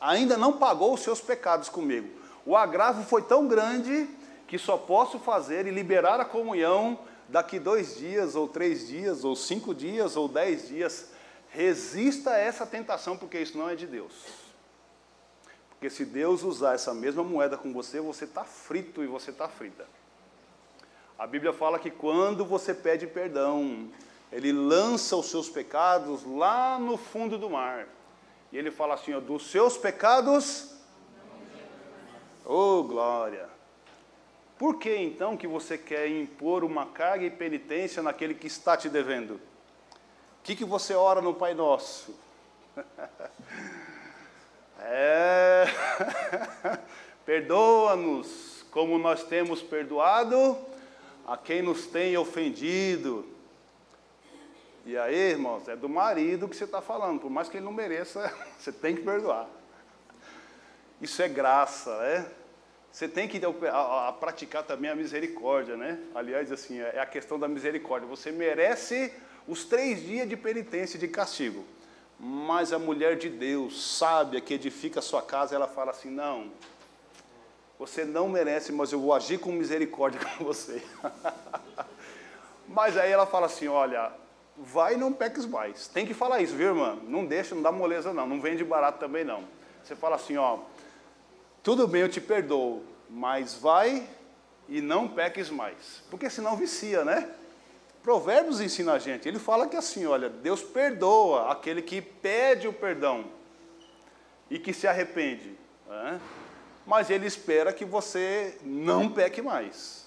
Ainda 0.00 0.38
não 0.38 0.54
pagou 0.54 0.94
os 0.94 1.00
seus 1.00 1.20
pecados 1.20 1.68
comigo. 1.68 2.08
O 2.46 2.56
agravo 2.56 3.02
foi 3.04 3.20
tão 3.20 3.46
grande 3.46 4.08
que 4.46 4.58
só 4.58 4.76
posso 4.76 5.18
fazer 5.18 5.66
e 5.66 5.70
liberar 5.70 6.20
a 6.20 6.24
comunhão 6.24 6.98
daqui 7.28 7.58
dois 7.58 7.96
dias, 7.96 8.36
ou 8.36 8.48
três 8.48 8.86
dias, 8.86 9.24
ou 9.24 9.34
cinco 9.34 9.74
dias, 9.74 10.16
ou 10.16 10.28
dez 10.28 10.68
dias. 10.68 11.10
Resista 11.50 12.30
a 12.30 12.38
essa 12.38 12.66
tentação, 12.66 13.16
porque 13.16 13.38
isso 13.38 13.58
não 13.58 13.68
é 13.68 13.74
de 13.74 13.86
Deus. 13.86 14.12
Porque 15.70 15.90
se 15.90 16.04
Deus 16.04 16.42
usar 16.42 16.74
essa 16.74 16.94
mesma 16.94 17.22
moeda 17.22 17.56
com 17.56 17.72
você, 17.72 18.00
você 18.00 18.24
está 18.24 18.44
frito 18.44 19.02
e 19.02 19.06
você 19.06 19.30
está 19.30 19.48
frita. 19.48 19.86
A 21.18 21.26
Bíblia 21.26 21.52
fala 21.52 21.78
que 21.78 21.90
quando 21.90 22.44
você 22.44 22.74
pede 22.74 23.06
perdão, 23.06 23.88
Ele 24.30 24.52
lança 24.52 25.16
os 25.16 25.26
seus 25.26 25.48
pecados 25.48 26.24
lá 26.24 26.78
no 26.78 26.96
fundo 26.96 27.38
do 27.38 27.50
mar. 27.50 27.88
E 28.52 28.58
Ele 28.58 28.70
fala 28.70 28.94
assim: 28.94 29.14
ó, 29.14 29.20
dos 29.20 29.50
seus 29.50 29.76
pecados. 29.76 30.74
Oh, 32.44 32.82
glória! 32.84 33.55
Por 34.58 34.78
que 34.78 34.94
então 34.96 35.36
que 35.36 35.46
você 35.46 35.76
quer 35.76 36.08
impor 36.08 36.64
uma 36.64 36.86
carga 36.86 37.24
e 37.24 37.30
penitência 37.30 38.02
naquele 38.02 38.34
que 38.34 38.46
está 38.46 38.76
te 38.76 38.88
devendo? 38.88 39.34
O 39.34 39.40
que, 40.42 40.56
que 40.56 40.64
você 40.64 40.94
ora 40.94 41.20
no 41.20 41.34
Pai 41.34 41.52
Nosso? 41.52 42.18
é. 44.80 45.66
Perdoa-nos 47.26 48.64
como 48.70 48.98
nós 48.98 49.24
temos 49.24 49.62
perdoado 49.62 50.56
a 51.26 51.36
quem 51.36 51.60
nos 51.60 51.86
tem 51.86 52.16
ofendido. 52.16 53.26
E 54.86 54.96
aí, 54.96 55.32
irmãos, 55.32 55.66
é 55.66 55.74
do 55.74 55.88
marido 55.88 56.48
que 56.48 56.56
você 56.56 56.64
está 56.64 56.80
falando, 56.80 57.20
por 57.20 57.30
mais 57.30 57.48
que 57.48 57.56
ele 57.56 57.64
não 57.64 57.72
mereça, 57.72 58.32
você 58.56 58.70
tem 58.70 58.94
que 58.94 59.02
perdoar. 59.02 59.48
Isso 61.00 61.20
é 61.20 61.28
graça, 61.28 61.98
né? 61.98 62.30
Você 62.96 63.06
tem 63.06 63.28
que 63.28 63.38
a, 63.44 64.08
a, 64.08 64.12
praticar 64.14 64.62
também 64.62 64.90
a 64.90 64.94
misericórdia, 64.94 65.76
né? 65.76 66.00
Aliás, 66.14 66.50
assim, 66.50 66.80
é, 66.80 66.92
é 66.94 66.98
a 66.98 67.04
questão 67.04 67.38
da 67.38 67.46
misericórdia. 67.46 68.08
Você 68.08 68.32
merece 68.32 69.12
os 69.46 69.66
três 69.66 70.02
dias 70.02 70.26
de 70.26 70.34
penitência 70.34 70.98
de 70.98 71.06
castigo. 71.06 71.62
Mas 72.18 72.72
a 72.72 72.78
mulher 72.78 73.18
de 73.18 73.28
Deus, 73.28 73.98
sábia, 73.98 74.40
que 74.40 74.54
edifica 74.54 75.00
a 75.00 75.02
sua 75.02 75.20
casa, 75.20 75.54
ela 75.54 75.68
fala 75.68 75.90
assim: 75.90 76.08
não, 76.08 76.50
você 77.78 78.02
não 78.02 78.30
merece, 78.30 78.72
mas 78.72 78.92
eu 78.92 78.98
vou 78.98 79.12
agir 79.12 79.38
com 79.40 79.52
misericórdia 79.52 80.18
com 80.38 80.44
você. 80.46 80.82
mas 82.66 82.96
aí 82.96 83.12
ela 83.12 83.26
fala 83.26 83.44
assim: 83.44 83.68
olha, 83.68 84.10
vai 84.56 84.94
e 84.94 84.96
não 84.96 85.12
peques 85.12 85.44
mais. 85.44 85.86
Tem 85.86 86.06
que 86.06 86.14
falar 86.14 86.40
isso, 86.40 86.54
viu, 86.54 86.68
irmã? 86.68 86.98
Não 87.02 87.26
deixa, 87.26 87.54
não 87.54 87.60
dá 87.60 87.70
moleza, 87.70 88.14
não. 88.14 88.26
Não 88.26 88.40
vende 88.40 88.64
barato 88.64 88.98
também, 88.98 89.22
não. 89.22 89.44
Você 89.84 89.94
fala 89.94 90.16
assim: 90.16 90.38
ó, 90.38 90.60
tudo 91.66 91.88
bem, 91.88 92.02
eu 92.02 92.08
te 92.08 92.20
perdoo, 92.20 92.84
mas 93.10 93.54
vai 93.54 94.08
e 94.68 94.80
não 94.80 95.08
peques 95.08 95.50
mais. 95.50 96.00
Porque 96.08 96.30
senão 96.30 96.56
vicia, 96.56 97.04
né? 97.04 97.28
Provérbios 98.04 98.60
ensina 98.60 98.92
a 98.92 99.00
gente. 99.00 99.26
Ele 99.26 99.40
fala 99.40 99.66
que 99.66 99.74
assim, 99.74 100.06
olha, 100.06 100.30
Deus 100.30 100.62
perdoa 100.62 101.50
aquele 101.50 101.82
que 101.82 102.00
pede 102.00 102.68
o 102.68 102.72
perdão 102.72 103.24
e 104.48 104.60
que 104.60 104.72
se 104.72 104.86
arrepende. 104.86 105.58
Né? 105.88 106.20
Mas 106.86 107.10
ele 107.10 107.26
espera 107.26 107.72
que 107.72 107.84
você 107.84 108.56
não 108.62 109.08
peque 109.08 109.42
mais. 109.42 110.06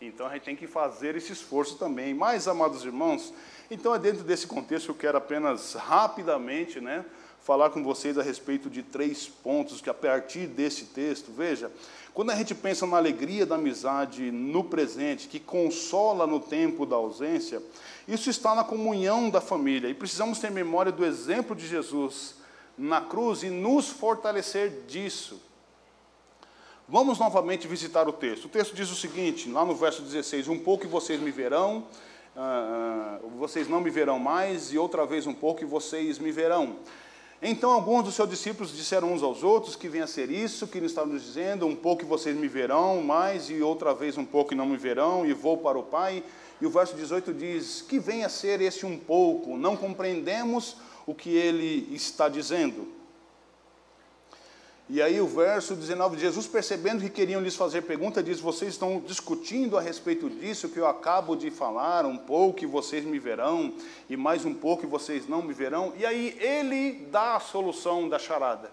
Então 0.00 0.26
a 0.26 0.32
gente 0.32 0.44
tem 0.44 0.56
que 0.56 0.66
fazer 0.66 1.16
esse 1.16 1.34
esforço 1.34 1.76
também. 1.76 2.14
Mas, 2.14 2.48
amados 2.48 2.82
irmãos, 2.82 3.34
então 3.70 3.94
é 3.94 3.98
dentro 3.98 4.24
desse 4.24 4.46
contexto 4.46 4.86
que 4.86 4.90
eu 4.92 4.94
quero 4.94 5.18
apenas 5.18 5.74
rapidamente, 5.74 6.80
né? 6.80 7.04
Falar 7.42 7.70
com 7.70 7.82
vocês 7.82 8.16
a 8.16 8.22
respeito 8.22 8.70
de 8.70 8.82
três 8.82 9.28
pontos 9.28 9.80
que, 9.80 9.90
a 9.90 9.94
partir 9.94 10.46
desse 10.46 10.86
texto, 10.86 11.32
veja, 11.32 11.70
quando 12.14 12.30
a 12.30 12.36
gente 12.36 12.54
pensa 12.54 12.86
na 12.86 12.96
alegria 12.96 13.44
da 13.44 13.56
amizade 13.56 14.30
no 14.30 14.64
presente, 14.64 15.28
que 15.28 15.40
consola 15.40 16.26
no 16.26 16.38
tempo 16.38 16.86
da 16.86 16.96
ausência, 16.96 17.62
isso 18.06 18.30
está 18.30 18.54
na 18.54 18.62
comunhão 18.62 19.28
da 19.30 19.40
família 19.40 19.88
e 19.88 19.94
precisamos 19.94 20.38
ter 20.38 20.50
memória 20.50 20.92
do 20.92 21.04
exemplo 21.04 21.56
de 21.56 21.66
Jesus 21.66 22.36
na 22.76 23.00
cruz 23.00 23.42
e 23.42 23.50
nos 23.50 23.88
fortalecer 23.88 24.84
disso. 24.86 25.40
Vamos 26.88 27.18
novamente 27.18 27.66
visitar 27.66 28.08
o 28.08 28.12
texto. 28.12 28.44
O 28.44 28.48
texto 28.48 28.74
diz 28.74 28.90
o 28.90 28.96
seguinte, 28.96 29.48
lá 29.50 29.64
no 29.64 29.74
verso 29.74 30.02
16: 30.02 30.48
Um 30.48 30.58
pouco 30.58 30.84
e 30.84 30.88
vocês 30.88 31.20
me 31.20 31.30
verão, 31.30 31.86
uh, 32.36 33.28
vocês 33.38 33.68
não 33.68 33.80
me 33.80 33.88
verão 33.88 34.18
mais, 34.18 34.72
e 34.72 34.78
outra 34.78 35.06
vez 35.06 35.26
um 35.26 35.32
pouco 35.32 35.62
e 35.62 35.64
vocês 35.64 36.18
me 36.18 36.30
verão. 36.30 36.76
Então 37.44 37.72
alguns 37.72 38.04
dos 38.04 38.14
seus 38.14 38.30
discípulos 38.30 38.72
disseram 38.72 39.12
uns 39.12 39.20
aos 39.20 39.42
outros 39.42 39.74
que 39.74 39.88
venha 39.88 40.04
a 40.04 40.06
ser 40.06 40.30
isso 40.30 40.68
que 40.68 40.78
ele 40.78 40.86
está 40.86 41.04
nos 41.04 41.24
dizendo, 41.24 41.66
um 41.66 41.74
pouco 41.74 42.06
vocês 42.06 42.36
me 42.36 42.46
verão 42.46 43.02
mais 43.02 43.50
e 43.50 43.60
outra 43.60 43.92
vez 43.92 44.16
um 44.16 44.24
pouco 44.24 44.54
não 44.54 44.64
me 44.64 44.76
verão 44.76 45.26
e 45.26 45.32
vou 45.32 45.58
para 45.58 45.76
o 45.76 45.82
Pai. 45.82 46.22
E 46.60 46.66
o 46.66 46.70
verso 46.70 46.94
18 46.94 47.34
diz: 47.34 47.82
Que 47.82 47.98
venha 47.98 48.26
a 48.26 48.28
ser 48.28 48.60
esse 48.60 48.86
um 48.86 48.96
pouco, 48.96 49.56
não 49.56 49.76
compreendemos 49.76 50.76
o 51.04 51.12
que 51.12 51.30
ele 51.30 51.92
está 51.92 52.28
dizendo. 52.28 52.86
E 54.88 55.00
aí 55.00 55.20
o 55.20 55.26
verso 55.26 55.74
19, 55.74 56.18
Jesus 56.18 56.46
percebendo 56.46 57.02
que 57.02 57.08
queriam 57.08 57.40
lhes 57.40 57.54
fazer 57.54 57.82
pergunta, 57.82 58.22
diz: 58.22 58.40
Vocês 58.40 58.72
estão 58.72 59.00
discutindo 59.00 59.78
a 59.78 59.80
respeito 59.80 60.28
disso 60.28 60.68
que 60.68 60.78
eu 60.78 60.86
acabo 60.86 61.36
de 61.36 61.50
falar, 61.50 62.04
um 62.04 62.16
pouco 62.16 62.64
e 62.64 62.66
vocês 62.66 63.04
me 63.04 63.18
verão, 63.18 63.72
e 64.10 64.16
mais 64.16 64.44
um 64.44 64.52
pouco 64.52 64.84
e 64.84 64.88
vocês 64.88 65.28
não 65.28 65.40
me 65.40 65.54
verão. 65.54 65.92
E 65.96 66.04
aí 66.04 66.36
ele 66.40 67.06
dá 67.10 67.36
a 67.36 67.40
solução 67.40 68.08
da 68.08 68.18
charada. 68.18 68.70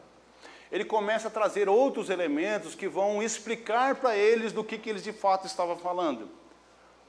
Ele 0.72 0.84
começa 0.84 1.28
a 1.28 1.32
trazer 1.32 1.70
outros 1.70 2.10
elementos 2.10 2.76
que 2.76 2.88
vão 2.88 3.24
explicar 3.24 3.96
para 3.96 4.16
eles 4.16 4.52
do 4.52 4.64
que, 4.64 4.78
que 4.78 4.90
eles 4.90 5.04
de 5.04 5.14
fato 5.14 5.48
estavam 5.48 5.78
falando. 5.78 6.28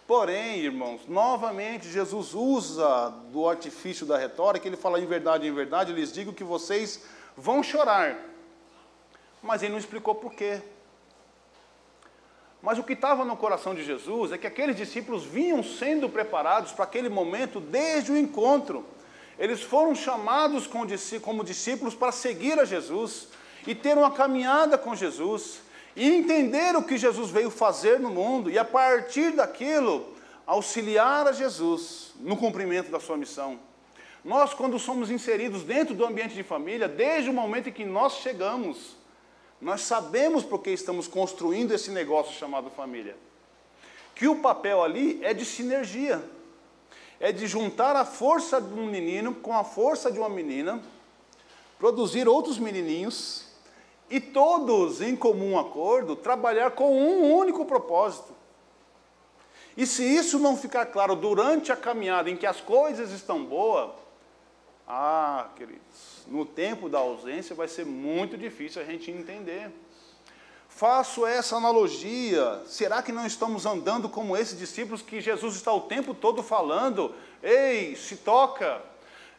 Porém, 0.06 0.60
irmãos, 0.60 1.02
novamente 1.06 1.88
Jesus 1.88 2.34
usa 2.34 3.10
do 3.30 3.48
artifício 3.48 4.06
da 4.06 4.18
retórica, 4.18 4.66
ele 4.66 4.76
fala 4.76 4.98
em 4.98 5.06
verdade, 5.06 5.46
em 5.46 5.54
verdade, 5.54 5.92
lhes 5.92 6.12
digo 6.12 6.32
que 6.32 6.42
vocês 6.42 7.02
vão 7.36 7.62
chorar 7.62 8.30
mas 9.42 9.62
ele 9.62 9.72
não 9.72 9.79
explicou 9.79 10.14
por 10.14 10.33
quê. 10.33 10.61
Mas 12.62 12.79
o 12.79 12.83
que 12.83 12.92
estava 12.92 13.24
no 13.24 13.37
coração 13.37 13.74
de 13.74 13.83
Jesus 13.83 14.33
é 14.33 14.38
que 14.38 14.46
aqueles 14.46 14.76
discípulos 14.76 15.24
vinham 15.24 15.62
sendo 15.62 16.09
preparados 16.09 16.72
para 16.72 16.85
aquele 16.85 17.09
momento 17.09 17.59
desde 17.59 18.12
o 18.12 18.16
encontro. 18.16 18.85
Eles 19.38 19.62
foram 19.62 19.94
chamados 19.94 20.66
como 20.66 21.44
discípulos 21.44 21.94
para 21.94 22.12
seguir 22.12 22.59
a 22.61 22.64
Jesus 22.66 23.29
e 23.66 23.74
ter 23.74 23.96
uma 23.96 24.11
caminhada 24.11 24.76
com 24.76 24.94
Jesus 24.94 25.62
e 25.96 26.07
entender 26.07 26.76
o 26.76 26.83
que 26.83 26.98
Jesus 26.98 27.31
veio 27.31 27.50
fazer 27.50 27.98
no 27.98 28.11
mundo 28.11 28.50
e 28.50 28.59
a 28.59 28.64
partir 28.64 29.33
daquilo 29.33 30.14
auxiliar 30.46 31.26
a 31.26 31.33
Jesus 31.33 32.12
no 32.20 32.37
cumprimento 32.37 32.90
da 32.90 33.00
sua 33.00 33.16
missão. 33.16 33.59
Nós, 34.22 34.53
quando 34.53 34.79
somos 34.79 35.11
inseridos 35.11 35.62
dentro 35.62 35.94
do 35.94 36.05
ambiente 36.05 36.35
de 36.35 36.42
família, 36.42 36.87
desde 36.87 37.31
o 37.31 37.33
momento 37.33 37.70
em 37.70 37.72
que 37.72 37.87
nós 37.87 38.16
chegamos, 38.16 38.96
nós 39.61 39.83
sabemos 39.83 40.42
porque 40.42 40.70
estamos 40.70 41.07
construindo 41.07 41.73
esse 41.73 41.90
negócio 41.90 42.33
chamado 42.33 42.70
família. 42.70 43.16
Que 44.14 44.27
o 44.27 44.40
papel 44.40 44.83
ali 44.83 45.23
é 45.23 45.35
de 45.35 45.44
sinergia. 45.44 46.25
É 47.18 47.31
de 47.31 47.46
juntar 47.46 47.94
a 47.96 48.05
força 48.05 48.61
de 48.61 48.73
um 48.73 48.87
menino 48.87 49.35
com 49.35 49.53
a 49.53 49.62
força 49.62 50.11
de 50.11 50.18
uma 50.18 50.29
menina, 50.31 50.83
produzir 51.79 52.27
outros 52.27 52.59
menininhos 52.59 53.44
e 54.09 54.18
todos 54.18 55.03
em 55.03 55.14
comum 55.14 55.59
acordo 55.59 56.16
trabalhar 56.16 56.70
com 56.70 56.96
um 56.96 57.35
único 57.35 57.66
propósito. 57.66 58.35
E 59.77 59.87
se 59.87 60.03
isso 60.03 60.38
não 60.38 60.57
ficar 60.57 60.87
claro 60.87 61.14
durante 61.14 61.70
a 61.70 61.77
caminhada 61.77 62.31
em 62.31 62.37
que 62.37 62.46
as 62.46 62.61
coisas 62.61 63.12
estão 63.12 63.44
boas, 63.44 63.90
ah, 64.88 65.49
queridos, 65.55 66.10
no 66.31 66.47
tempo 66.47 66.88
da 66.88 66.99
ausência 66.99 67.55
vai 67.55 67.66
ser 67.66 67.85
muito 67.85 68.38
difícil 68.38 68.81
a 68.81 68.85
gente 68.85 69.11
entender. 69.11 69.71
Faço 70.69 71.27
essa 71.27 71.57
analogia. 71.57 72.62
Será 72.66 73.03
que 73.03 73.11
não 73.11 73.27
estamos 73.27 73.66
andando 73.66 74.09
como 74.09 74.37
esses 74.37 74.57
discípulos 74.57 75.03
que 75.03 75.21
Jesus 75.21 75.57
está 75.57 75.73
o 75.73 75.83
tempo 75.83 76.14
todo 76.14 76.43
falando? 76.43 77.12
Ei, 77.43 77.97
se 77.97 78.16
toca. 78.16 78.81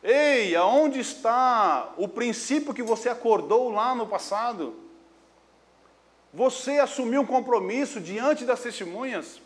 Ei, 0.04 0.56
aonde 0.56 1.00
está 1.00 1.94
o 1.98 2.08
princípio 2.08 2.74
que 2.74 2.84
você 2.84 3.08
acordou 3.08 3.70
lá 3.70 3.96
no 3.96 4.06
passado? 4.06 4.76
Você 6.34 6.80
assumiu 6.80 7.22
um 7.22 7.26
compromisso 7.26 8.02
diante 8.02 8.44
das 8.44 8.62
testemunhas 8.62 9.42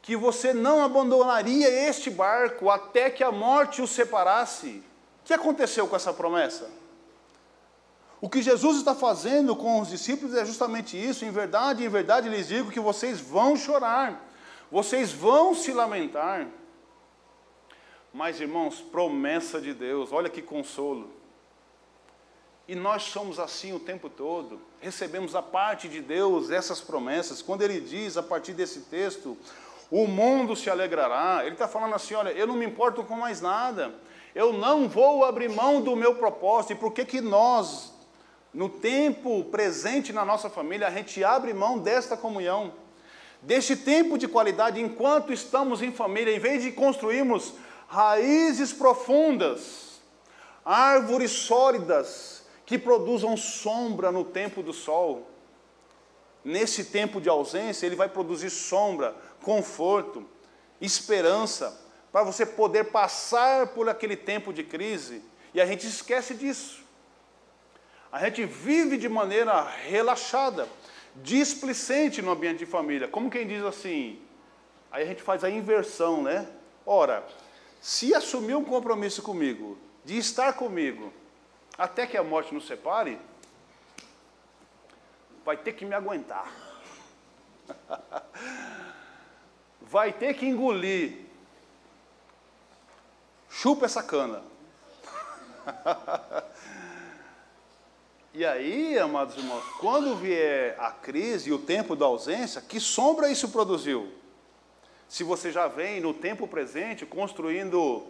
que 0.00 0.16
você 0.16 0.52
não 0.52 0.82
abandonaria 0.82 1.68
este 1.68 2.10
barco 2.10 2.68
até 2.68 3.08
que 3.08 3.22
a 3.22 3.30
morte 3.30 3.80
o 3.80 3.86
separasse. 3.86 4.82
O 5.22 5.24
que 5.24 5.32
aconteceu 5.32 5.86
com 5.86 5.94
essa 5.94 6.12
promessa? 6.12 6.68
O 8.20 8.28
que 8.28 8.42
Jesus 8.42 8.78
está 8.78 8.94
fazendo 8.94 9.56
com 9.56 9.80
os 9.80 9.88
discípulos 9.88 10.34
é 10.34 10.44
justamente 10.44 10.96
isso. 10.96 11.24
Em 11.24 11.30
verdade, 11.30 11.84
em 11.84 11.88
verdade 11.88 12.28
lhes 12.28 12.48
digo 12.48 12.70
que 12.70 12.80
vocês 12.80 13.20
vão 13.20 13.56
chorar, 13.56 14.20
vocês 14.70 15.12
vão 15.12 15.54
se 15.54 15.72
lamentar. 15.72 16.46
Mas, 18.12 18.40
irmãos, 18.40 18.80
promessa 18.80 19.60
de 19.60 19.72
Deus, 19.72 20.12
olha 20.12 20.28
que 20.28 20.42
consolo. 20.42 21.10
E 22.68 22.74
nós 22.74 23.04
somos 23.04 23.38
assim 23.38 23.72
o 23.72 23.80
tempo 23.80 24.08
todo, 24.08 24.60
recebemos 24.80 25.34
a 25.34 25.42
parte 25.42 25.88
de 25.88 26.00
Deus 26.00 26.50
essas 26.50 26.80
promessas. 26.80 27.42
Quando 27.42 27.62
ele 27.62 27.80
diz, 27.80 28.16
a 28.16 28.22
partir 28.22 28.52
desse 28.52 28.80
texto, 28.82 29.36
o 29.90 30.06
mundo 30.06 30.54
se 30.54 30.70
alegrará. 30.70 31.40
Ele 31.44 31.54
está 31.54 31.66
falando 31.66 31.94
assim: 31.94 32.14
olha, 32.14 32.30
eu 32.30 32.46
não 32.46 32.54
me 32.54 32.64
importo 32.64 33.02
com 33.02 33.16
mais 33.16 33.40
nada, 33.40 33.92
eu 34.34 34.52
não 34.52 34.88
vou 34.88 35.24
abrir 35.24 35.48
mão 35.48 35.80
do 35.80 35.94
meu 35.94 36.14
propósito. 36.14 36.72
E 36.72 36.76
por 36.76 36.92
que, 36.92 37.04
que 37.04 37.20
nós, 37.20 37.92
no 38.52 38.68
tempo 38.68 39.44
presente 39.44 40.12
na 40.12 40.24
nossa 40.24 40.48
família, 40.48 40.88
a 40.88 40.90
gente 40.90 41.22
abre 41.22 41.52
mão 41.52 41.78
desta 41.78 42.16
comunhão, 42.16 42.72
deste 43.42 43.76
tempo 43.76 44.16
de 44.16 44.26
qualidade 44.26 44.80
enquanto 44.80 45.32
estamos 45.32 45.82
em 45.82 45.92
família, 45.92 46.34
em 46.34 46.38
vez 46.38 46.62
de 46.62 46.72
construirmos 46.72 47.52
raízes 47.88 48.72
profundas, 48.72 50.00
árvores 50.64 51.30
sólidas 51.30 52.42
que 52.64 52.78
produzam 52.78 53.36
sombra 53.36 54.10
no 54.10 54.24
tempo 54.24 54.62
do 54.62 54.72
sol? 54.72 55.28
Nesse 56.44 56.86
tempo 56.86 57.20
de 57.20 57.28
ausência, 57.28 57.86
ele 57.86 57.94
vai 57.94 58.08
produzir 58.08 58.50
sombra, 58.50 59.14
conforto, 59.42 60.26
esperança, 60.80 61.81
para 62.12 62.22
você 62.22 62.44
poder 62.44 62.84
passar 62.84 63.68
por 63.68 63.88
aquele 63.88 64.16
tempo 64.16 64.52
de 64.52 64.62
crise. 64.62 65.22
E 65.54 65.60
a 65.60 65.66
gente 65.66 65.86
esquece 65.86 66.34
disso. 66.34 66.84
A 68.12 68.18
gente 68.18 68.44
vive 68.44 68.98
de 68.98 69.08
maneira 69.08 69.62
relaxada, 69.62 70.68
displicente 71.16 72.20
no 72.20 72.30
ambiente 72.30 72.58
de 72.58 72.66
família. 72.66 73.08
Como 73.08 73.30
quem 73.30 73.46
diz 73.46 73.64
assim, 73.64 74.20
aí 74.90 75.04
a 75.04 75.06
gente 75.06 75.22
faz 75.22 75.42
a 75.42 75.48
inversão, 75.48 76.22
né? 76.22 76.46
Ora, 76.84 77.26
se 77.80 78.14
assumir 78.14 78.54
um 78.54 78.64
compromisso 78.64 79.22
comigo, 79.22 79.78
de 80.04 80.18
estar 80.18 80.52
comigo, 80.52 81.10
até 81.78 82.06
que 82.06 82.18
a 82.18 82.22
morte 82.22 82.52
nos 82.52 82.66
separe, 82.66 83.18
vai 85.42 85.56
ter 85.56 85.72
que 85.72 85.86
me 85.86 85.94
aguentar. 85.94 86.52
vai 89.80 90.12
ter 90.12 90.34
que 90.34 90.46
engolir. 90.46 91.21
Chupa 93.52 93.84
essa 93.84 94.02
cana. 94.02 94.42
e 98.34 98.44
aí, 98.46 98.98
amados 98.98 99.36
irmãos, 99.36 99.62
quando 99.78 100.16
vier 100.16 100.74
a 100.80 100.90
crise 100.90 101.50
e 101.50 101.52
o 101.52 101.58
tempo 101.58 101.94
da 101.94 102.06
ausência, 102.06 102.62
que 102.62 102.80
sombra 102.80 103.30
isso 103.30 103.50
produziu? 103.50 104.10
Se 105.06 105.22
você 105.22 105.52
já 105.52 105.68
vem 105.68 106.00
no 106.00 106.14
tempo 106.14 106.48
presente 106.48 107.04
construindo 107.04 108.02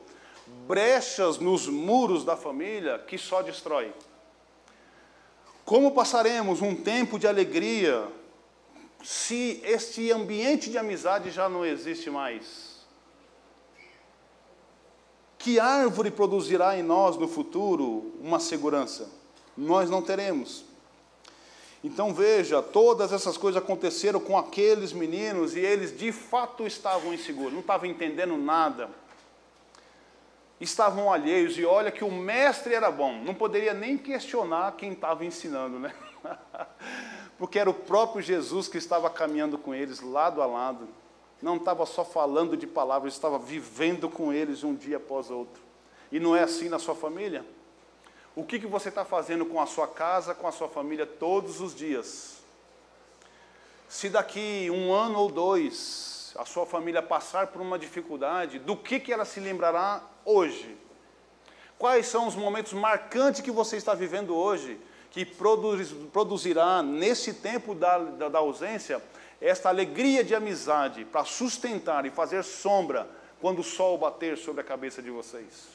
brechas 0.66 1.38
nos 1.38 1.66
muros 1.66 2.24
da 2.24 2.37
família 2.37 3.00
que 3.00 3.18
só 3.18 3.42
destrói. 3.42 3.92
Como 5.64 5.90
passaremos 5.90 6.62
um 6.62 6.74
tempo 6.74 7.18
de 7.18 7.26
alegria 7.26 8.07
se 9.02 9.61
este 9.64 10.12
ambiente 10.12 10.70
de 10.70 10.78
amizade 10.78 11.31
já 11.31 11.48
não 11.48 11.66
existe 11.66 12.09
mais? 12.11 12.72
Que 15.42 15.59
árvore 15.59 16.12
produzirá 16.12 16.78
em 16.78 16.85
nós 16.85 17.16
no 17.16 17.26
futuro 17.26 18.14
uma 18.20 18.38
segurança? 18.38 19.11
Nós 19.57 19.90
não 19.90 20.00
teremos. 20.00 20.64
Então 21.83 22.14
veja, 22.14 22.62
todas 22.62 23.12
essas 23.12 23.37
coisas 23.37 23.61
aconteceram 23.61 24.20
com 24.20 24.38
aqueles 24.38 24.92
meninos 24.92 25.57
e 25.57 25.59
eles 25.59 25.98
de 25.98 26.12
fato 26.12 26.64
estavam 26.64 27.12
inseguros, 27.12 27.52
não 27.52 27.61
estavam 27.61 27.87
entendendo 27.87 28.37
nada. 28.37 28.88
Estavam 30.61 31.12
alheios 31.12 31.59
e 31.59 31.64
olha 31.64 31.90
que 31.90 32.05
o 32.05 32.12
mestre 32.12 32.72
era 32.72 32.88
bom, 32.88 33.14
não 33.24 33.35
poderia 33.35 33.74
nem 33.74 33.98
questionar 33.98 34.76
quem 34.76 34.92
estava 34.92 35.24
ensinando, 35.24 35.76
né? 35.81 35.92
porque 37.37 37.59
era 37.59 37.68
o 37.68 37.74
próprio 37.74 38.22
Jesus 38.22 38.68
que 38.68 38.78
estava 38.78 39.11
caminhando 39.11 39.59
com 39.59 39.74
eles 39.74 40.00
lado 40.00 40.40
a 40.40 40.46
lado. 40.46 40.87
Não 41.42 41.57
estava 41.57 41.85
só 41.85 42.05
falando 42.05 42.57
de 42.57 42.66
palavras, 42.66 43.12
estava 43.12 43.38
vivendo 43.38 44.09
com 44.09 44.33
eles 44.33 44.62
um 44.62 44.74
dia 44.74 44.96
após 44.96 45.31
outro. 45.31 45.61
E 46.11 46.20
não 46.20 46.37
é 46.37 46.44
assim 46.44 46.68
na 46.68 46.78
sua 46.78 46.94
família? 46.94 47.44
O 48.37 48.44
que, 48.44 48.61
que 48.61 48.66
você 48.66 48.88
está 48.88 49.05
fazendo 49.05 49.44
com 49.44 49.61
a 49.61 49.66
sua 49.66 49.88
casa, 49.88 50.35
com 50.35 50.46
a 50.46 50.52
sua 50.52 50.68
família 50.68 51.05
todos 51.05 51.61
os 51.61 51.74
dias? 51.74 52.38
Se 53.88 54.09
daqui 54.09 54.70
um 54.70 54.92
ano 54.92 55.18
ou 55.18 55.31
dois 55.31 56.33
a 56.38 56.46
sua 56.46 56.64
família 56.64 57.02
passar 57.02 57.48
por 57.48 57.61
uma 57.61 57.78
dificuldade, 57.78 58.59
do 58.59 58.74
que, 58.74 59.00
que 59.00 59.12
ela 59.12 59.24
se 59.24 59.40
lembrará 59.40 60.02
hoje? 60.24 60.78
Quais 61.76 62.07
são 62.07 62.28
os 62.28 62.37
momentos 62.37 62.72
marcantes 62.72 63.40
que 63.40 63.50
você 63.50 63.76
está 63.76 63.92
vivendo 63.92 64.35
hoje? 64.35 64.81
que 65.12 65.26
produz, 65.26 65.92
produzirá 66.11 66.83
nesse 66.83 67.35
tempo 67.35 67.74
da, 67.74 67.98
da, 67.98 68.28
da 68.31 68.38
ausência 68.38 69.00
esta 69.42 69.68
alegria 69.68 70.22
de 70.22 70.37
amizade 70.37 71.05
para 71.05 71.24
sustentar 71.24 72.07
e 72.07 72.11
fazer 72.11 72.44
sombra 72.44 73.11
quando 73.40 73.59
o 73.59 73.64
sol 73.64 73.98
bater 73.98 74.38
sobre 74.38 74.61
a 74.61 74.64
cabeça 74.64 75.02
de 75.02 75.11
vocês. 75.11 75.66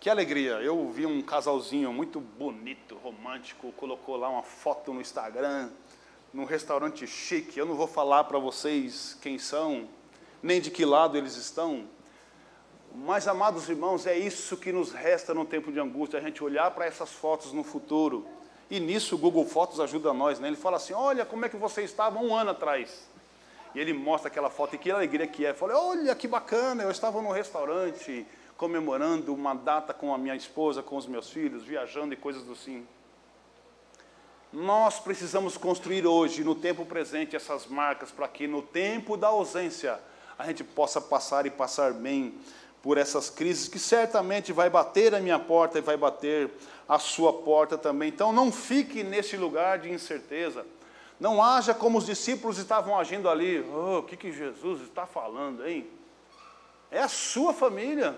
Que 0.00 0.10
alegria! 0.10 0.54
Eu 0.54 0.90
vi 0.90 1.06
um 1.06 1.22
casalzinho 1.22 1.92
muito 1.92 2.20
bonito, 2.20 2.96
romântico, 2.96 3.72
colocou 3.72 4.16
lá 4.16 4.28
uma 4.28 4.42
foto 4.42 4.92
no 4.92 5.00
Instagram, 5.00 5.70
num 6.34 6.44
restaurante 6.44 7.06
chique. 7.06 7.58
Eu 7.58 7.66
não 7.66 7.76
vou 7.76 7.86
falar 7.86 8.24
para 8.24 8.40
vocês 8.40 9.16
quem 9.22 9.38
são, 9.38 9.88
nem 10.42 10.60
de 10.60 10.72
que 10.72 10.84
lado 10.84 11.16
eles 11.16 11.36
estão. 11.36 11.84
Mas, 12.92 13.28
amados 13.28 13.68
irmãos, 13.68 14.04
é 14.04 14.18
isso 14.18 14.56
que 14.56 14.72
nos 14.72 14.90
resta 14.90 15.32
no 15.32 15.44
tempo 15.44 15.70
de 15.70 15.78
angústia, 15.78 16.18
a 16.18 16.22
gente 16.22 16.42
olhar 16.42 16.72
para 16.72 16.86
essas 16.86 17.12
fotos 17.12 17.52
no 17.52 17.62
futuro. 17.62 18.26
E 18.70 18.78
nisso 18.78 19.14
o 19.14 19.18
Google 19.18 19.46
Fotos 19.46 19.80
ajuda 19.80 20.12
nós, 20.12 20.38
né? 20.38 20.48
Ele 20.48 20.56
fala 20.56 20.76
assim: 20.76 20.92
olha 20.92 21.24
como 21.24 21.44
é 21.44 21.48
que 21.48 21.56
você 21.56 21.82
estava 21.82 22.18
um 22.18 22.34
ano 22.34 22.50
atrás. 22.50 23.08
E 23.74 23.80
ele 23.80 23.92
mostra 23.92 24.28
aquela 24.28 24.50
foto 24.50 24.74
e 24.74 24.78
que 24.78 24.90
alegria 24.90 25.26
que 25.26 25.44
é. 25.44 25.54
Falei, 25.54 25.76
olha 25.76 26.14
que 26.14 26.26
bacana, 26.26 26.82
eu 26.82 26.90
estava 26.90 27.20
num 27.20 27.30
restaurante, 27.30 28.26
comemorando 28.56 29.32
uma 29.34 29.54
data 29.54 29.92
com 29.92 30.12
a 30.12 30.18
minha 30.18 30.34
esposa, 30.34 30.82
com 30.82 30.96
os 30.96 31.06
meus 31.06 31.30
filhos, 31.30 31.64
viajando 31.64 32.12
e 32.12 32.16
coisas 32.16 32.42
do 32.44 32.52
assim. 32.52 32.86
Nós 34.52 34.98
precisamos 34.98 35.58
construir 35.58 36.06
hoje, 36.06 36.42
no 36.42 36.54
tempo 36.54 36.84
presente, 36.86 37.36
essas 37.36 37.66
marcas 37.66 38.10
para 38.10 38.26
que 38.26 38.46
no 38.46 38.62
tempo 38.62 39.16
da 39.16 39.28
ausência 39.28 40.00
a 40.38 40.46
gente 40.46 40.64
possa 40.64 41.00
passar 41.00 41.44
e 41.44 41.50
passar 41.50 41.92
bem 41.92 42.34
por 42.82 42.96
essas 42.96 43.28
crises 43.28 43.68
que 43.68 43.78
certamente 43.78 44.52
vai 44.52 44.70
bater 44.70 45.14
a 45.14 45.20
minha 45.20 45.38
porta 45.38 45.78
e 45.78 45.82
vai 45.82 45.96
bater 45.96 46.50
a 46.88 46.98
sua 46.98 47.32
porta 47.32 47.76
também. 47.76 48.08
Então 48.08 48.32
não 48.32 48.52
fique 48.52 49.02
nesse 49.02 49.36
lugar 49.36 49.78
de 49.78 49.90
incerteza. 49.90 50.64
Não 51.18 51.42
haja 51.42 51.74
como 51.74 51.98
os 51.98 52.06
discípulos 52.06 52.58
estavam 52.58 52.98
agindo 52.98 53.28
ali. 53.28 53.60
Oh, 53.60 53.98
o 53.98 54.02
que, 54.04 54.16
que 54.16 54.32
Jesus 54.32 54.82
está 54.82 55.04
falando, 55.04 55.66
hein? 55.66 55.88
É 56.90 57.00
a 57.00 57.08
sua 57.08 57.52
família. 57.52 58.14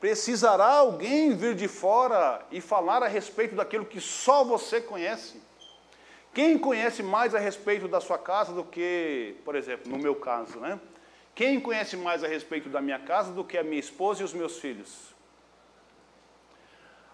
Precisará 0.00 0.76
alguém 0.76 1.36
vir 1.36 1.54
de 1.54 1.68
fora 1.68 2.40
e 2.50 2.60
falar 2.60 3.02
a 3.02 3.08
respeito 3.08 3.54
daquilo 3.54 3.84
que 3.84 4.00
só 4.00 4.44
você 4.44 4.80
conhece? 4.80 5.42
Quem 6.32 6.56
conhece 6.56 7.02
mais 7.02 7.34
a 7.34 7.38
respeito 7.38 7.88
da 7.88 8.00
sua 8.00 8.16
casa 8.16 8.52
do 8.52 8.62
que, 8.62 9.34
por 9.44 9.56
exemplo, 9.56 9.90
no 9.90 9.98
meu 9.98 10.14
caso, 10.14 10.58
né? 10.60 10.78
Quem 11.38 11.60
conhece 11.60 11.96
mais 11.96 12.24
a 12.24 12.26
respeito 12.26 12.68
da 12.68 12.80
minha 12.80 12.98
casa 12.98 13.30
do 13.30 13.44
que 13.44 13.56
a 13.56 13.62
minha 13.62 13.78
esposa 13.78 14.22
e 14.22 14.24
os 14.24 14.32
meus 14.32 14.58
filhos? 14.58 15.14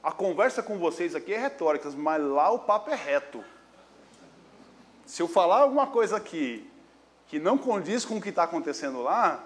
A 0.03 0.11
conversa 0.11 0.63
com 0.63 0.79
vocês 0.79 1.15
aqui 1.15 1.35
é 1.35 1.39
retórica, 1.39 1.91
mas 1.91 2.25
lá 2.25 2.51
o 2.51 2.61
papo 2.61 2.89
é 2.89 2.95
reto. 2.95 3.45
Se 5.05 5.21
eu 5.21 5.29
falar 5.29 5.59
alguma 5.59 5.89
coisa 5.89 6.17
aqui 6.17 6.67
que 7.29 7.39
não 7.39 7.59
condiz 7.59 8.07
com 8.07 8.17
o 8.17 8.23
que 8.23 8.31
está 8.31 8.45
acontecendo 8.45 9.03
lá, 9.03 9.45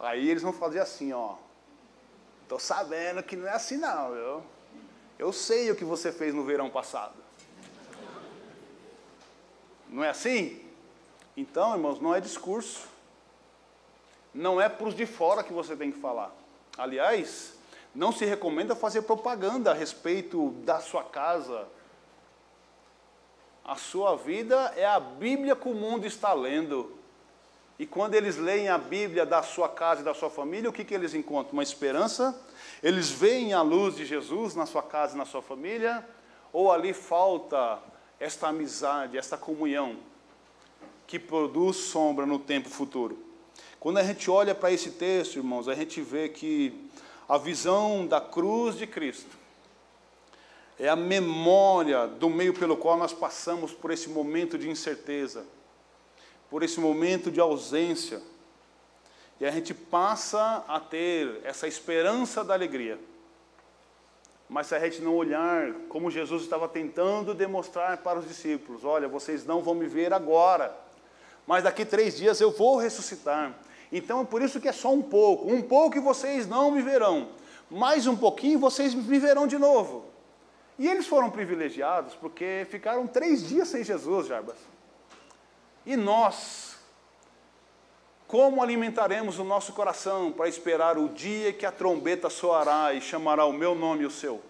aí 0.00 0.30
eles 0.30 0.42
vão 0.42 0.52
fazer 0.54 0.78
assim, 0.80 1.12
ó. 1.12 1.34
Estou 2.42 2.58
sabendo 2.58 3.22
que 3.22 3.36
não 3.36 3.46
é 3.46 3.52
assim 3.52 3.76
não, 3.76 4.14
eu, 4.14 4.42
eu 5.18 5.30
sei 5.30 5.70
o 5.70 5.76
que 5.76 5.84
você 5.84 6.10
fez 6.10 6.32
no 6.32 6.42
verão 6.42 6.70
passado. 6.70 7.22
Não 9.90 10.02
é 10.02 10.08
assim? 10.08 10.64
Então, 11.36 11.74
irmãos, 11.74 12.00
não 12.00 12.14
é 12.14 12.20
discurso. 12.22 12.95
Não 14.36 14.60
é 14.60 14.68
para 14.68 14.86
os 14.86 14.94
de 14.94 15.06
fora 15.06 15.42
que 15.42 15.52
você 15.52 15.74
tem 15.74 15.90
que 15.90 15.98
falar. 15.98 16.30
Aliás, 16.76 17.54
não 17.94 18.12
se 18.12 18.26
recomenda 18.26 18.76
fazer 18.76 19.02
propaganda 19.02 19.70
a 19.70 19.74
respeito 19.74 20.50
da 20.62 20.78
sua 20.78 21.02
casa. 21.02 21.66
A 23.64 23.76
sua 23.76 24.14
vida 24.14 24.74
é 24.76 24.84
a 24.84 25.00
Bíblia 25.00 25.56
que 25.56 25.66
o 25.66 25.74
mundo 25.74 26.06
está 26.06 26.34
lendo. 26.34 26.94
E 27.78 27.86
quando 27.86 28.14
eles 28.14 28.36
leem 28.36 28.68
a 28.68 28.76
Bíblia 28.76 29.24
da 29.24 29.42
sua 29.42 29.70
casa 29.70 30.02
e 30.02 30.04
da 30.04 30.12
sua 30.12 30.28
família, 30.28 30.68
o 30.68 30.72
que, 30.72 30.84
que 30.84 30.94
eles 30.94 31.14
encontram? 31.14 31.54
Uma 31.54 31.62
esperança? 31.62 32.38
Eles 32.82 33.08
veem 33.08 33.54
a 33.54 33.62
luz 33.62 33.96
de 33.96 34.04
Jesus 34.04 34.54
na 34.54 34.66
sua 34.66 34.82
casa 34.82 35.14
e 35.14 35.18
na 35.18 35.24
sua 35.24 35.40
família? 35.40 36.06
Ou 36.52 36.70
ali 36.70 36.92
falta 36.92 37.78
esta 38.20 38.48
amizade, 38.48 39.16
esta 39.16 39.38
comunhão 39.38 39.96
que 41.06 41.18
produz 41.18 41.76
sombra 41.76 42.26
no 42.26 42.38
tempo 42.38 42.68
futuro? 42.68 43.25
Quando 43.86 43.98
a 43.98 44.02
gente 44.02 44.28
olha 44.28 44.52
para 44.52 44.72
esse 44.72 44.90
texto, 44.90 45.36
irmãos, 45.36 45.68
a 45.68 45.74
gente 45.76 46.00
vê 46.00 46.28
que 46.28 46.90
a 47.28 47.38
visão 47.38 48.04
da 48.04 48.20
cruz 48.20 48.76
de 48.76 48.84
Cristo 48.84 49.30
é 50.76 50.88
a 50.88 50.96
memória 50.96 52.08
do 52.08 52.28
meio 52.28 52.52
pelo 52.52 52.76
qual 52.76 52.96
nós 52.96 53.12
passamos 53.12 53.70
por 53.70 53.92
esse 53.92 54.08
momento 54.08 54.58
de 54.58 54.68
incerteza 54.68 55.44
por 56.50 56.64
esse 56.64 56.80
momento 56.80 57.30
de 57.30 57.38
ausência. 57.38 58.20
E 59.38 59.46
a 59.46 59.52
gente 59.52 59.72
passa 59.72 60.64
a 60.66 60.80
ter 60.80 61.40
essa 61.44 61.68
esperança 61.68 62.42
da 62.42 62.54
alegria. 62.54 62.98
Mas 64.48 64.66
se 64.66 64.74
a 64.74 64.80
gente 64.80 65.00
não 65.00 65.14
olhar 65.14 65.72
como 65.88 66.10
Jesus 66.10 66.42
estava 66.42 66.68
tentando 66.68 67.32
demonstrar 67.32 67.98
para 67.98 68.18
os 68.18 68.26
discípulos: 68.26 68.84
olha, 68.84 69.06
vocês 69.06 69.46
não 69.46 69.62
vão 69.62 69.76
me 69.76 69.86
ver 69.86 70.12
agora, 70.12 70.76
mas 71.46 71.62
daqui 71.62 71.84
três 71.84 72.16
dias 72.16 72.40
eu 72.40 72.50
vou 72.50 72.78
ressuscitar. 72.78 73.56
Então 73.90 74.20
é 74.20 74.24
por 74.24 74.42
isso 74.42 74.60
que 74.60 74.68
é 74.68 74.72
só 74.72 74.92
um 74.92 75.02
pouco, 75.02 75.52
um 75.52 75.62
pouco 75.62 75.96
e 75.96 76.00
vocês 76.00 76.46
não 76.46 76.70
me 76.70 76.82
verão, 76.82 77.28
mais 77.70 78.06
um 78.06 78.16
pouquinho 78.16 78.58
vocês 78.58 78.94
me 78.94 79.18
verão 79.18 79.46
de 79.46 79.58
novo. 79.58 80.04
E 80.78 80.86
eles 80.86 81.06
foram 81.06 81.30
privilegiados 81.30 82.14
porque 82.14 82.66
ficaram 82.70 83.06
três 83.06 83.46
dias 83.46 83.68
sem 83.68 83.82
Jesus, 83.82 84.26
Jarbas. 84.26 84.56
E 85.86 85.96
nós, 85.96 86.76
como 88.26 88.62
alimentaremos 88.62 89.38
o 89.38 89.44
nosso 89.44 89.72
coração 89.72 90.32
para 90.32 90.48
esperar 90.48 90.98
o 90.98 91.08
dia 91.08 91.52
que 91.52 91.64
a 91.64 91.72
trombeta 91.72 92.28
soará 92.28 92.92
e 92.92 93.00
chamará 93.00 93.44
o 93.44 93.52
meu 93.52 93.74
nome 93.74 94.02
e 94.02 94.06
o 94.06 94.10
seu? 94.10 94.42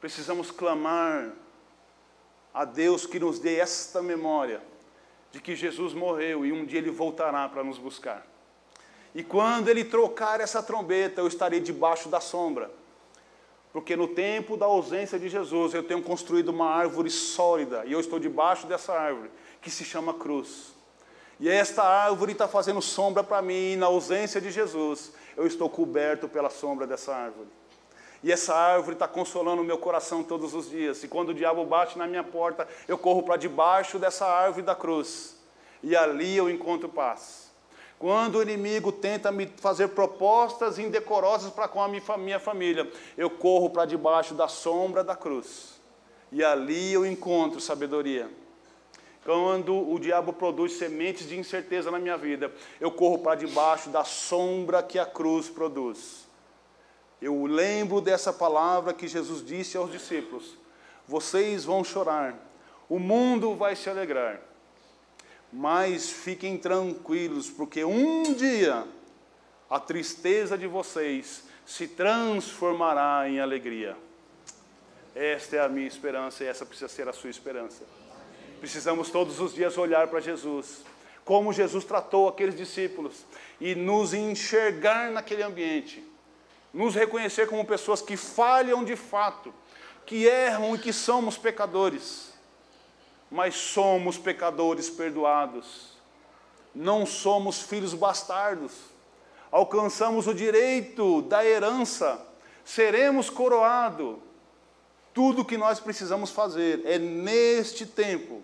Precisamos 0.00 0.50
clamar 0.50 1.32
a 2.52 2.64
Deus 2.64 3.06
que 3.06 3.18
nos 3.18 3.38
dê 3.38 3.56
esta 3.56 4.02
memória 4.02 4.60
de 5.32 5.40
que 5.40 5.54
Jesus 5.54 5.92
morreu 5.92 6.44
e 6.44 6.52
um 6.52 6.64
dia 6.64 6.78
ele 6.78 6.90
voltará 6.90 7.48
para 7.48 7.62
nos 7.62 7.78
buscar. 7.78 8.26
E 9.14 9.22
quando 9.22 9.68
ele 9.68 9.84
trocar 9.84 10.40
essa 10.40 10.62
trombeta, 10.62 11.20
eu 11.20 11.26
estarei 11.26 11.60
debaixo 11.60 12.08
da 12.08 12.20
sombra. 12.20 12.70
Porque 13.72 13.96
no 13.96 14.08
tempo 14.08 14.56
da 14.56 14.66
ausência 14.66 15.18
de 15.18 15.28
Jesus, 15.28 15.74
eu 15.74 15.82
tenho 15.82 16.02
construído 16.02 16.48
uma 16.48 16.70
árvore 16.70 17.10
sólida 17.10 17.84
e 17.86 17.92
eu 17.92 18.00
estou 18.00 18.18
debaixo 18.18 18.66
dessa 18.66 18.92
árvore, 18.92 19.30
que 19.60 19.70
se 19.70 19.84
chama 19.84 20.14
cruz. 20.14 20.74
E 21.40 21.48
esta 21.48 21.82
árvore 21.82 22.32
está 22.32 22.48
fazendo 22.48 22.82
sombra 22.82 23.22
para 23.22 23.40
mim, 23.40 23.72
e 23.72 23.76
na 23.76 23.86
ausência 23.86 24.40
de 24.40 24.50
Jesus, 24.50 25.12
eu 25.36 25.46
estou 25.46 25.70
coberto 25.70 26.28
pela 26.28 26.50
sombra 26.50 26.86
dessa 26.86 27.14
árvore. 27.14 27.48
E 28.22 28.32
essa 28.32 28.54
árvore 28.54 28.94
está 28.94 29.06
consolando 29.06 29.62
o 29.62 29.64
meu 29.64 29.78
coração 29.78 30.24
todos 30.24 30.54
os 30.54 30.68
dias. 30.68 31.02
E 31.04 31.08
quando 31.08 31.30
o 31.30 31.34
diabo 31.34 31.64
bate 31.64 31.96
na 31.96 32.06
minha 32.06 32.24
porta, 32.24 32.66
eu 32.86 32.98
corro 32.98 33.22
para 33.22 33.36
debaixo 33.36 33.98
dessa 33.98 34.26
árvore 34.26 34.62
da 34.62 34.74
cruz. 34.74 35.36
E 35.82 35.94
ali 35.94 36.36
eu 36.36 36.50
encontro 36.50 36.88
paz. 36.88 37.48
Quando 37.98 38.36
o 38.36 38.42
inimigo 38.42 38.92
tenta 38.92 39.32
me 39.32 39.46
fazer 39.56 39.88
propostas 39.88 40.78
indecorosas 40.78 41.52
para 41.52 41.66
com 41.66 41.82
a 41.82 41.88
minha 41.88 42.38
família, 42.38 42.90
eu 43.16 43.28
corro 43.28 43.70
para 43.70 43.84
debaixo 43.84 44.34
da 44.34 44.46
sombra 44.46 45.02
da 45.02 45.16
cruz. 45.16 45.80
E 46.30 46.44
ali 46.44 46.92
eu 46.92 47.04
encontro 47.04 47.60
sabedoria. 47.60 48.30
Quando 49.24 49.76
o 49.76 49.98
diabo 49.98 50.32
produz 50.32 50.74
sementes 50.74 51.28
de 51.28 51.38
incerteza 51.38 51.90
na 51.90 51.98
minha 51.98 52.16
vida, 52.16 52.52
eu 52.80 52.90
corro 52.90 53.18
para 53.18 53.34
debaixo 53.34 53.90
da 53.90 54.04
sombra 54.04 54.82
que 54.82 54.98
a 54.98 55.04
cruz 55.04 55.48
produz. 55.48 56.27
Eu 57.20 57.46
lembro 57.46 58.00
dessa 58.00 58.32
palavra 58.32 58.92
que 58.92 59.08
Jesus 59.08 59.44
disse 59.44 59.76
aos 59.76 59.90
discípulos: 59.90 60.56
Vocês 61.06 61.64
vão 61.64 61.82
chorar, 61.82 62.34
o 62.88 62.98
mundo 62.98 63.54
vai 63.54 63.74
se 63.74 63.90
alegrar. 63.90 64.40
Mas 65.52 66.10
fiquem 66.10 66.58
tranquilos, 66.58 67.48
porque 67.48 67.84
um 67.84 68.34
dia 68.34 68.86
a 69.68 69.80
tristeza 69.80 70.56
de 70.56 70.66
vocês 70.66 71.44
se 71.66 71.86
transformará 71.86 73.28
em 73.28 73.40
alegria. 73.40 73.96
Esta 75.14 75.56
é 75.56 75.60
a 75.60 75.68
minha 75.68 75.86
esperança 75.86 76.44
e 76.44 76.46
essa 76.46 76.64
precisa 76.64 76.88
ser 76.88 77.08
a 77.08 77.12
sua 77.12 77.28
esperança. 77.28 77.84
Precisamos 78.60 79.10
todos 79.10 79.40
os 79.40 79.54
dias 79.54 79.76
olhar 79.76 80.08
para 80.08 80.20
Jesus, 80.20 80.84
como 81.24 81.52
Jesus 81.52 81.84
tratou 81.84 82.28
aqueles 82.28 82.56
discípulos 82.56 83.24
e 83.60 83.74
nos 83.74 84.14
enxergar 84.14 85.10
naquele 85.10 85.42
ambiente, 85.42 86.02
nos 86.78 86.94
reconhecer 86.94 87.46
como 87.46 87.64
pessoas 87.64 88.00
que 88.00 88.16
falham 88.16 88.84
de 88.84 88.96
fato, 88.96 89.52
que 90.06 90.26
erram 90.26 90.74
e 90.74 90.78
que 90.78 90.92
somos 90.92 91.36
pecadores 91.36 92.28
mas 93.30 93.54
somos 93.54 94.16
pecadores 94.16 94.88
perdoados. 94.88 95.96
Não 96.74 97.04
somos 97.04 97.60
filhos 97.60 97.94
bastardos. 97.94 98.72
Alcançamos 99.50 100.26
o 100.26 100.34
direito 100.34 101.22
da 101.22 101.44
herança, 101.44 102.24
seremos 102.64 103.30
coroados. 103.30 104.16
Tudo 105.14 105.42
o 105.42 105.44
que 105.44 105.56
nós 105.56 105.80
precisamos 105.80 106.30
fazer 106.30 106.82
é 106.84 106.98
neste 106.98 107.86
tempo 107.86 108.42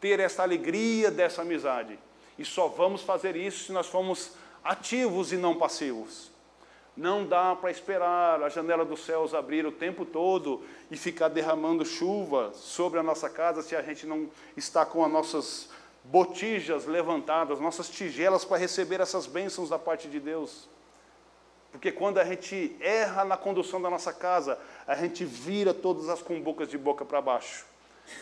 ter 0.00 0.18
essa 0.18 0.42
alegria 0.42 1.10
dessa 1.10 1.42
amizade. 1.42 1.98
E 2.38 2.44
só 2.44 2.68
vamos 2.68 3.02
fazer 3.02 3.36
isso 3.36 3.66
se 3.66 3.72
nós 3.72 3.86
formos 3.86 4.32
ativos 4.62 5.32
e 5.32 5.36
não 5.36 5.56
passivos. 5.56 6.30
Não 7.00 7.24
dá 7.24 7.56
para 7.56 7.70
esperar 7.70 8.42
a 8.42 8.50
janela 8.50 8.84
dos 8.84 9.06
céus 9.06 9.32
abrir 9.32 9.64
o 9.64 9.72
tempo 9.72 10.04
todo 10.04 10.62
e 10.90 10.98
ficar 10.98 11.28
derramando 11.28 11.82
chuva 11.82 12.52
sobre 12.52 12.98
a 12.98 13.02
nossa 13.02 13.30
casa 13.30 13.62
se 13.62 13.74
a 13.74 13.80
gente 13.80 14.06
não 14.06 14.28
está 14.54 14.84
com 14.84 15.02
as 15.02 15.10
nossas 15.10 15.70
botijas 16.04 16.84
levantadas, 16.84 17.58
nossas 17.58 17.88
tigelas 17.88 18.44
para 18.44 18.58
receber 18.58 19.00
essas 19.00 19.26
bênçãos 19.26 19.70
da 19.70 19.78
parte 19.78 20.08
de 20.08 20.20
Deus. 20.20 20.68
Porque 21.72 21.90
quando 21.90 22.18
a 22.18 22.24
gente 22.24 22.76
erra 22.80 23.24
na 23.24 23.38
condução 23.38 23.80
da 23.80 23.88
nossa 23.88 24.12
casa, 24.12 24.58
a 24.86 24.94
gente 24.94 25.24
vira 25.24 25.72
todas 25.72 26.06
as 26.10 26.20
cumbucas 26.20 26.68
de 26.68 26.76
boca 26.76 27.02
para 27.02 27.22
baixo. 27.22 27.64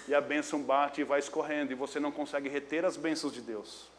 E 0.07 0.15
a 0.15 0.21
bênção 0.21 0.63
bate 0.63 1.01
e 1.01 1.05
vai 1.05 1.19
escorrendo, 1.19 1.73
e 1.73 1.75
você 1.75 1.99
não 1.99 2.13
consegue 2.13 2.49
reter 2.49 2.85
as 2.85 2.97
bênçãos 2.97 3.33
de 3.33 3.41
Deus. 3.41 3.91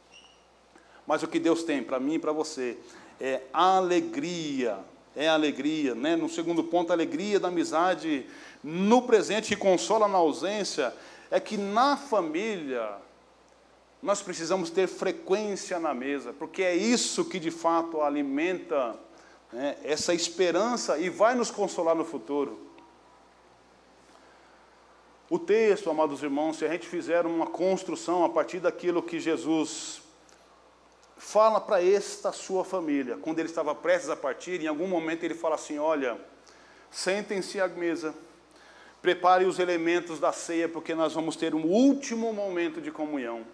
Mas 1.06 1.22
o 1.22 1.28
que 1.28 1.38
Deus 1.38 1.64
tem 1.64 1.84
para 1.84 2.00
mim 2.00 2.14
e 2.14 2.20
para 2.20 2.32
você 2.32 2.78
é 3.20 3.42
alegria, 3.52 4.80
é 5.16 5.28
alegria, 5.28 5.94
né? 5.94 6.16
No 6.16 6.30
segundo 6.30 6.64
ponto, 6.64 6.94
alegria 6.94 7.40
da 7.40 7.50
amizade 7.50 8.26
no 8.64 9.02
presente 9.02 9.50
que 9.50 9.56
consola 9.56 10.08
na 10.08 10.18
ausência, 10.18 10.94
é 11.32 11.40
que 11.40 11.58
na 11.58 11.96
família 11.96 12.98
nós 14.02 14.22
precisamos 14.22 14.70
ter 14.70 14.88
frequência 14.88 15.80
na 15.80 15.94
mesa, 15.94 16.34
porque 16.34 16.64
é 16.64 16.76
isso 16.76 17.26
que 17.26 17.40
de 17.40 17.52
fato 17.52 18.02
alimenta 18.02 18.96
né, 19.52 19.76
essa 19.84 20.14
esperança 20.14 20.98
e 20.98 21.10
vai 21.10 21.36
nos 21.36 21.52
consolar 21.52 21.96
no 21.96 22.06
futuro. 22.06 22.68
O 25.30 25.38
texto, 25.38 25.90
amados 25.90 26.24
irmãos, 26.24 26.58
se 26.58 26.66
a 26.66 26.70
gente 26.70 26.88
fizer 26.88 27.26
uma 27.26 27.46
construção 27.46 28.24
a 28.24 28.30
partir 28.30 28.60
daquilo 28.60 29.04
que 29.04 29.20
Jesus 29.20 30.02
fala 31.20 31.60
para 31.60 31.84
esta 31.84 32.32
sua 32.32 32.64
família, 32.64 33.18
quando 33.18 33.40
ele 33.40 33.50
estava 33.50 33.76
prestes 33.76 34.10
a 34.10 34.16
partir, 34.16 34.62
em 34.62 34.68
algum 34.68 34.88
momento 34.88 35.24
ele 35.24 35.36
fala 35.36 35.56
assim: 35.56 35.78
Olha, 35.78 36.20
sentem-se 36.90 37.60
à 37.60 37.68
mesa, 37.68 38.16
prepare 39.02 39.44
os 39.44 39.60
elementos 39.60 40.18
da 40.18 40.32
ceia, 40.32 40.70
porque 40.70 40.96
nós 40.96 41.14
vamos 41.14 41.36
ter 41.36 41.54
um 41.54 41.66
último 41.66 42.34
momento 42.34 42.82
de 42.82 42.90
comunhão. 42.90 43.46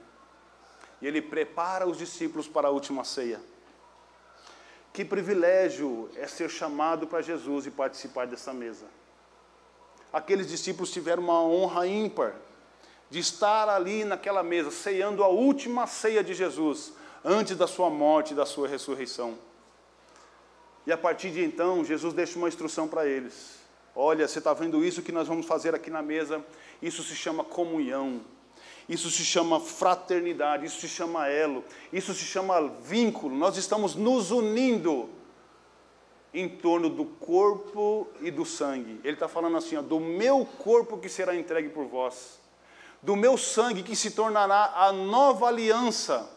E 1.02 1.08
ele 1.08 1.22
prepara 1.22 1.88
os 1.88 1.98
discípulos 1.98 2.48
para 2.48 2.68
a 2.68 2.72
última 2.72 3.04
ceia. 3.04 3.42
Que 4.94 5.04
privilégio 5.04 6.10
é 6.16 6.28
ser 6.28 6.50
chamado 6.50 7.08
para 7.08 7.22
Jesus 7.22 7.66
e 7.66 7.72
participar 7.72 8.28
dessa 8.28 8.54
mesa. 8.54 8.86
Aqueles 10.14 10.48
discípulos 10.48 10.92
tiveram 10.92 11.24
uma 11.24 11.42
honra 11.42 11.86
ímpar 11.88 12.36
de 13.10 13.20
estar 13.20 13.68
ali 13.68 14.06
naquela 14.06 14.44
mesa, 14.44 14.72
ceando 14.72 15.24
a 15.24 15.28
última 15.28 15.86
ceia 15.88 16.24
de 16.24 16.34
Jesus, 16.34 16.94
antes 17.26 17.58
da 17.58 17.66
sua 17.66 17.90
morte 17.90 18.34
e 18.34 18.36
da 18.36 18.46
sua 18.46 18.68
ressurreição. 18.68 19.36
E 20.86 20.92
a 20.92 20.98
partir 20.98 21.32
de 21.32 21.44
então, 21.44 21.84
Jesus 21.84 22.14
deixa 22.14 22.38
uma 22.38 22.48
instrução 22.48 22.88
para 22.88 23.08
eles. 23.08 23.60
Olha, 23.96 24.28
você 24.28 24.38
está 24.38 24.54
vendo 24.54 24.86
isso 24.86 25.02
que 25.02 25.12
nós 25.12 25.28
vamos 25.28 25.48
fazer 25.48 25.74
aqui 25.74 25.90
na 25.90 26.04
mesa? 26.04 26.46
Isso 26.82 27.02
se 27.02 27.16
chama 27.16 27.44
comunhão. 27.44 28.22
Isso 28.88 29.10
se 29.10 29.26
chama 29.26 29.60
fraternidade, 29.60 30.68
isso 30.68 30.80
se 30.80 30.88
chama 30.88 31.28
elo, 31.28 31.64
isso 31.92 32.14
se 32.14 32.24
chama 32.24 32.68
vínculo. 32.84 33.36
Nós 33.36 33.58
estamos 33.58 33.96
nos 33.96 34.30
unindo 34.30 35.10
em 36.32 36.48
torno 36.48 36.88
do 36.88 37.06
corpo 37.06 38.08
e 38.22 38.30
do 38.30 38.46
sangue. 38.46 39.00
Ele 39.04 39.14
está 39.14 39.28
falando 39.28 39.58
assim: 39.58 39.76
ó, 39.76 39.82
do 39.82 40.00
meu 40.00 40.46
corpo 40.60 41.00
que 41.00 41.10
será 41.10 41.36
entregue 41.36 41.70
por 41.70 41.86
vós, 41.86 42.40
do 43.02 43.16
meu 43.16 43.38
sangue 43.38 43.82
que 43.82 43.96
se 43.96 44.12
tornará 44.12 44.72
a 44.76 44.92
nova 44.92 45.48
aliança. 45.48 46.35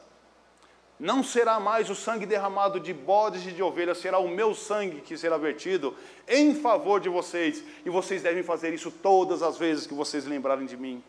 Não 0.98 1.22
será 1.22 1.60
mais 1.60 1.88
o 1.90 1.94
sangue 1.94 2.26
derramado 2.26 2.80
de 2.80 2.92
bodes 2.92 3.46
e 3.46 3.52
de 3.52 3.62
ovelhas, 3.62 3.98
será 3.98 4.18
o 4.18 4.28
meu 4.28 4.54
sangue 4.54 5.00
que 5.00 5.16
será 5.16 5.38
vertido 5.38 5.94
em 6.26 6.54
favor 6.54 7.00
de 7.00 7.08
vocês. 7.08 7.62
E 7.84 7.90
vocês 7.90 8.22
devem 8.22 8.42
fazer 8.42 8.74
isso 8.74 8.90
todas 8.90 9.42
as 9.42 9.56
vezes 9.56 9.86
que 9.86 9.94
vocês 9.94 10.24
lembrarem 10.24 10.66
de 10.66 10.76
mim 10.76 11.02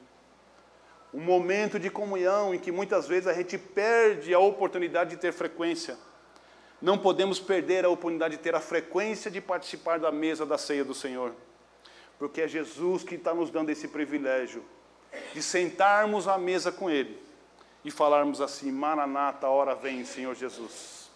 um 1.14 1.22
momento 1.22 1.80
de 1.80 1.90
comunhão 1.90 2.54
em 2.54 2.60
que 2.60 2.72
muitas 2.72 3.08
vezes 3.08 3.28
a 3.28 3.34
gente 3.34 3.58
perde 3.58 4.34
a 4.34 4.40
oportunidade 4.40 5.12
de 5.12 5.18
ter 5.18 5.34
frequência. 5.34 5.98
Não 6.82 6.98
podemos 6.98 7.40
perder 7.40 7.84
a 7.84 7.90
oportunidade 7.90 8.38
de 8.38 8.44
ter 8.44 8.56
a 8.56 8.60
frequência 8.60 9.30
de 9.30 9.42
participar 9.42 10.00
da 10.00 10.12
mesa 10.12 10.46
da 10.46 10.58
ceia 10.58 10.86
do 10.86 10.94
Senhor, 10.94 11.34
porque 12.18 12.42
é 12.42 12.48
Jesus 12.48 13.04
que 13.04 13.16
está 13.16 13.34
nos 13.34 13.50
dando 13.50 13.70
esse 13.70 13.88
privilégio 13.88 14.64
de 15.34 15.42
sentarmos 15.42 16.28
à 16.28 16.38
mesa 16.38 16.72
com 16.72 16.90
Ele 16.90 17.18
e 17.84 17.92
falarmos 17.92 18.42
assim: 18.42 18.72
Maranata, 18.72 19.48
a 19.48 19.50
hora 19.50 19.76
vem, 19.76 20.04
Senhor 20.06 20.36
Jesus. 20.36 21.10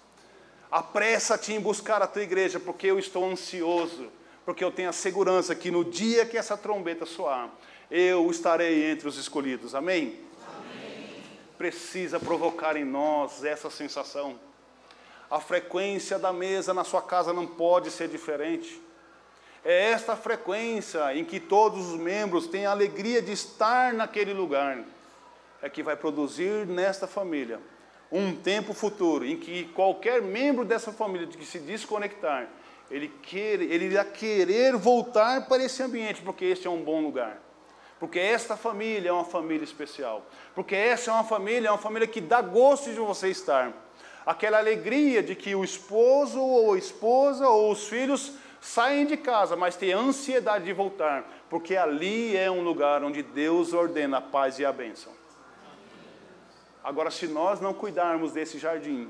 Apressa-te 0.71 1.53
em 1.53 1.59
buscar 1.59 2.01
a 2.01 2.07
tua 2.07 2.23
igreja, 2.23 2.59
porque 2.59 2.87
eu 2.87 2.97
estou 2.97 3.29
ansioso, 3.29 4.11
porque 4.43 4.63
eu 4.63 4.71
tenho 4.71 4.89
a 4.89 4.93
segurança 4.93 5.53
que 5.53 5.69
no 5.69 5.85
dia 5.85 6.25
que 6.25 6.37
essa 6.37 6.57
trombeta 6.57 7.05
soar, 7.05 7.49
eu 7.91 8.29
estarei 8.31 8.89
entre 8.89 9.07
os 9.07 9.17
escolhidos. 9.17 9.75
Amém? 9.75 10.19
Amém? 10.47 11.23
Precisa 11.57 12.19
provocar 12.19 12.75
em 12.75 12.83
nós 12.83 13.43
essa 13.43 13.69
sensação. 13.69 14.39
A 15.29 15.39
frequência 15.39 16.17
da 16.17 16.33
mesa 16.33 16.73
na 16.73 16.83
sua 16.83 17.01
casa 17.01 17.31
não 17.31 17.45
pode 17.45 17.91
ser 17.91 18.07
diferente. 18.07 18.81
É 19.63 19.91
esta 19.91 20.15
frequência 20.15 21.15
em 21.15 21.23
que 21.23 21.39
todos 21.39 21.91
os 21.91 21.99
membros 21.99 22.47
têm 22.47 22.65
a 22.65 22.71
alegria 22.71 23.21
de 23.21 23.31
estar 23.31 23.93
naquele 23.93 24.33
lugar, 24.33 24.83
é 25.63 25.69
que 25.69 25.81
vai 25.81 25.95
produzir 25.95 26.67
nesta 26.67 27.07
família 27.07 27.59
um 28.11 28.35
tempo 28.35 28.73
futuro 28.73 29.25
em 29.25 29.37
que 29.37 29.63
qualquer 29.73 30.21
membro 30.21 30.65
dessa 30.65 30.91
família 30.91 31.25
que 31.25 31.45
se 31.45 31.57
desconectar, 31.57 32.49
ele, 32.91 33.07
quer, 33.23 33.61
ele 33.61 33.85
irá 33.85 34.03
querer 34.03 34.75
voltar 34.75 35.47
para 35.47 35.63
esse 35.63 35.81
ambiente, 35.81 36.21
porque 36.21 36.45
esse 36.45 36.67
é 36.67 36.69
um 36.69 36.83
bom 36.83 37.01
lugar. 37.01 37.41
Porque 37.97 38.19
esta 38.19 38.57
família 38.57 39.09
é 39.09 39.13
uma 39.13 39.23
família 39.23 39.63
especial. 39.63 40.27
Porque 40.53 40.75
essa 40.75 41.09
é 41.09 41.13
uma 41.13 41.23
família, 41.23 41.69
é 41.69 41.71
uma 41.71 41.77
família 41.77 42.05
que 42.05 42.19
dá 42.19 42.41
gosto 42.41 42.91
de 42.91 42.99
você 42.99 43.29
estar. 43.29 43.71
Aquela 44.25 44.59
alegria 44.59 45.23
de 45.23 45.33
que 45.33 45.55
o 45.55 45.63
esposo 45.63 46.39
ou 46.39 46.73
a 46.73 46.77
esposa 46.77 47.47
ou 47.47 47.71
os 47.71 47.87
filhos 47.87 48.33
saem 48.59 49.05
de 49.05 49.15
casa, 49.15 49.55
mas 49.55 49.77
têm 49.77 49.93
ansiedade 49.93 50.65
de 50.65 50.73
voltar, 50.73 51.45
porque 51.49 51.75
ali 51.75 52.35
é 52.35 52.51
um 52.51 52.61
lugar 52.61 53.03
onde 53.03 53.23
Deus 53.23 53.73
ordena 53.73 54.17
a 54.17 54.21
paz 54.21 54.59
e 54.59 54.65
a 54.65 54.71
bênção. 54.71 55.22
Agora, 56.83 57.09
se 57.09 57.27
nós 57.27 57.61
não 57.61 57.73
cuidarmos 57.73 58.33
desse 58.33 58.59
jardim, 58.59 59.09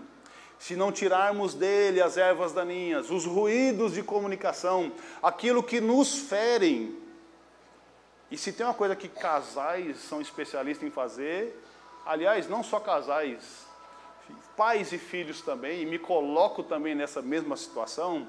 se 0.60 0.76
não 0.76 0.92
tirarmos 0.92 1.54
dele 1.54 2.02
as 2.02 2.18
ervas 2.18 2.54
daninhas, 2.54 3.10
os 3.10 3.26
ruídos 3.26 3.94
de 3.94 4.04
comunicação, 4.04 4.92
aquilo 5.22 5.64
que 5.64 5.82
nos 5.82 6.20
ferem, 6.20 6.98
e 8.30 8.38
se 8.38 8.54
tem 8.54 8.66
uma 8.66 8.74
coisa 8.74 8.96
que 8.96 9.08
casais 9.08 9.98
são 9.98 10.22
especialistas 10.22 10.88
em 10.88 10.92
fazer, 10.92 11.60
aliás, 12.06 12.48
não 12.48 12.64
só 12.64 12.80
casais, 12.80 13.66
pais 14.56 14.92
e 14.92 14.98
filhos 14.98 15.42
também, 15.42 15.82
e 15.82 15.86
me 15.86 16.00
coloco 16.00 16.64
também 16.64 16.96
nessa 16.96 17.22
mesma 17.22 17.58
situação, 17.58 18.28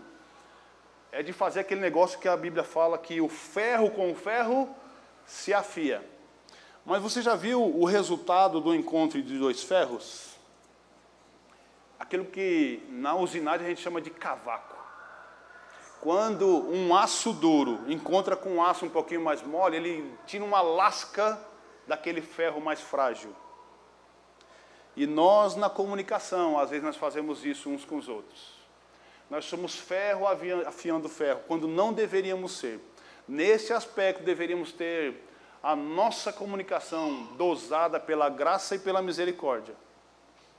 é 1.12 1.22
de 1.22 1.32
fazer 1.32 1.60
aquele 1.60 1.80
negócio 1.80 2.18
que 2.18 2.26
a 2.26 2.36
Bíblia 2.36 2.64
fala 2.64 2.98
que 2.98 3.20
o 3.20 3.28
ferro 3.28 3.90
com 3.90 4.10
o 4.10 4.14
ferro 4.14 4.74
se 5.24 5.54
afia. 5.54 6.13
Mas 6.84 7.02
você 7.02 7.22
já 7.22 7.34
viu 7.34 7.62
o 7.62 7.86
resultado 7.86 8.60
do 8.60 8.74
encontro 8.74 9.22
de 9.22 9.38
dois 9.38 9.62
ferros? 9.62 10.34
Aquilo 11.98 12.26
que 12.26 12.82
na 12.90 13.14
usinagem 13.14 13.66
a 13.66 13.68
gente 13.70 13.80
chama 13.80 14.02
de 14.02 14.10
cavaco. 14.10 14.76
Quando 16.00 16.46
um 16.46 16.94
aço 16.94 17.32
duro 17.32 17.80
encontra 17.90 18.36
com 18.36 18.56
um 18.56 18.62
aço 18.62 18.84
um 18.84 18.90
pouquinho 18.90 19.22
mais 19.22 19.42
mole, 19.42 19.78
ele 19.78 20.14
tira 20.26 20.44
uma 20.44 20.60
lasca 20.60 21.40
daquele 21.86 22.20
ferro 22.20 22.60
mais 22.60 22.82
frágil. 22.82 23.34
E 24.94 25.06
nós 25.06 25.56
na 25.56 25.70
comunicação, 25.70 26.58
às 26.58 26.68
vezes 26.68 26.84
nós 26.84 26.96
fazemos 26.96 27.46
isso 27.46 27.70
uns 27.70 27.86
com 27.86 27.96
os 27.96 28.08
outros. 28.08 28.52
Nós 29.30 29.46
somos 29.46 29.74
ferro 29.74 30.26
afiando 30.26 31.08
ferro, 31.08 31.40
quando 31.48 31.66
não 31.66 31.94
deveríamos 31.94 32.52
ser. 32.52 32.78
Nesse 33.26 33.72
aspecto, 33.72 34.22
deveríamos 34.22 34.70
ter 34.70 35.24
a 35.64 35.74
nossa 35.74 36.30
comunicação 36.30 37.24
dosada 37.38 37.98
pela 37.98 38.28
graça 38.28 38.74
e 38.74 38.78
pela 38.78 39.00
misericórdia. 39.00 39.74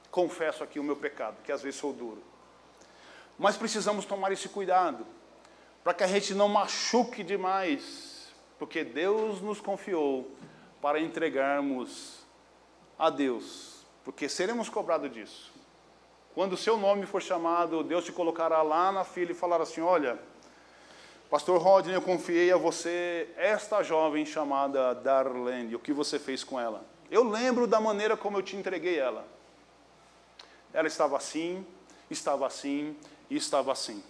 Confesso 0.10 0.64
aqui 0.64 0.80
o 0.80 0.84
meu 0.84 0.96
pecado, 0.96 1.38
que 1.44 1.52
às 1.52 1.62
vezes 1.62 1.80
sou 1.80 1.94
duro. 1.94 2.24
Mas 3.38 3.56
precisamos 3.56 4.04
tomar 4.04 4.32
esse 4.32 4.50
cuidado 4.50 5.06
para 5.84 5.94
que 5.94 6.04
a 6.04 6.08
gente 6.08 6.34
não 6.34 6.50
machuque 6.50 7.24
demais, 7.24 8.34
porque 8.58 8.84
Deus 8.84 9.42
nos 9.42 9.62
confiou 9.62 10.32
para 10.82 11.00
entregarmos 11.00 12.26
a 12.98 13.12
Deus, 13.12 13.86
porque 14.04 14.28
seremos 14.28 14.70
cobrados 14.70 15.12
disso. 15.12 15.54
Quando 16.34 16.54
o 16.54 16.58
seu 16.58 16.78
nome 16.78 17.06
for 17.06 17.22
chamado, 17.22 17.84
Deus 17.84 18.06
te 18.06 18.12
colocará 18.12 18.64
lá 18.64 18.92
na 18.92 19.04
fila 19.04 19.34
e 19.34 19.36
falará 19.36 19.62
assim: 19.62 19.82
Olha, 19.82 20.18
Pastor 21.36 21.62
Rodney, 21.62 21.94
eu 21.94 22.02
confiei 22.02 22.50
a 22.54 22.56
você 22.56 23.28
esta 23.36 23.84
jovem 23.84 24.26
chamada 24.26 24.96
Darlene, 24.96 25.76
o 25.76 25.80
que 25.80 25.92
você 25.92 26.18
fez 26.18 26.46
com 26.46 26.58
ela? 26.58 26.86
Eu 27.12 27.26
lembro 27.26 27.68
da 27.68 27.78
maneira 27.78 28.16
como 28.16 28.38
eu 28.38 28.42
te 28.42 28.56
entreguei 28.56 28.98
ela. 28.98 29.28
Ela 30.72 30.88
estava 30.88 31.18
assim, 31.18 31.68
estava 32.10 32.48
assim 32.48 32.96
e 33.30 33.36
estava 33.36 33.74
assim. 33.74 34.02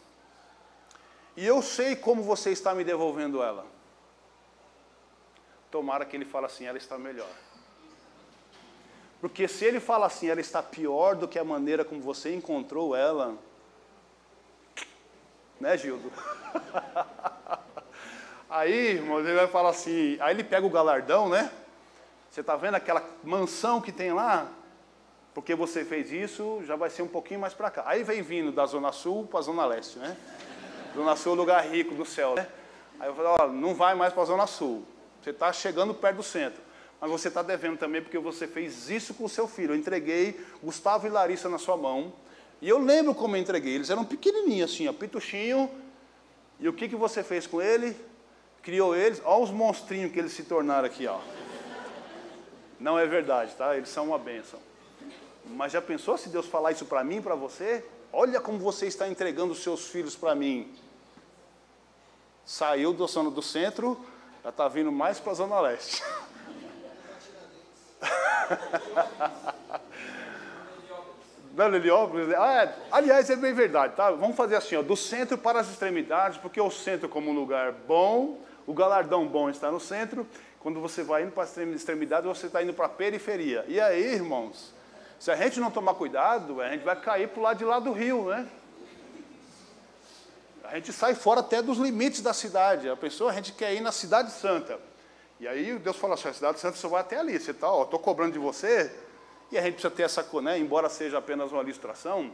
E 1.36 1.44
eu 1.44 1.64
sei 1.64 1.96
como 1.96 2.22
você 2.22 2.52
está 2.52 2.76
me 2.76 2.84
devolvendo 2.84 3.42
ela. 3.42 3.66
Tomara 5.72 6.06
que 6.06 6.16
ele 6.16 6.26
fale 6.26 6.46
assim, 6.46 6.66
ela 6.66 6.78
está 6.78 6.96
melhor. 6.96 7.36
Porque 9.20 9.48
se 9.48 9.66
ele 9.66 9.80
fala 9.80 10.06
assim, 10.06 10.28
ela 10.28 10.42
está 10.42 10.62
pior 10.62 11.16
do 11.16 11.28
que 11.28 11.40
a 11.40 11.44
maneira 11.44 11.84
como 11.84 12.02
você 12.02 12.36
encontrou 12.36 12.96
ela, 12.96 13.36
né, 15.60 15.78
Gildo? 15.78 16.12
aí, 18.50 18.96
irmão, 18.96 19.20
ele 19.20 19.34
vai 19.34 19.48
falar 19.48 19.70
assim, 19.70 20.18
aí 20.20 20.34
ele 20.34 20.44
pega 20.44 20.66
o 20.66 20.70
galardão, 20.70 21.30
né? 21.30 21.52
Você 22.30 22.42
está 22.42 22.56
vendo 22.56 22.76
aquela 22.76 23.04
mansão 23.24 23.82
que 23.82 23.92
tem 23.92 24.14
lá? 24.14 24.48
Porque 25.34 25.56
você 25.56 25.84
fez 25.84 26.12
isso, 26.12 26.62
já 26.66 26.76
vai 26.76 26.90
ser 26.90 27.02
um 27.02 27.08
pouquinho 27.08 27.40
mais 27.40 27.54
para 27.54 27.70
cá. 27.70 27.84
Aí 27.86 28.04
vem 28.04 28.22
vindo 28.22 28.52
da 28.52 28.66
Zona 28.66 28.92
Sul 28.92 29.28
para 29.28 29.40
a 29.40 29.44
Zona 29.44 29.66
Leste, 29.66 30.00
né? 30.00 30.16
Zona 30.94 31.16
Sul 31.16 31.34
é 31.34 31.36
lugar 31.36 31.66
rico 31.66 31.94
do 31.94 32.06
céu, 32.06 32.36
né? 32.36 32.48
Aí 33.00 33.08
eu 33.08 33.16
falo, 33.16 33.36
ó, 33.40 33.48
não 33.48 33.76
vai 33.76 33.96
mais 33.96 34.14
para 34.14 34.24
a 34.24 34.26
Zona 34.26 34.48
Sul. 34.48 34.86
Você 35.22 35.32
está 35.32 35.52
chegando 35.52 35.94
perto 35.94 36.18
do 36.18 36.24
centro 36.24 36.66
mas 37.00 37.12
você 37.12 37.28
está 37.28 37.42
devendo 37.42 37.78
também 37.78 38.02
porque 38.02 38.18
você 38.18 38.48
fez 38.48 38.90
isso 38.90 39.14
com 39.14 39.26
o 39.26 39.30
seu 39.30 39.48
filho. 39.48 39.74
Eu 39.74 39.78
entreguei 39.78 40.40
Gustavo 40.64 41.06
e 41.06 41.10
Larissa 41.10 41.50
na 41.50 41.58
sua 41.58 41.78
mão, 41.78 42.14
e 42.62 42.70
eu 42.70 42.80
lembro 42.80 43.14
como 43.14 43.36
eu 43.36 43.42
entreguei. 43.42 43.76
Eles 43.76 43.90
eram 43.90 44.06
pequenininhos 44.06 44.72
assim, 44.72 44.88
ó, 44.88 44.94
pituchinho. 44.94 45.70
E 46.60 46.68
o 46.68 46.74
que, 46.74 46.88
que 46.88 46.96
você 46.96 47.24
fez 47.24 47.46
com 47.46 47.62
ele? 47.62 47.96
Criou 48.62 48.96
eles. 48.96 49.22
Olha 49.26 49.44
os 49.44 49.52
monstrinhos 49.52 50.12
que 50.12 50.20
eles 50.20 50.32
se 50.34 50.44
tornaram 50.44 50.86
aqui, 50.86 51.06
ó. 51.08 51.20
Não 52.80 52.98
é 52.98 53.06
verdade, 53.06 53.54
tá? 53.56 53.76
Eles 53.76 53.90
são 53.90 54.08
uma 54.08 54.20
bênção. 54.20 54.60
Mas 55.46 55.72
já 55.72 55.82
pensou 55.82 56.18
se 56.18 56.30
Deus 56.30 56.46
falar 56.46 56.72
isso 56.72 56.86
para 56.86 57.04
mim, 57.04 57.22
para 57.22 57.36
você? 57.36 57.86
Olha 58.12 58.40
como 58.40 58.58
você 58.58 58.88
está 58.88 59.08
entregando 59.08 59.52
os 59.52 59.62
seus 59.62 59.88
filhos 59.88 60.16
para 60.16 60.34
mim. 60.34 60.74
Saiu 62.46 62.94
do, 62.94 63.06
do 63.32 63.42
centro, 63.42 64.00
já 64.44 64.50
está 64.50 64.68
vindo 64.68 64.92
mais 64.92 65.20
para 65.20 65.32
a 65.32 65.36
Zona 65.36 65.60
Leste. 65.60 66.02
Não, 71.56 71.74
Heliópolis. 71.74 72.34
Ah, 72.36 72.64
é. 72.64 72.76
aliás, 72.92 73.30
é 73.30 73.36
bem 73.38 73.54
verdade, 73.54 73.96
tá? 73.96 74.12
Vamos 74.12 74.36
fazer 74.36 74.58
assim, 74.58 74.76
ó, 74.76 74.82
do 74.82 74.96
centro 74.98 75.38
para 75.38 75.62
as 75.62 75.70
extremidades, 75.70 76.38
porque 76.38 76.60
o 76.60 76.70
centro 76.70 77.08
como 77.08 77.32
um 77.32 77.34
lugar 77.34 77.72
bom, 77.72 78.40
o 78.68 78.74
galardão 78.74 79.26
bom 79.26 79.50
está 79.50 79.72
no 79.72 79.80
centro. 79.80 80.28
Quando 80.60 80.82
você 80.82 81.02
vai 81.02 81.24
indo 81.24 81.32
para 81.32 81.44
as 81.44 81.56
extremidades, 81.58 82.28
você 82.28 82.48
está 82.48 82.62
indo 82.62 82.74
para 82.74 82.88
a 82.88 82.90
periferia. 82.90 83.64
E 83.70 83.80
aí, 83.80 84.16
irmãos, 84.16 84.74
se 85.18 85.32
a 85.32 85.36
gente 85.38 85.60
não 85.62 85.72
tomar 85.72 85.94
cuidado, 85.94 86.60
a 86.60 86.68
gente 86.68 86.84
vai 86.84 87.00
cair 87.00 87.30
para 87.30 87.40
o 87.40 87.44
lado 87.44 87.58
de 87.58 87.64
lá 87.64 87.80
do 87.80 87.94
rio, 87.94 88.26
né? 88.26 88.46
A 90.66 90.76
gente 90.76 90.92
sai 90.92 91.16
fora 91.16 91.40
até 91.40 91.62
dos 91.62 91.78
limites 91.78 92.22
da 92.22 92.34
cidade. 92.34 92.90
A 92.90 92.98
pessoa, 92.98 93.32
a 93.32 93.34
gente 93.34 93.54
quer 93.54 93.74
ir 93.74 93.80
na 93.80 93.94
cidade 93.94 94.32
santa. 94.32 94.78
E 95.40 95.48
aí 95.48 95.78
Deus 95.80 95.96
fala 95.96 96.16
assim, 96.16 96.28
a 96.28 96.34
cidade 96.34 96.60
santa 96.60 96.76
só 96.76 96.90
vai 96.90 97.00
até 97.00 97.18
ali. 97.18 97.40
Você 97.40 97.52
está, 97.52 97.68
estou 97.82 98.00
cobrando 98.00 98.34
de 98.34 98.40
você, 98.40 98.92
e 99.52 99.58
a 99.58 99.62
gente 99.62 99.74
precisa 99.74 99.94
ter 99.94 100.04
essa, 100.04 100.26
né, 100.42 100.58
embora 100.58 100.88
seja 100.90 101.18
apenas 101.18 101.52
uma 101.52 101.62
ilustração, 101.62 102.32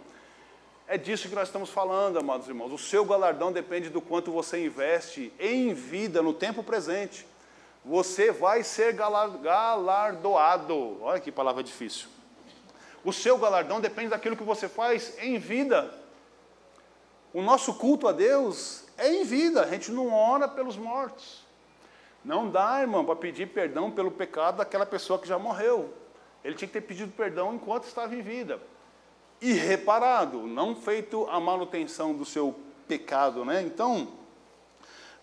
é 0.88 0.98
disso 0.98 1.30
que 1.30 1.36
nós 1.36 1.48
estamos 1.48 1.70
falando, 1.70 2.20
amados 2.20 2.50
irmãos. 2.50 2.74
O 2.74 2.78
seu 2.78 3.06
galardão 3.06 3.52
depende 3.52 3.90
do 3.90 4.02
quanto 4.02 4.30
você 4.30 4.66
investe 4.66 5.32
em 5.40 5.74
vida, 5.74 6.22
no 6.22 6.34
tempo 6.34 6.62
presente. 6.64 7.26
Você 7.86 8.30
vai 8.30 8.62
ser 8.62 8.94
galardoado. 8.94 9.42
Olha 11.02 11.22
que 11.22 11.32
palavra 11.32 11.64
difícil. 11.64 12.10
O 13.06 13.14
seu 13.14 13.38
galardão 13.38 13.80
depende 13.80 14.10
daquilo 14.10 14.36
que 14.36 14.44
você 14.44 14.68
faz 14.68 15.18
em 15.20 15.40
vida. 15.40 15.94
O 17.34 17.42
nosso 17.42 17.76
culto 17.76 18.10
a 18.10 18.12
Deus 18.12 18.84
é 18.98 19.14
em 19.14 19.24
vida, 19.24 19.64
a 19.64 19.68
gente 19.68 19.92
não 19.92 20.14
ora 20.14 20.48
pelos 20.48 20.76
mortos. 20.76 21.42
Não 22.24 22.50
dá, 22.50 22.82
irmão, 22.82 23.06
para 23.06 23.16
pedir 23.16 23.48
perdão 23.48 23.90
pelo 23.90 24.12
pecado 24.12 24.58
daquela 24.58 24.86
pessoa 24.86 25.18
que 25.18 25.28
já 25.28 25.40
morreu. 25.40 25.92
Ele 26.44 26.56
tinha 26.56 26.68
que 26.68 26.74
ter 26.74 26.82
pedido 26.82 27.12
perdão 27.12 27.54
enquanto 27.54 27.86
estava 27.86 28.16
em 28.16 28.22
vida. 28.22 28.60
E 29.40 29.54
reparado, 29.54 30.46
não 30.46 30.76
feito 30.76 31.28
a 31.30 31.40
manutenção 31.40 32.14
do 32.14 32.26
seu 32.26 32.56
pecado, 32.88 33.44
né? 33.44 33.62
Então, 33.62 34.08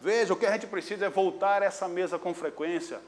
veja, 0.00 0.32
o 0.32 0.36
que 0.36 0.46
a 0.46 0.52
gente 0.52 0.66
precisa 0.66 1.06
é 1.06 1.08
voltar 1.08 1.62
a 1.62 1.66
essa 1.66 1.86
mesa 1.86 2.18
com 2.18 2.34
frequência. 2.34 3.00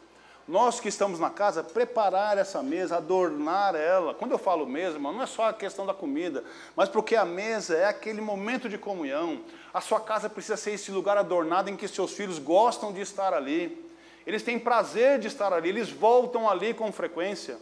Nós 0.47 0.81
que 0.81 0.89
estamos 0.89 1.21
na 1.21 1.31
casa, 1.31 1.63
preparar 1.63 2.37
essa 2.37 2.63
mesa, 2.63 2.97
adornar 2.97 3.75
ela. 3.75 4.15
Quando 4.15 4.33
eu 4.33 4.39
falo 4.39 4.67
mesa, 4.67 4.99
não 4.99 5.23
é 5.23 5.27
só 5.27 5.49
a 5.49 5.53
questão 5.53 5.87
da 5.87 5.95
comida, 5.95 6.43
mas 6.75 6.89
porque 6.89 7.15
a 7.15 7.25
mesa 7.25 7.77
é 7.77 7.87
aquele 7.87 8.21
momento 8.21 8.69
de 8.69 8.77
comunhão. 8.77 9.43
A 9.73 9.81
sua 9.81 10.01
casa 10.01 10.29
precisa 10.29 10.57
ser 10.57 10.73
esse 10.73 10.91
lugar 10.91 11.17
adornado 11.17 11.71
em 11.71 11.77
que 11.77 11.87
seus 11.87 12.13
filhos 12.13 12.39
gostam 12.39 12.93
de 12.93 13.01
estar 13.01 13.33
ali. 13.33 13.89
Eles 14.27 14.43
têm 14.43 14.59
prazer 14.59 15.19
de 15.21 15.29
estar 15.29 15.53
ali, 15.53 15.69
eles 15.69 15.91
voltam 15.91 16.49
ali 16.51 16.75
com 16.75 16.91
frequência. 16.91 17.59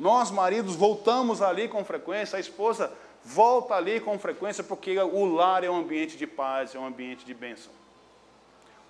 Nós, 0.00 0.32
maridos, 0.32 0.74
voltamos 0.74 1.40
ali 1.40 1.68
com 1.68 1.84
frequência, 1.84 2.36
a 2.36 2.40
esposa 2.40 2.92
volta 3.22 3.74
ali 3.74 4.00
com 4.00 4.18
frequência, 4.18 4.64
porque 4.64 4.98
o 4.98 5.26
lar 5.26 5.62
é 5.62 5.70
um 5.70 5.76
ambiente 5.76 6.16
de 6.16 6.26
paz, 6.26 6.74
é 6.74 6.78
um 6.78 6.86
ambiente 6.86 7.24
de 7.24 7.34
bênção 7.34 7.70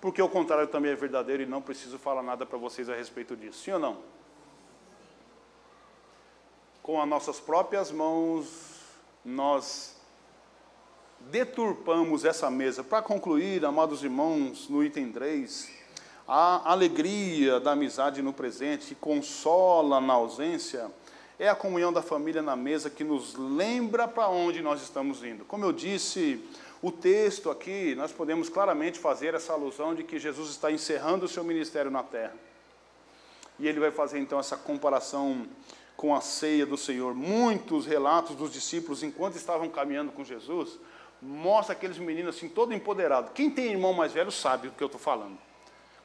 porque 0.01 0.19
o 0.19 0.27
contrário 0.27 0.67
também 0.67 0.91
é 0.91 0.95
verdadeiro 0.95 1.43
e 1.43 1.45
não 1.45 1.61
preciso 1.61 1.99
falar 1.99 2.23
nada 2.23 2.43
para 2.43 2.57
vocês 2.57 2.89
a 2.89 2.95
respeito 2.95 3.35
disso. 3.35 3.59
Sim 3.59 3.73
ou 3.73 3.79
não? 3.79 3.97
Com 6.81 6.99
as 6.99 7.07
nossas 7.07 7.39
próprias 7.39 7.91
mãos, 7.91 8.47
nós 9.23 9.95
deturpamos 11.19 12.25
essa 12.25 12.49
mesa. 12.49 12.83
Para 12.83 13.03
concluir, 13.03 13.63
amados 13.63 14.03
irmãos, 14.03 14.67
no 14.67 14.83
item 14.83 15.11
3, 15.11 15.71
a 16.27 16.71
alegria 16.71 17.59
da 17.59 17.73
amizade 17.73 18.23
no 18.23 18.33
presente, 18.33 18.95
consola 18.95 20.01
na 20.01 20.13
ausência, 20.13 20.89
é 21.41 21.49
a 21.49 21.55
comunhão 21.55 21.91
da 21.91 22.03
família 22.03 22.39
na 22.39 22.55
mesa 22.55 22.87
que 22.87 23.03
nos 23.03 23.33
lembra 23.33 24.07
para 24.07 24.29
onde 24.29 24.61
nós 24.61 24.79
estamos 24.79 25.23
indo. 25.23 25.43
Como 25.43 25.65
eu 25.65 25.73
disse, 25.73 26.39
o 26.83 26.91
texto 26.91 27.49
aqui, 27.49 27.95
nós 27.95 28.11
podemos 28.11 28.47
claramente 28.47 28.99
fazer 28.99 29.33
essa 29.33 29.51
alusão 29.51 29.95
de 29.95 30.03
que 30.03 30.19
Jesus 30.19 30.51
está 30.51 30.71
encerrando 30.71 31.25
o 31.25 31.27
seu 31.27 31.43
ministério 31.43 31.89
na 31.89 32.03
terra. 32.03 32.35
E 33.57 33.67
ele 33.67 33.79
vai 33.79 33.89
fazer 33.89 34.19
então 34.19 34.39
essa 34.39 34.55
comparação 34.55 35.47
com 35.97 36.13
a 36.15 36.21
ceia 36.21 36.63
do 36.63 36.77
Senhor. 36.77 37.15
Muitos 37.15 37.87
relatos 37.87 38.35
dos 38.35 38.53
discípulos, 38.53 39.01
enquanto 39.01 39.35
estavam 39.35 39.67
caminhando 39.67 40.11
com 40.11 40.23
Jesus, 40.23 40.77
mostra 41.19 41.73
aqueles 41.73 41.97
meninos 41.97 42.35
assim, 42.35 42.49
todo 42.49 42.71
empoderado. 42.71 43.31
Quem 43.31 43.49
tem 43.49 43.71
irmão 43.71 43.93
mais 43.93 44.13
velho 44.13 44.31
sabe 44.31 44.67
do 44.67 44.75
que 44.75 44.83
eu 44.83 44.85
estou 44.85 45.01
falando. 45.01 45.39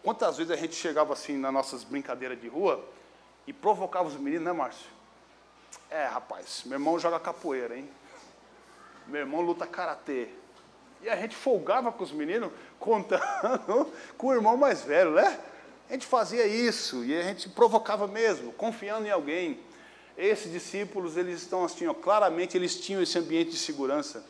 Quantas 0.02 0.38
vezes 0.38 0.50
a 0.50 0.56
gente 0.56 0.74
chegava 0.74 1.12
assim 1.12 1.36
nas 1.36 1.52
nossas 1.52 1.84
brincadeiras 1.84 2.40
de 2.40 2.48
rua 2.48 2.82
e 3.46 3.52
provocava 3.52 4.08
os 4.08 4.16
meninos, 4.16 4.46
né, 4.46 4.52
Márcio? 4.54 4.95
É, 5.90 6.04
rapaz, 6.06 6.62
meu 6.66 6.74
irmão 6.74 6.98
joga 6.98 7.20
capoeira, 7.20 7.76
hein? 7.76 7.88
Meu 9.06 9.20
irmão 9.20 9.40
luta 9.40 9.66
karatê. 9.66 10.28
E 11.02 11.08
a 11.08 11.16
gente 11.16 11.36
folgava 11.36 11.92
com 11.92 12.02
os 12.02 12.10
meninos, 12.10 12.50
contando 12.78 13.92
com 14.18 14.28
o 14.28 14.34
irmão 14.34 14.56
mais 14.56 14.82
velho, 14.82 15.12
né? 15.12 15.38
A 15.88 15.92
gente 15.92 16.06
fazia 16.06 16.46
isso 16.46 17.04
e 17.04 17.16
a 17.16 17.22
gente 17.22 17.48
provocava 17.48 18.08
mesmo, 18.08 18.52
confiando 18.52 19.06
em 19.06 19.10
alguém. 19.10 19.60
Esses 20.18 20.50
discípulos, 20.50 21.16
eles 21.16 21.42
estão 21.42 21.64
assim, 21.64 21.86
ó, 21.86 21.94
claramente 21.94 22.56
eles 22.56 22.80
tinham 22.80 23.02
esse 23.02 23.18
ambiente 23.18 23.50
de 23.50 23.58
segurança. 23.58 24.24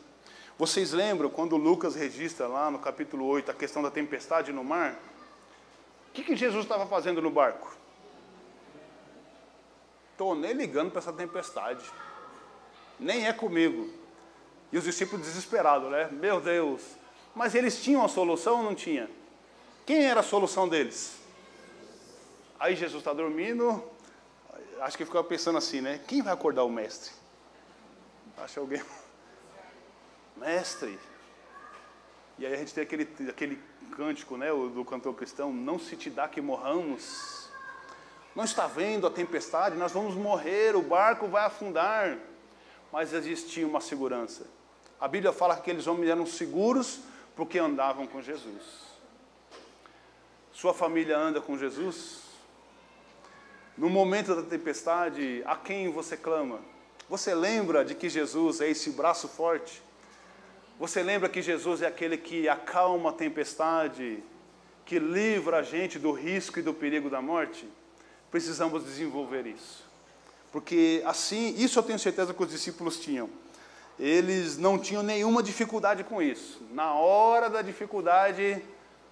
Vocês 0.57 0.91
lembram 0.91 1.29
quando 1.29 1.55
Lucas 1.55 1.95
registra 1.95 2.47
lá 2.47 2.69
no 2.69 2.77
capítulo 2.77 3.25
8 3.25 3.49
a 3.49 3.53
questão 3.53 3.81
da 3.81 3.89
tempestade 3.89 4.51
no 4.51 4.63
mar? 4.63 4.93
O 6.09 6.11
que, 6.13 6.23
que 6.23 6.35
Jesus 6.35 6.65
estava 6.65 6.85
fazendo 6.85 7.21
no 7.21 7.31
barco? 7.31 7.75
Estou 10.17 10.33
nem 10.33 10.51
ligando 10.51 10.89
para 10.89 10.97
essa 10.97 11.13
tempestade. 11.13 11.85
Nem 12.99 13.27
é 13.27 13.33
comigo. 13.33 13.87
E 14.71 14.77
os 14.79 14.83
discípulos 14.83 15.23
desesperados, 15.23 15.91
né? 15.91 16.09
Meu 16.11 16.41
Deus. 16.41 16.81
Mas 17.35 17.53
eles 17.53 17.83
tinham 17.83 18.03
a 18.03 18.07
solução 18.07 18.57
ou 18.57 18.63
não 18.63 18.73
tinha? 18.73 19.07
Quem 19.85 20.07
era 20.07 20.21
a 20.21 20.23
solução 20.23 20.67
deles? 20.67 21.19
Aí 22.59 22.75
Jesus 22.75 22.99
está 22.99 23.13
dormindo, 23.13 23.83
acho 24.79 24.97
que 24.97 25.05
ficava 25.05 25.23
pensando 25.23 25.59
assim, 25.59 25.81
né? 25.81 26.01
Quem 26.07 26.23
vai 26.23 26.33
acordar 26.33 26.63
o 26.63 26.69
mestre? 26.69 27.11
Acho 28.37 28.59
alguém. 28.59 28.81
Mestre. 30.35 30.97
E 32.39 32.45
aí 32.47 32.55
a 32.55 32.57
gente 32.57 32.73
tem 32.73 32.81
aquele, 32.81 33.07
aquele 33.29 33.61
cântico, 33.91 34.35
né, 34.35 34.49
do 34.49 34.83
cantor 34.83 35.13
cristão, 35.13 35.53
não 35.53 35.77
se 35.77 35.95
te 35.95 36.09
dá 36.09 36.27
que 36.27 36.41
morramos. 36.41 37.46
Não 38.37 38.43
está 38.43 38.67
vendo 38.67 39.07
a 39.07 39.09
tempestade, 39.09 39.75
nós 39.77 39.93
vamos 39.93 40.13
morrer, 40.13 40.75
o 40.75 40.81
barco 40.83 41.27
vai 41.27 41.43
afundar. 41.43 42.19
Mas 42.93 43.11
existia 43.11 43.65
uma 43.65 43.81
segurança. 43.81 44.45
A 45.01 45.07
Bíblia 45.07 45.33
fala 45.33 45.55
que 45.55 45.61
aqueles 45.61 45.87
homens 45.87 46.07
eram 46.07 46.23
seguros 46.23 46.99
porque 47.35 47.57
andavam 47.57 48.05
com 48.05 48.21
Jesus. 48.21 48.61
Sua 50.53 50.71
família 50.71 51.17
anda 51.17 51.41
com 51.41 51.57
Jesus? 51.57 52.25
No 53.75 53.89
momento 53.89 54.35
da 54.35 54.43
tempestade, 54.43 55.41
a 55.43 55.55
quem 55.55 55.91
você 55.91 56.15
clama? 56.15 56.59
Você 57.09 57.33
lembra 57.33 57.83
de 57.83 57.95
que 57.95 58.07
Jesus 58.07 58.61
é 58.61 58.69
esse 58.69 58.91
braço 58.91 59.27
forte? 59.27 59.81
Você 60.79 61.01
lembra 61.01 61.27
que 61.27 61.41
Jesus 61.41 61.81
é 61.81 61.87
aquele 61.87 62.19
que 62.19 62.47
acalma 62.47 63.09
a 63.09 63.13
tempestade, 63.13 64.23
que 64.85 64.99
livra 64.99 65.57
a 65.57 65.63
gente 65.63 65.97
do 65.97 66.11
risco 66.11 66.59
e 66.59 66.61
do 66.61 66.71
perigo 66.71 67.09
da 67.09 67.19
morte? 67.19 67.67
Precisamos 68.29 68.83
desenvolver 68.83 69.45
isso. 69.45 69.83
Porque 70.51 71.01
assim, 71.05 71.55
isso 71.57 71.77
eu 71.79 71.83
tenho 71.83 71.99
certeza 71.99 72.33
que 72.33 72.43
os 72.43 72.49
discípulos 72.49 72.99
tinham. 72.99 73.29
Eles 73.99 74.57
não 74.57 74.77
tinham 74.77 75.01
nenhuma 75.01 75.41
dificuldade 75.41 76.03
com 76.03 76.21
isso. 76.21 76.61
Na 76.71 76.93
hora 76.93 77.49
da 77.49 77.61
dificuldade, 77.61 78.63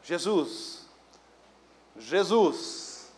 Jesus, 0.03 0.85
Jesus, 1.97 3.09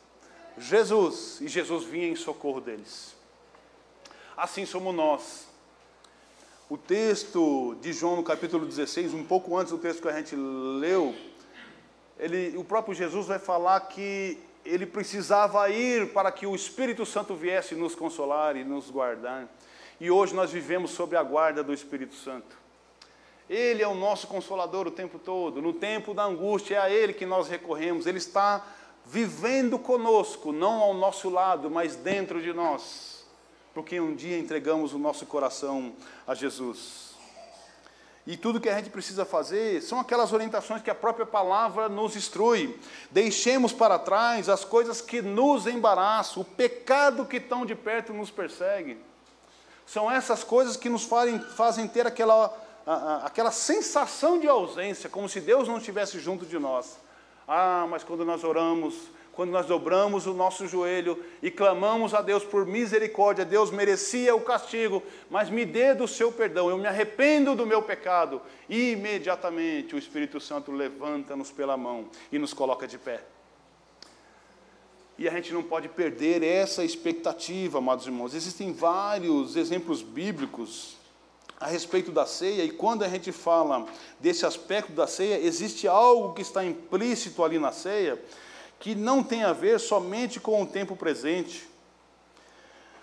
Jesus, 0.57 1.41
e 1.41 1.47
Jesus 1.47 1.83
vinha 1.83 2.07
em 2.07 2.15
socorro 2.15 2.61
deles. 2.61 3.15
Assim 4.35 4.65
somos 4.65 4.95
nós. 4.95 5.47
O 6.69 6.77
texto 6.77 7.75
de 7.81 7.91
João, 7.93 8.17
no 8.17 8.23
capítulo 8.23 8.65
16, 8.65 9.13
um 9.13 9.23
pouco 9.23 9.57
antes 9.57 9.71
do 9.71 9.77
texto 9.77 10.01
que 10.01 10.07
a 10.07 10.13
gente 10.13 10.35
leu, 10.35 11.15
ele, 12.19 12.57
o 12.57 12.63
próprio 12.63 12.93
Jesus 12.93 13.27
vai 13.27 13.39
falar 13.39 13.79
que 13.81 14.37
ele 14.68 14.86
precisava 14.86 15.70
ir 15.70 16.13
para 16.13 16.32
que 16.32 16.45
o 16.45 16.55
Espírito 16.55 17.05
Santo 17.05 17.36
viesse 17.36 17.76
nos 17.76 17.95
consolar 17.95 18.55
e 18.55 18.63
nos 18.63 18.89
guardar. 18.89 19.47
E 19.99 20.11
hoje 20.11 20.36
nós 20.36 20.51
vivemos 20.51 20.91
sob 20.91 21.15
a 21.15 21.24
guarda 21.24 21.63
do 21.63 21.74
Espírito 21.74 22.15
Santo. 22.15 22.55
Ele 23.49 23.82
é 23.82 23.88
o 23.88 23.95
nosso 23.95 24.28
consolador 24.28 24.88
o 24.88 24.91
tempo 24.91 25.18
todo. 25.18 25.61
No 25.61 25.74
tempo 25.74 26.13
da 26.13 26.24
angústia, 26.24 26.76
é 26.76 26.80
a 26.80 26.89
Ele 26.89 27.13
que 27.13 27.26
nós 27.26 27.47
recorremos. 27.47 28.05
Ele 28.05 28.18
está 28.18 28.65
vivendo 29.05 29.80
conosco, 29.80 30.51
não 30.51 30.82
ao 30.82 30.93
nosso 30.93 31.30
lado, 31.30 31.70
mas 31.70 31.95
dentro 31.95 32.41
de 32.41 32.51
nós 32.53 33.18
porque 33.78 33.99
um 33.99 34.15
dia 34.15 34.39
entregamos 34.39 34.91
o 34.91 34.97
nosso 34.97 35.24
coração 35.28 35.93
a 36.26 36.34
Jesus. 36.34 37.15
E 38.28 38.36
tudo 38.36 38.59
que 38.59 38.67
a 38.67 38.75
gente 38.75 38.89
precisa 38.89 39.23
fazer 39.23 39.82
são 39.82 40.01
aquelas 40.01 40.34
orientações 40.34 40.82
que 40.82 40.89
a 40.89 40.95
própria 40.95 41.25
palavra 41.25 41.88
nos 41.88 42.13
instrui. 42.13 42.78
Deixemos 43.09 43.71
para 43.71 43.97
trás 43.97 44.49
as 44.49 44.65
coisas 44.65 44.99
que 44.99 45.21
nos 45.21 45.65
embaraçam, 45.65 46.41
o 46.41 46.45
pecado 46.45 47.25
que 47.25 47.39
tão 47.39 47.65
de 47.65 47.73
perto 47.73 48.11
nos 48.11 48.30
persegue. 48.30 48.97
São 49.86 50.11
essas 50.11 50.43
coisas 50.43 50.75
que 50.75 50.89
nos 50.89 51.05
fazem, 51.05 51.39
fazem 51.39 51.88
ter 51.88 52.05
aquela, 52.05 52.53
aquela 53.23 53.49
sensação 53.49 54.38
de 54.38 54.45
ausência, 54.45 55.09
como 55.09 55.30
se 55.30 55.39
Deus 55.39 55.65
não 55.65 55.78
estivesse 55.78 56.19
junto 56.19 56.45
de 56.45 56.59
nós. 56.59 56.97
Ah, 57.47 57.88
mas 57.89 58.03
quando 58.03 58.25
nós 58.25 58.43
oramos, 58.43 58.93
quando 59.38 59.51
nós 59.51 59.67
dobramos 59.67 60.25
o 60.25 60.33
nosso 60.33 60.67
joelho 60.67 61.23
e 61.43 61.51
clamamos 61.51 62.15
a 62.15 62.23
Deus 62.23 62.43
por 62.43 62.65
misericórdia, 62.65 63.45
Deus 63.45 63.69
merecia 63.69 64.35
o 64.35 64.41
castigo, 64.41 65.03
mas 65.29 65.47
me 65.47 65.63
dê 65.63 65.93
do 65.93 66.07
seu 66.07 66.31
perdão, 66.31 66.71
eu 66.71 66.77
me 66.79 66.88
arrependo 66.88 67.53
do 67.53 67.63
meu 67.63 67.83
pecado. 67.83 68.41
E 68.67 68.93
imediatamente 68.93 69.93
o 69.93 69.97
Espírito 69.99 70.39
Santo 70.39 70.71
levanta-nos 70.71 71.51
pela 71.51 71.77
mão 71.77 72.09
e 72.31 72.39
nos 72.39 72.51
coloca 72.51 72.88
de 72.88 72.97
pé. 72.97 73.21
E 75.19 75.29
a 75.29 75.31
gente 75.31 75.53
não 75.53 75.61
pode 75.61 75.88
perder 75.88 76.41
essa 76.41 76.83
expectativa, 76.83 77.77
amados 77.77 78.07
irmãos. 78.07 78.33
Existem 78.33 78.73
vários 78.73 79.55
exemplos 79.55 80.01
bíblicos 80.01 80.97
a 81.59 81.67
respeito 81.67 82.11
da 82.11 82.25
ceia, 82.25 82.63
e 82.63 82.71
quando 82.71 83.03
a 83.03 83.07
gente 83.07 83.31
fala 83.31 83.85
desse 84.19 84.47
aspecto 84.47 84.93
da 84.93 85.05
ceia, 85.05 85.39
existe 85.39 85.88
algo 85.88 86.33
que 86.33 86.41
está 86.41 86.65
implícito 86.65 87.43
ali 87.43 87.59
na 87.59 87.71
ceia, 87.71 88.19
que 88.80 88.95
não 88.95 89.23
tem 89.23 89.43
a 89.43 89.53
ver 89.53 89.80
somente 89.80 90.39
com 90.39 90.61
o 90.61 90.67
tempo 90.67 90.95
presente. 90.95 91.67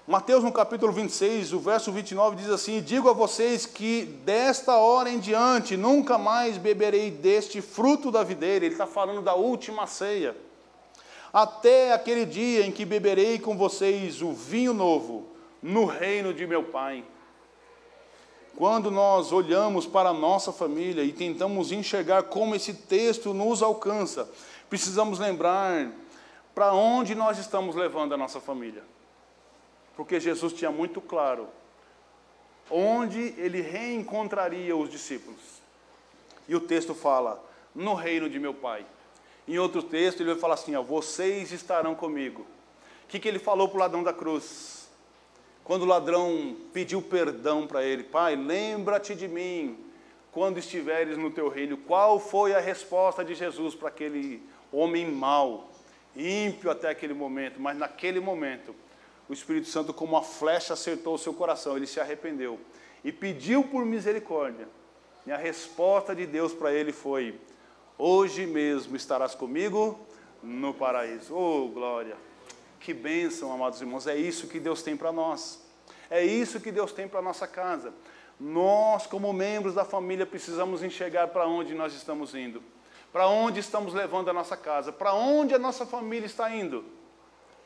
Mateus, 0.07 0.45
no 0.45 0.53
capítulo 0.53 0.93
26, 0.93 1.55
o 1.55 1.59
verso 1.59 1.91
29 1.91 2.37
diz 2.37 2.51
assim: 2.51 2.83
Digo 2.83 3.09
a 3.09 3.14
vocês 3.14 3.64
que 3.64 4.05
desta 4.25 4.77
hora 4.77 5.09
em 5.09 5.18
diante 5.18 5.79
nunca 5.79 6.18
mais 6.18 6.59
beberei 6.59 7.11
deste 7.11 7.62
fruto 7.62 8.11
da 8.11 8.22
videira. 8.22 8.66
Ele 8.66 8.75
está 8.75 8.87
falando 8.87 9.22
da 9.22 9.35
última 9.35 9.87
ceia. 9.87 10.37
Até 11.33 11.93
aquele 11.93 12.27
dia 12.27 12.66
em 12.66 12.70
que 12.70 12.85
beberei 12.85 13.39
com 13.39 13.57
vocês 13.57 14.20
o 14.20 14.33
vinho 14.33 14.75
novo 14.75 15.27
no 15.62 15.87
reino 15.87 16.35
de 16.35 16.47
meu 16.47 16.64
Pai. 16.64 17.03
Quando 18.57 18.91
nós 18.91 19.33
olhamos 19.33 19.85
para 19.87 20.11
a 20.11 20.14
nossa 20.14 20.53
família 20.53 21.03
e 21.03 21.12
tentamos 21.12 21.72
enxergar 21.72 22.25
como 22.25 22.55
esse 22.55 22.72
texto 22.72 23.35
nos 23.35 23.62
alcança, 23.62 24.31
precisamos 24.69 25.19
lembrar 25.19 25.91
para 26.55 26.73
onde 26.73 27.15
nós 27.15 27.39
estamos 27.39 27.75
levando 27.75 28.15
a 28.15 28.17
nossa 28.17 28.41
família. 28.41 28.83
Porque 29.97 30.19
Jesus 30.19 30.53
tinha 30.53 30.71
muito 30.71 31.01
claro 31.01 31.49
onde 32.71 33.35
ele 33.39 33.61
reencontraria 33.61 34.77
os 34.77 34.91
discípulos. 34.91 35.41
E 36.49 36.55
o 36.55 36.61
texto 36.61 36.95
fala: 36.95 37.43
no 37.75 37.95
reino 37.95 38.29
de 38.29 38.39
meu 38.39 38.55
Pai. 38.55 38.85
Em 39.47 39.59
outro 39.59 39.83
texto, 39.83 40.21
ele 40.21 40.31
vai 40.31 40.41
falar 40.41 40.55
assim: 40.55 40.75
ó, 40.75 40.83
vocês 40.83 41.53
estarão 41.53 41.95
comigo. 41.95 42.43
O 43.05 43.07
que, 43.09 43.19
que 43.19 43.29
ele 43.29 43.39
falou 43.39 43.69
para 43.69 43.77
o 43.77 43.81
ladrão 43.81 44.03
da 44.03 44.12
cruz? 44.12 44.89
Quando 45.62 45.83
o 45.83 45.87
ladrão 45.87 46.57
pediu 46.73 47.03
perdão 47.03 47.67
para 47.67 47.83
ele: 47.83 48.05
Pai, 48.05 48.37
lembra-te 48.37 49.15
de 49.15 49.29
mim 49.29 49.79
quando 50.33 50.59
estiveres 50.59 51.17
no 51.17 51.31
teu 51.31 51.49
reino. 51.49 51.77
Qual 51.77 52.19
foi 52.19 52.55
a 52.55 52.61
resposta 52.61 53.25
de 53.25 53.35
Jesus 53.35 53.75
para 53.75 53.89
aquele 53.89 54.43
homem 54.77 55.11
mau, 55.11 55.70
ímpio 56.16 56.70
até 56.70 56.89
aquele 56.91 57.14
momento, 57.14 57.61
mas 57.61 57.77
naquele 57.77 58.20
momento, 58.20 58.75
o 59.29 59.33
Espírito 59.33 59.68
Santo, 59.68 59.93
como 59.93 60.12
uma 60.12 60.22
flecha, 60.22 60.75
acertou 60.75 61.14
o 61.14 61.18
seu 61.18 61.33
coração, 61.33 61.77
ele 61.77 61.87
se 61.87 62.01
arrependeu 62.01 62.61
e 63.03 63.12
pediu 63.12 63.64
por 63.64 63.85
misericórdia. 63.85 64.68
E 65.27 65.33
a 65.33 65.37
resposta 65.37 66.14
de 66.14 66.27
Deus 66.27 66.53
para 66.53 66.72
ele 66.72 66.93
foi: 66.93 67.39
Hoje 67.97 68.47
mesmo 68.47 68.97
estarás 68.97 69.35
comigo 69.35 69.99
no 70.43 70.75
paraíso. 70.75 71.35
Oh, 71.35 71.68
glória! 71.68 72.16
Que 72.81 72.93
bênção, 72.93 73.51
amados 73.53 73.81
irmãos, 73.81 74.07
é 74.07 74.16
isso 74.16 74.47
que 74.47 74.61
Deus 74.61 74.83
tem 74.83 74.97
para 74.97 75.11
nós. 75.11 75.62
É 76.11 76.22
isso 76.22 76.61
que 76.61 76.70
Deus 76.70 76.93
tem 76.93 77.09
para 77.09 77.20
a 77.20 77.22
nossa 77.22 77.47
casa. 77.47 77.95
Nós, 78.39 79.07
como 79.07 79.33
membros 79.33 79.75
da 79.75 79.85
família, 79.85 80.27
precisamos 80.27 80.83
enxergar 80.83 81.29
para 81.29 81.47
onde 81.47 81.72
nós 81.72 81.95
estamos 81.95 82.35
indo. 82.35 82.62
Para 83.15 83.29
onde 83.29 83.61
estamos 83.61 83.95
levando 83.95 84.29
a 84.29 84.33
nossa 84.33 84.57
casa? 84.57 84.91
Para 84.91 85.15
onde 85.15 85.55
a 85.55 85.59
nossa 85.59 85.87
família 85.87 86.27
está 86.27 86.53
indo? 86.53 86.85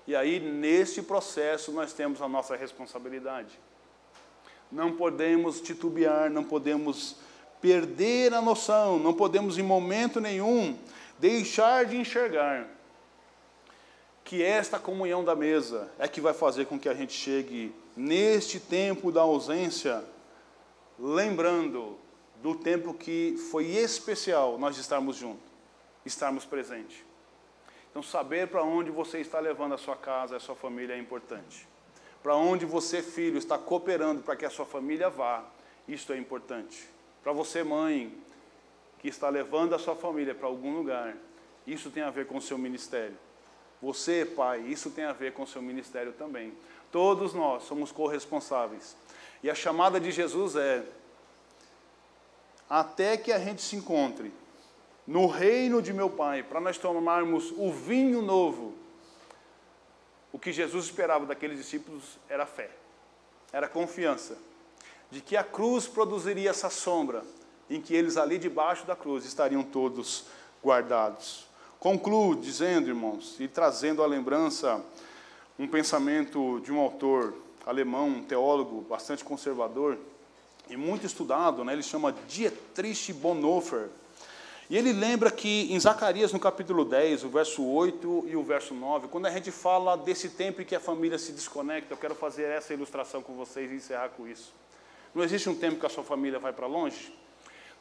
E 0.06 0.14
aí, 0.14 0.38
nesse 0.38 1.00
processo, 1.00 1.72
nós 1.72 1.94
temos 1.94 2.20
a 2.20 2.28
nossa 2.28 2.54
responsabilidade. 2.54 3.58
Não 4.70 4.92
podemos 4.92 5.58
titubear, 5.62 6.28
não 6.28 6.44
podemos 6.44 7.16
perder 7.62 8.34
a 8.34 8.42
noção, 8.42 8.98
não 8.98 9.14
podemos 9.14 9.56
em 9.56 9.62
momento 9.62 10.20
nenhum 10.20 10.76
deixar 11.18 11.86
de 11.86 11.96
enxergar 11.96 12.68
que 14.22 14.42
esta 14.42 14.78
comunhão 14.78 15.24
da 15.24 15.34
mesa 15.34 15.90
é 15.98 16.06
que 16.06 16.20
vai 16.20 16.34
fazer 16.34 16.66
com 16.66 16.78
que 16.78 16.90
a 16.90 16.94
gente 16.94 17.14
chegue 17.14 17.74
neste 17.96 18.60
tempo 18.60 19.10
da 19.10 19.22
ausência, 19.22 20.04
lembrando 20.98 21.96
do 22.42 22.54
tempo 22.54 22.94
que 22.94 23.36
foi 23.50 23.66
especial 23.66 24.58
nós 24.58 24.76
estarmos 24.78 25.16
juntos, 25.16 25.44
estarmos 26.04 26.44
presentes. 26.44 27.04
Então, 27.90 28.02
saber 28.02 28.48
para 28.48 28.62
onde 28.62 28.90
você 28.90 29.18
está 29.18 29.40
levando 29.40 29.74
a 29.74 29.78
sua 29.78 29.96
casa, 29.96 30.36
a 30.36 30.40
sua 30.40 30.54
família 30.54 30.94
é 30.94 30.98
importante. 30.98 31.66
Para 32.22 32.36
onde 32.36 32.66
você, 32.66 33.02
filho, 33.02 33.38
está 33.38 33.56
cooperando 33.56 34.22
para 34.22 34.36
que 34.36 34.44
a 34.44 34.50
sua 34.50 34.66
família 34.66 35.08
vá, 35.08 35.44
isto 35.86 36.12
é 36.12 36.18
importante. 36.18 36.88
Para 37.22 37.32
você, 37.32 37.64
mãe, 37.64 38.16
que 38.98 39.08
está 39.08 39.28
levando 39.28 39.74
a 39.74 39.78
sua 39.78 39.96
família 39.96 40.34
para 40.34 40.46
algum 40.46 40.76
lugar, 40.76 41.16
isso 41.66 41.90
tem 41.90 42.02
a 42.02 42.10
ver 42.10 42.26
com 42.26 42.38
o 42.38 42.42
seu 42.42 42.58
ministério. 42.58 43.16
Você, 43.80 44.24
pai, 44.24 44.60
isso 44.60 44.90
tem 44.90 45.04
a 45.04 45.12
ver 45.12 45.32
com 45.32 45.42
o 45.44 45.46
seu 45.46 45.62
ministério 45.62 46.12
também. 46.12 46.52
Todos 46.90 47.32
nós 47.32 47.64
somos 47.64 47.92
corresponsáveis. 47.92 48.96
E 49.42 49.48
a 49.48 49.54
chamada 49.54 50.00
de 50.00 50.10
Jesus 50.10 50.56
é: 50.56 50.84
até 52.68 53.16
que 53.16 53.32
a 53.32 53.38
gente 53.38 53.62
se 53.62 53.76
encontre 53.76 54.32
no 55.06 55.26
reino 55.26 55.80
de 55.80 55.92
meu 55.92 56.10
Pai, 56.10 56.42
para 56.42 56.60
nós 56.60 56.76
tomarmos 56.76 57.50
o 57.56 57.72
vinho 57.72 58.20
novo. 58.20 58.74
O 60.30 60.38
que 60.38 60.52
Jesus 60.52 60.84
esperava 60.84 61.24
daqueles 61.24 61.56
discípulos 61.56 62.18
era 62.28 62.44
fé, 62.44 62.70
era 63.50 63.66
confiança, 63.66 64.36
de 65.10 65.22
que 65.22 65.34
a 65.34 65.42
cruz 65.42 65.86
produziria 65.86 66.50
essa 66.50 66.68
sombra, 66.68 67.24
em 67.70 67.80
que 67.80 67.94
eles 67.94 68.18
ali 68.18 68.38
debaixo 68.38 68.86
da 68.86 68.94
cruz 68.94 69.24
estariam 69.24 69.62
todos 69.62 70.26
guardados. 70.62 71.46
Concluo 71.80 72.36
dizendo, 72.36 72.88
irmãos, 72.88 73.36
e 73.40 73.48
trazendo 73.48 74.02
à 74.02 74.06
lembrança 74.06 74.84
um 75.58 75.66
pensamento 75.66 76.60
de 76.60 76.70
um 76.70 76.78
autor 76.78 77.34
alemão, 77.64 78.08
um 78.08 78.22
teólogo 78.22 78.82
bastante 78.82 79.24
conservador, 79.24 79.96
e 80.68 80.76
muito 80.76 81.06
estudado, 81.06 81.64
né? 81.64 81.72
ele 81.72 81.82
chama 81.82 82.14
Dietrich 82.26 83.12
Bonhoeffer. 83.12 83.88
E 84.70 84.76
ele 84.76 84.92
lembra 84.92 85.30
que 85.30 85.72
em 85.72 85.80
Zacarias, 85.80 86.30
no 86.30 86.38
capítulo 86.38 86.84
10, 86.84 87.24
o 87.24 87.30
verso 87.30 87.64
8 87.64 88.26
e 88.28 88.36
o 88.36 88.42
verso 88.42 88.74
9, 88.74 89.08
quando 89.08 89.24
a 89.24 89.30
gente 89.30 89.50
fala 89.50 89.96
desse 89.96 90.28
tempo 90.28 90.60
em 90.60 90.64
que 90.64 90.74
a 90.74 90.80
família 90.80 91.18
se 91.18 91.32
desconecta, 91.32 91.94
eu 91.94 91.96
quero 91.96 92.14
fazer 92.14 92.44
essa 92.44 92.74
ilustração 92.74 93.22
com 93.22 93.34
vocês 93.34 93.70
e 93.70 93.76
encerrar 93.76 94.10
com 94.10 94.28
isso. 94.28 94.52
Não 95.14 95.24
existe 95.24 95.48
um 95.48 95.54
tempo 95.54 95.80
que 95.80 95.86
a 95.86 95.88
sua 95.88 96.04
família 96.04 96.38
vai 96.38 96.52
para 96.52 96.66
longe? 96.66 97.14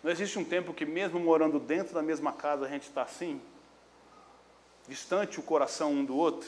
Não 0.02 0.10
existe 0.10 0.40
um 0.40 0.46
tempo 0.46 0.74
que, 0.74 0.86
mesmo 0.86 1.20
morando 1.20 1.60
dentro 1.60 1.94
da 1.94 2.02
mesma 2.02 2.32
casa, 2.32 2.66
a 2.66 2.70
gente 2.70 2.84
está 2.84 3.02
assim? 3.02 3.42
Distante 4.88 5.42
o 5.42 5.44
coração 5.44 5.92
um 5.92 6.06
do 6.06 6.16
outro? 6.16 6.48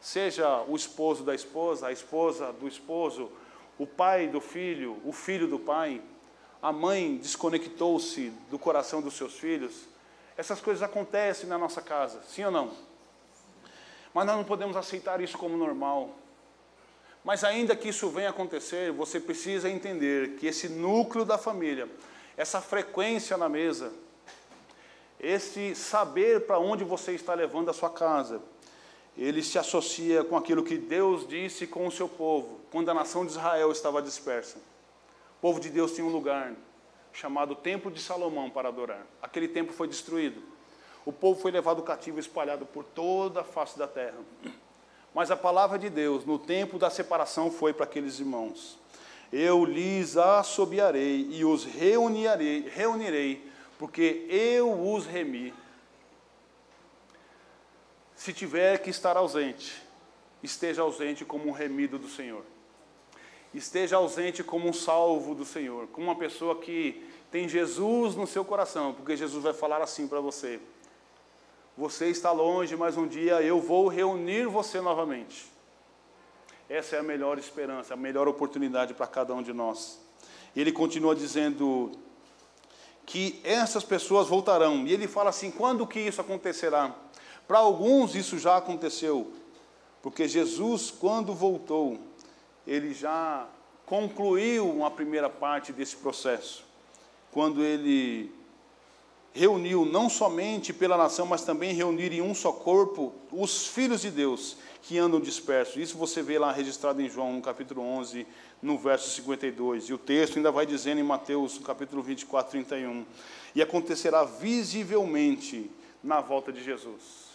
Seja 0.00 0.62
o 0.62 0.74
esposo 0.74 1.22
da 1.22 1.34
esposa, 1.34 1.88
a 1.88 1.92
esposa 1.92 2.50
do 2.52 2.66
esposo, 2.66 3.30
o 3.78 3.86
pai 3.86 4.28
do 4.28 4.40
filho, 4.40 5.00
o 5.04 5.12
filho 5.12 5.46
do 5.46 5.58
pai, 5.58 6.00
a 6.62 6.72
mãe 6.72 7.16
desconectou-se 7.18 8.30
do 8.50 8.58
coração 8.58 9.02
dos 9.02 9.14
seus 9.14 9.34
filhos. 9.34 9.84
Essas 10.36 10.60
coisas 10.60 10.82
acontecem 10.82 11.48
na 11.48 11.58
nossa 11.58 11.80
casa, 11.80 12.20
sim 12.28 12.44
ou 12.44 12.50
não? 12.50 12.70
Mas 14.12 14.26
nós 14.26 14.36
não 14.36 14.44
podemos 14.44 14.76
aceitar 14.76 15.20
isso 15.20 15.36
como 15.36 15.56
normal. 15.56 16.10
Mas 17.22 17.44
ainda 17.44 17.76
que 17.76 17.88
isso 17.88 18.08
venha 18.08 18.30
acontecer, 18.30 18.92
você 18.92 19.20
precisa 19.20 19.68
entender 19.68 20.36
que 20.36 20.46
esse 20.46 20.68
núcleo 20.68 21.24
da 21.24 21.36
família, 21.36 21.88
essa 22.36 22.60
frequência 22.60 23.36
na 23.36 23.48
mesa, 23.48 23.92
esse 25.18 25.74
saber 25.74 26.46
para 26.46 26.58
onde 26.58 26.84
você 26.84 27.12
está 27.12 27.34
levando 27.34 27.68
a 27.68 27.72
sua 27.72 27.90
casa, 27.90 28.40
ele 29.16 29.42
se 29.42 29.58
associa 29.58 30.22
com 30.24 30.36
aquilo 30.36 30.62
que 30.62 30.76
Deus 30.76 31.26
disse 31.26 31.66
com 31.66 31.86
o 31.86 31.90
seu 31.90 32.08
povo, 32.08 32.60
quando 32.70 32.90
a 32.90 32.94
nação 32.94 33.24
de 33.24 33.32
Israel 33.32 33.72
estava 33.72 34.02
dispersa. 34.02 34.58
O 35.38 35.40
povo 35.40 35.60
de 35.60 35.70
Deus 35.70 35.92
tinha 35.92 36.06
um 36.06 36.10
lugar 36.10 36.52
chamado 37.12 37.54
Templo 37.54 37.90
de 37.90 38.00
Salomão 38.00 38.50
para 38.50 38.68
adorar. 38.68 39.06
Aquele 39.22 39.48
templo 39.48 39.72
foi 39.72 39.88
destruído. 39.88 40.42
O 41.04 41.12
povo 41.12 41.40
foi 41.40 41.50
levado 41.50 41.82
cativo, 41.82 42.18
espalhado 42.18 42.66
por 42.66 42.84
toda 42.84 43.40
a 43.40 43.44
face 43.44 43.78
da 43.78 43.86
terra. 43.86 44.18
Mas 45.14 45.30
a 45.30 45.36
palavra 45.36 45.78
de 45.78 45.88
Deus, 45.88 46.24
no 46.26 46.38
tempo 46.38 46.78
da 46.78 46.90
separação, 46.90 47.50
foi 47.50 47.72
para 47.72 47.84
aqueles 47.84 48.20
irmãos: 48.20 48.78
Eu 49.32 49.64
lhes 49.64 50.16
assobiarei 50.16 51.28
e 51.30 51.44
os 51.44 51.64
reunirei, 51.64 52.68
reunirei 52.68 53.50
porque 53.78 54.26
eu 54.28 54.92
os 54.92 55.06
remi. 55.06 55.52
Se 58.16 58.32
tiver 58.32 58.78
que 58.78 58.88
estar 58.88 59.16
ausente, 59.16 59.80
esteja 60.42 60.80
ausente 60.80 61.24
como 61.24 61.46
um 61.46 61.52
remido 61.52 61.98
do 61.98 62.08
Senhor. 62.08 62.42
Esteja 63.52 63.96
ausente 63.96 64.42
como 64.42 64.68
um 64.68 64.72
salvo 64.72 65.34
do 65.34 65.44
Senhor, 65.44 65.86
como 65.88 66.06
uma 66.06 66.16
pessoa 66.16 66.56
que 66.56 67.06
tem 67.30 67.48
Jesus 67.48 68.16
no 68.16 68.26
seu 68.26 68.44
coração, 68.44 68.94
porque 68.94 69.16
Jesus 69.16 69.44
vai 69.44 69.52
falar 69.52 69.82
assim 69.82 70.08
para 70.08 70.20
você: 70.20 70.58
Você 71.76 72.08
está 72.08 72.32
longe, 72.32 72.74
mas 72.74 72.96
um 72.96 73.06
dia 73.06 73.42
eu 73.42 73.60
vou 73.60 73.86
reunir 73.86 74.46
você 74.46 74.80
novamente. 74.80 75.46
Essa 76.68 76.96
é 76.96 76.98
a 76.98 77.02
melhor 77.02 77.38
esperança, 77.38 77.94
a 77.94 77.96
melhor 77.96 78.26
oportunidade 78.26 78.94
para 78.94 79.06
cada 79.06 79.34
um 79.34 79.42
de 79.42 79.52
nós. 79.52 80.00
Ele 80.54 80.72
continua 80.72 81.14
dizendo 81.14 81.92
que 83.04 83.40
essas 83.44 83.84
pessoas 83.84 84.26
voltarão. 84.26 84.86
E 84.86 84.92
ele 84.92 85.06
fala 85.06 85.30
assim: 85.30 85.50
quando 85.50 85.86
que 85.86 86.00
isso 86.00 86.20
acontecerá? 86.20 86.94
Para 87.46 87.58
alguns 87.58 88.14
isso 88.14 88.38
já 88.38 88.56
aconteceu, 88.56 89.32
porque 90.02 90.26
Jesus, 90.26 90.90
quando 90.90 91.32
voltou, 91.32 91.98
ele 92.66 92.92
já 92.92 93.46
concluiu 93.84 94.68
uma 94.68 94.90
primeira 94.90 95.30
parte 95.30 95.72
desse 95.72 95.96
processo, 95.96 96.64
quando 97.30 97.62
ele 97.62 98.34
reuniu 99.32 99.84
não 99.84 100.08
somente 100.08 100.72
pela 100.72 100.96
nação, 100.96 101.26
mas 101.26 101.44
também 101.44 101.74
reunir 101.74 102.12
em 102.12 102.22
um 102.22 102.34
só 102.34 102.50
corpo 102.50 103.12
os 103.30 103.66
filhos 103.66 104.00
de 104.00 104.10
Deus 104.10 104.56
que 104.82 104.98
andam 104.98 105.20
dispersos. 105.20 105.76
Isso 105.76 105.98
você 105.98 106.22
vê 106.22 106.38
lá 106.38 106.50
registrado 106.50 107.02
em 107.02 107.08
João, 107.08 107.34
no 107.34 107.42
capítulo 107.42 107.82
11, 107.82 108.26
no 108.62 108.78
verso 108.78 109.10
52. 109.10 109.84
E 109.84 109.92
o 109.92 109.98
texto 109.98 110.36
ainda 110.36 110.50
vai 110.50 110.64
dizendo 110.64 111.00
em 111.00 111.04
Mateus, 111.04 111.58
no 111.58 111.66
capítulo 111.66 112.02
24, 112.02 112.52
31. 112.52 113.04
E 113.54 113.60
acontecerá 113.60 114.24
visivelmente 114.24 115.70
na 116.02 116.20
volta 116.20 116.50
de 116.50 116.64
Jesus. 116.64 117.25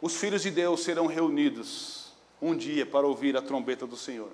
Os 0.00 0.16
filhos 0.16 0.42
de 0.42 0.50
Deus 0.50 0.84
serão 0.84 1.06
reunidos 1.06 2.12
um 2.40 2.56
dia 2.56 2.86
para 2.86 3.06
ouvir 3.06 3.36
a 3.36 3.42
trombeta 3.42 3.84
do 3.84 3.96
Senhor. 3.96 4.30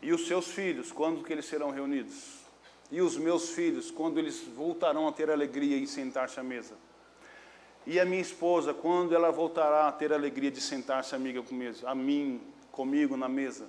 E 0.00 0.12
os 0.12 0.26
seus 0.26 0.48
filhos, 0.48 0.90
quando 0.90 1.22
que 1.22 1.32
eles 1.32 1.44
serão 1.44 1.70
reunidos? 1.70 2.40
E 2.90 3.02
os 3.02 3.18
meus 3.18 3.50
filhos, 3.50 3.90
quando 3.90 4.18
eles 4.18 4.42
voltarão 4.56 5.06
a 5.06 5.12
ter 5.12 5.30
alegria 5.30 5.76
e 5.76 5.86
sentar-se 5.86 6.40
à 6.40 6.42
mesa? 6.42 6.74
E 7.86 8.00
a 8.00 8.04
minha 8.04 8.22
esposa, 8.22 8.72
quando 8.72 9.14
ela 9.14 9.30
voltará 9.30 9.88
a 9.88 9.92
ter 9.92 10.12
alegria 10.12 10.50
de 10.50 10.60
sentar-se 10.60 11.14
amiga 11.14 11.42
comigo, 11.42 11.76
a 11.84 11.94
mim, 11.94 12.40
comigo 12.72 13.18
na 13.18 13.28
mesa? 13.28 13.66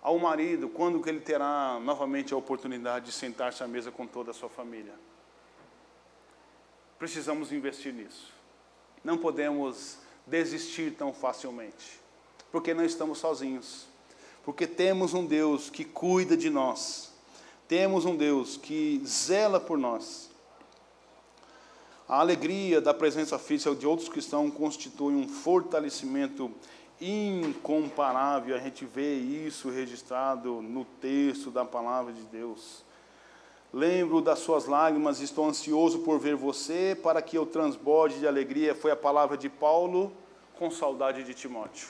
Ao 0.00 0.18
marido, 0.18 0.68
quando 0.68 1.02
que 1.02 1.08
ele 1.08 1.20
terá 1.20 1.78
novamente 1.80 2.32
a 2.32 2.36
oportunidade 2.36 3.06
de 3.06 3.12
sentar-se 3.12 3.62
à 3.62 3.68
mesa 3.68 3.90
com 3.90 4.06
toda 4.06 4.30
a 4.30 4.34
sua 4.34 4.48
família? 4.48 4.94
Precisamos 7.00 7.50
investir 7.50 7.94
nisso. 7.94 8.30
Não 9.02 9.16
podemos 9.16 9.96
desistir 10.26 10.92
tão 10.92 11.14
facilmente, 11.14 11.98
porque 12.52 12.74
não 12.74 12.84
estamos 12.84 13.16
sozinhos, 13.16 13.86
porque 14.44 14.66
temos 14.66 15.14
um 15.14 15.24
Deus 15.24 15.70
que 15.70 15.82
cuida 15.82 16.36
de 16.36 16.50
nós, 16.50 17.10
temos 17.66 18.04
um 18.04 18.14
Deus 18.14 18.58
que 18.58 19.00
zela 19.06 19.58
por 19.58 19.78
nós. 19.78 20.30
A 22.06 22.20
alegria 22.20 22.82
da 22.82 22.92
presença 22.92 23.38
física 23.38 23.74
de 23.74 23.86
outros 23.86 24.10
cristãos 24.10 24.52
constitui 24.52 25.14
um 25.14 25.26
fortalecimento 25.26 26.52
incomparável. 27.00 28.54
A 28.54 28.58
gente 28.58 28.84
vê 28.84 29.14
isso 29.14 29.70
registrado 29.70 30.60
no 30.60 30.84
texto 30.84 31.50
da 31.50 31.64
palavra 31.64 32.12
de 32.12 32.24
Deus. 32.24 32.84
Lembro 33.72 34.20
das 34.20 34.40
suas 34.40 34.66
lágrimas, 34.66 35.20
estou 35.20 35.48
ansioso 35.48 36.00
por 36.00 36.18
ver 36.18 36.34
você, 36.34 36.98
para 37.00 37.22
que 37.22 37.38
eu 37.38 37.46
transborde 37.46 38.18
de 38.18 38.26
alegria. 38.26 38.74
Foi 38.74 38.90
a 38.90 38.96
palavra 38.96 39.36
de 39.36 39.48
Paulo 39.48 40.12
com 40.58 40.70
saudade 40.70 41.22
de 41.22 41.34
Timóteo. 41.34 41.88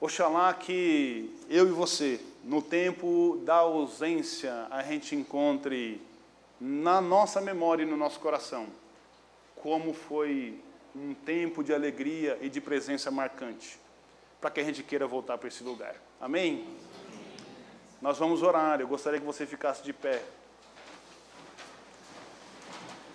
Oxalá 0.00 0.52
que 0.54 1.34
eu 1.48 1.68
e 1.68 1.70
você, 1.70 2.20
no 2.44 2.60
tempo 2.62 3.40
da 3.44 3.56
ausência, 3.56 4.66
a 4.70 4.82
gente 4.82 5.14
encontre 5.14 6.00
na 6.60 7.00
nossa 7.00 7.40
memória 7.40 7.82
e 7.82 7.86
no 7.86 7.96
nosso 7.96 8.20
coração 8.20 8.66
como 9.62 9.92
foi 9.92 10.58
um 10.94 11.14
tempo 11.14 11.62
de 11.62 11.72
alegria 11.72 12.38
e 12.40 12.48
de 12.48 12.60
presença 12.60 13.10
marcante, 13.10 13.78
para 14.40 14.50
que 14.50 14.60
a 14.60 14.64
gente 14.64 14.82
queira 14.82 15.06
voltar 15.06 15.38
para 15.38 15.48
esse 15.48 15.62
lugar. 15.62 15.94
Amém? 16.20 16.66
Nós 18.00 18.18
vamos 18.18 18.42
orar, 18.42 18.80
eu 18.80 18.88
gostaria 18.88 19.20
que 19.20 19.26
você 19.26 19.46
ficasse 19.46 19.82
de 19.82 19.92
pé. 19.92 20.22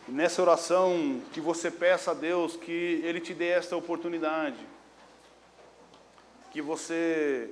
E 0.08 0.12
nessa 0.12 0.42
oração, 0.42 1.22
que 1.34 1.42
você 1.42 1.72
peça 1.72 2.12
a 2.12 2.14
Deus 2.14 2.56
que 2.56 3.02
Ele 3.04 3.20
te 3.20 3.34
dê 3.34 3.48
esta 3.48 3.76
oportunidade, 3.76 4.60
que 6.52 6.62
você 6.62 7.50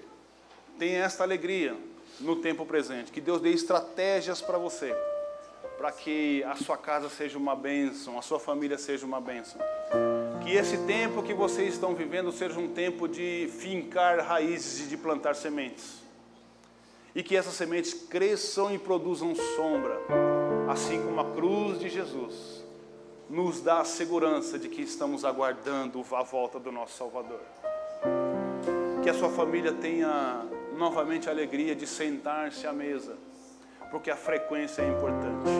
tenha 0.77 1.03
esta 1.03 1.23
alegria 1.23 1.75
no 2.19 2.35
tempo 2.35 2.65
presente, 2.65 3.11
que 3.11 3.19
Deus 3.19 3.41
dê 3.41 3.49
estratégias 3.49 4.41
para 4.41 4.57
você 4.57 4.95
para 5.77 5.91
que 5.91 6.43
a 6.45 6.55
sua 6.55 6.77
casa 6.77 7.09
seja 7.09 7.37
uma 7.37 7.55
bênção, 7.55 8.17
a 8.17 8.21
sua 8.21 8.39
família 8.39 8.77
seja 8.77 9.05
uma 9.05 9.19
bênção. 9.19 9.59
Que 10.41 10.51
esse 10.51 10.77
tempo 10.85 11.23
que 11.23 11.33
vocês 11.33 11.73
estão 11.73 11.93
vivendo 11.93 12.31
seja 12.31 12.59
um 12.59 12.69
tempo 12.69 13.07
de 13.07 13.49
fincar 13.59 14.19
raízes 14.19 14.85
e 14.85 14.89
de 14.89 14.95
plantar 14.95 15.35
sementes. 15.35 16.02
E 17.15 17.21
que 17.21 17.35
essas 17.35 17.53
sementes 17.53 17.93
cresçam 17.93 18.73
e 18.73 18.77
produzam 18.77 19.35
sombra, 19.35 19.99
assim 20.69 21.01
como 21.03 21.19
a 21.21 21.25
cruz 21.31 21.79
de 21.79 21.89
Jesus 21.89 22.63
nos 23.29 23.61
dá 23.61 23.79
a 23.79 23.85
segurança 23.85 24.59
de 24.59 24.67
que 24.67 24.81
estamos 24.81 25.23
aguardando 25.25 26.03
a 26.11 26.23
volta 26.23 26.59
do 26.59 26.71
nosso 26.71 26.97
Salvador. 26.97 27.41
Que 29.01 29.09
a 29.09 29.13
sua 29.13 29.29
família 29.29 29.73
tenha 29.73 30.45
novamente 30.77 31.29
a 31.29 31.31
alegria 31.31 31.75
de 31.75 31.87
sentar-se 31.87 32.67
à 32.67 32.73
mesa 32.73 33.17
porque 33.93 34.09
a 34.09 34.15
frequência 34.15 34.81
é 34.81 34.89
importante. 34.89 35.51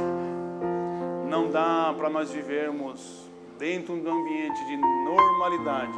Não 1.30 1.52
dá 1.52 1.94
para 1.96 2.10
nós 2.10 2.32
vivermos 2.32 3.30
dentro 3.60 3.96
de 3.96 4.08
um 4.08 4.22
ambiente 4.22 4.66
de 4.66 4.76
normalidade 4.76 5.94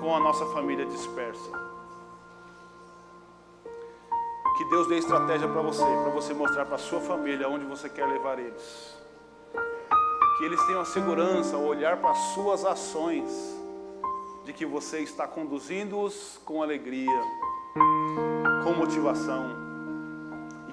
com 0.00 0.12
a 0.12 0.18
nossa 0.18 0.44
família 0.46 0.84
dispersa. 0.86 1.65
Que 4.56 4.64
Deus 4.64 4.88
dê 4.88 4.98
estratégia 4.98 5.48
para 5.48 5.60
você, 5.62 5.84
para 5.84 6.10
você 6.10 6.32
mostrar 6.32 6.64
para 6.64 6.78
sua 6.78 7.00
família 7.00 7.48
onde 7.48 7.64
você 7.64 7.88
quer 7.88 8.06
levar 8.06 8.38
eles. 8.38 8.96
Que 10.38 10.44
eles 10.44 10.62
tenham 10.66 10.80
a 10.80 10.84
segurança 10.84 11.56
ao 11.56 11.62
olhar 11.62 11.96
para 11.98 12.10
as 12.10 12.18
suas 12.34 12.64
ações, 12.64 13.30
de 14.44 14.52
que 14.52 14.66
você 14.66 15.00
está 15.00 15.26
conduzindo-os 15.26 16.40
com 16.44 16.62
alegria, 16.62 17.20
com 18.64 18.72
motivação 18.72 19.66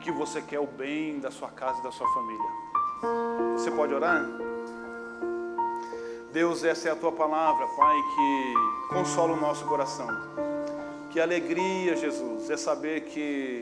que 0.04 0.12
você 0.12 0.42
quer 0.42 0.60
o 0.60 0.68
bem 0.68 1.20
da 1.20 1.32
sua 1.32 1.50
casa 1.50 1.80
e 1.80 1.84
da 1.84 1.92
sua 1.92 2.08
família. 2.10 2.52
Você 3.58 3.72
pode 3.72 3.94
orar? 3.94 4.26
Deus, 6.34 6.64
essa 6.64 6.90
é 6.90 6.92
a 6.92 6.96
tua 6.96 7.12
palavra, 7.12 7.66
Pai, 7.68 7.96
que 8.16 8.94
consola 8.94 9.34
o 9.34 9.40
nosso 9.40 9.66
coração. 9.66 10.08
Que 11.14 11.20
alegria, 11.20 11.96
Jesus, 11.96 12.50
é 12.50 12.58
saber 12.58 13.02
que 13.02 13.62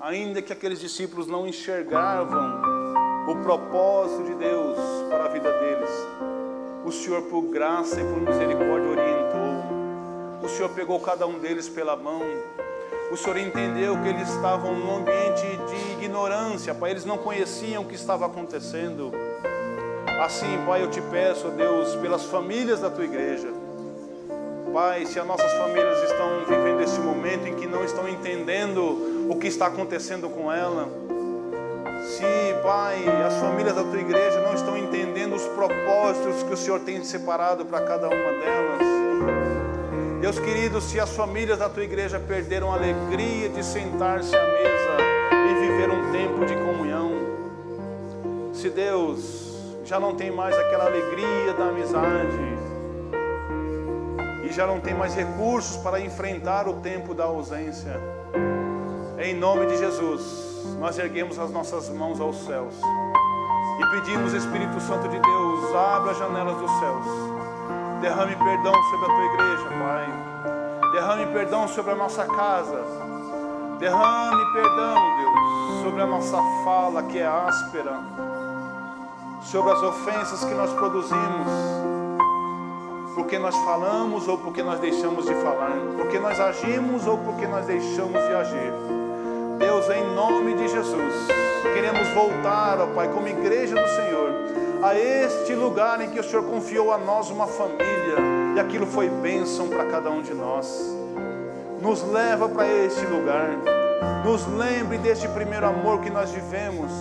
ainda 0.00 0.40
que 0.40 0.50
aqueles 0.50 0.80
discípulos 0.80 1.26
não 1.26 1.46
enxergavam 1.46 2.62
o 3.28 3.36
propósito 3.42 4.24
de 4.24 4.34
Deus 4.36 4.78
para 5.10 5.26
a 5.26 5.28
vida 5.28 5.52
deles, 5.52 5.90
o 6.86 6.90
Senhor, 6.90 7.24
por 7.24 7.42
graça 7.42 8.00
e 8.00 8.04
por 8.04 8.22
misericórdia, 8.22 8.88
orientou. 8.88 10.42
O 10.42 10.48
Senhor 10.48 10.70
pegou 10.70 10.98
cada 10.98 11.26
um 11.26 11.38
deles 11.38 11.68
pela 11.68 11.94
mão. 11.94 12.22
O 13.12 13.18
Senhor 13.18 13.36
entendeu 13.36 14.00
que 14.02 14.08
eles 14.08 14.26
estavam 14.30 14.74
num 14.74 14.96
ambiente 14.96 15.42
de 15.68 15.92
ignorância, 16.02 16.74
Pai, 16.74 16.92
eles 16.92 17.04
não 17.04 17.18
conheciam 17.18 17.82
o 17.82 17.86
que 17.86 17.96
estava 17.96 18.24
acontecendo. 18.24 19.12
Assim, 20.22 20.64
Pai, 20.66 20.82
eu 20.82 20.88
te 20.88 21.02
peço, 21.02 21.50
Deus, 21.50 21.94
pelas 21.96 22.24
famílias 22.24 22.80
da 22.80 22.88
tua 22.88 23.04
igreja. 23.04 23.57
Pai, 24.72 25.06
se 25.06 25.18
as 25.18 25.26
nossas 25.26 25.50
famílias 25.52 25.98
estão 26.02 26.44
vivendo 26.46 26.82
esse 26.82 27.00
momento 27.00 27.46
em 27.46 27.54
que 27.54 27.66
não 27.66 27.84
estão 27.84 28.08
entendendo 28.08 29.28
o 29.30 29.36
que 29.36 29.46
está 29.46 29.66
acontecendo 29.66 30.28
com 30.28 30.52
ela, 30.52 30.88
se, 32.04 32.24
Pai, 32.62 33.04
as 33.26 33.34
famílias 33.38 33.74
da 33.74 33.82
tua 33.82 33.98
igreja 33.98 34.40
não 34.40 34.54
estão 34.54 34.76
entendendo 34.76 35.34
os 35.34 35.44
propósitos 35.48 36.42
que 36.42 36.52
o 36.52 36.56
Senhor 36.56 36.80
tem 36.80 37.02
separado 37.02 37.64
para 37.64 37.80
cada 37.84 38.06
uma 38.06 38.32
delas. 38.32 38.78
Deus 40.20 40.38
querido, 40.38 40.80
se 40.80 40.98
as 40.98 41.10
famílias 41.10 41.58
da 41.58 41.68
tua 41.68 41.84
igreja 41.84 42.18
perderam 42.20 42.72
a 42.72 42.74
alegria 42.74 43.48
de 43.48 43.64
sentar-se 43.64 44.34
à 44.34 44.44
mesa 44.44 44.96
e 45.32 45.60
viver 45.60 45.90
um 45.90 46.12
tempo 46.12 46.44
de 46.44 46.54
comunhão, 46.54 47.12
se 48.52 48.68
Deus 48.68 49.56
já 49.84 49.98
não 49.98 50.14
tem 50.14 50.30
mais 50.30 50.56
aquela 50.56 50.86
alegria 50.86 51.54
da 51.56 51.68
amizade, 51.68 52.67
e 54.48 54.52
já 54.52 54.66
não 54.66 54.80
tem 54.80 54.94
mais 54.94 55.14
recursos 55.14 55.76
para 55.76 56.00
enfrentar 56.00 56.66
o 56.66 56.74
tempo 56.74 57.14
da 57.14 57.24
ausência, 57.24 58.00
em 59.18 59.34
nome 59.34 59.66
de 59.66 59.76
Jesus 59.76 60.48
nós 60.80 60.98
erguemos 60.98 61.38
as 61.38 61.50
nossas 61.50 61.88
mãos 61.90 62.20
aos 62.20 62.36
céus 62.44 62.74
e 63.78 63.86
pedimos, 63.90 64.32
Espírito 64.32 64.80
Santo 64.80 65.08
de 65.08 65.18
Deus, 65.18 65.74
abra 65.74 66.12
as 66.12 66.18
janelas 66.18 66.56
dos 66.56 66.70
céus, 66.78 67.06
derrame 68.00 68.34
perdão 68.36 68.74
sobre 68.74 69.04
a 69.04 69.14
tua 69.14 69.24
igreja, 69.24 69.68
Pai, 69.78 70.92
derrame 70.92 71.26
perdão 71.32 71.68
sobre 71.68 71.92
a 71.92 71.94
nossa 71.94 72.24
casa, 72.24 72.84
derrame 73.78 74.52
perdão, 74.52 75.16
Deus, 75.16 75.82
sobre 75.82 76.02
a 76.02 76.06
nossa 76.06 76.38
fala 76.64 77.02
que 77.04 77.18
é 77.18 77.26
áspera, 77.26 78.00
sobre 79.42 79.72
as 79.72 79.82
ofensas 79.82 80.44
que 80.44 80.54
nós 80.54 80.72
produzimos, 80.74 81.48
porque 83.18 83.36
nós 83.36 83.56
falamos 83.64 84.28
ou 84.28 84.38
porque 84.38 84.62
nós 84.62 84.78
deixamos 84.78 85.26
de 85.26 85.34
falar, 85.34 85.76
porque 85.96 86.20
nós 86.20 86.38
agimos 86.38 87.04
ou 87.04 87.18
porque 87.18 87.48
nós 87.48 87.66
deixamos 87.66 88.22
de 88.22 88.32
agir. 88.32 88.72
Deus, 89.58 89.90
em 89.90 90.14
nome 90.14 90.54
de 90.54 90.68
Jesus, 90.68 91.26
queremos 91.74 92.06
voltar, 92.10 92.78
ó 92.80 92.86
Pai, 92.94 93.08
como 93.08 93.26
igreja 93.26 93.74
do 93.74 93.88
Senhor, 93.88 94.30
a 94.84 94.96
este 94.96 95.52
lugar 95.52 96.00
em 96.00 96.10
que 96.10 96.20
o 96.20 96.22
Senhor 96.22 96.44
confiou 96.44 96.92
a 96.92 96.98
nós 96.98 97.28
uma 97.28 97.48
família, 97.48 98.18
e 98.54 98.60
aquilo 98.60 98.86
foi 98.86 99.08
bênção 99.08 99.68
para 99.68 99.86
cada 99.86 100.10
um 100.10 100.22
de 100.22 100.32
nós. 100.32 100.80
Nos 101.82 102.04
leva 102.04 102.48
para 102.48 102.68
este 102.68 103.04
lugar, 103.04 103.50
nos 104.24 104.46
lembre 104.46 104.96
deste 104.96 105.26
primeiro 105.26 105.66
amor 105.66 106.00
que 106.02 106.08
nós 106.08 106.30
vivemos, 106.30 106.92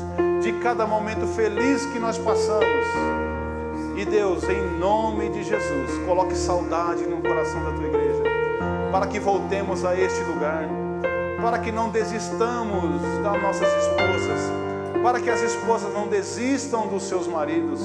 de 0.41 0.51
cada 0.63 0.88
momento 0.88 1.28
feliz 1.28 1.86
que 1.86 1.99
nós 1.99 2.18
passamos. 2.18 3.37
E 3.98 4.06
Deus, 4.06 4.43
em 4.43 4.80
nome 4.80 5.30
de 5.30 5.43
Jesus, 5.43 5.98
coloque 6.06 6.36
saudade 6.36 7.04
no 7.04 7.22
coração 7.22 7.64
da 7.64 7.72
tua 7.72 7.88
igreja, 7.88 8.24
para 8.91 9.08
que 9.08 9.20
voltemos 9.20 9.84
a 9.84 10.00
este 10.00 10.22
lugar 10.24 10.68
para 11.41 11.60
que 11.60 11.72
não 11.72 11.89
desistamos 11.89 13.02
das 13.22 13.41
nossas 13.41 13.68
esposas, 13.68 14.52
para 15.04 15.20
que 15.20 15.30
as 15.30 15.41
esposas 15.41 15.93
não 15.93 16.08
desistam 16.08 16.88
dos 16.88 17.04
seus 17.04 17.28
maridos, 17.28 17.80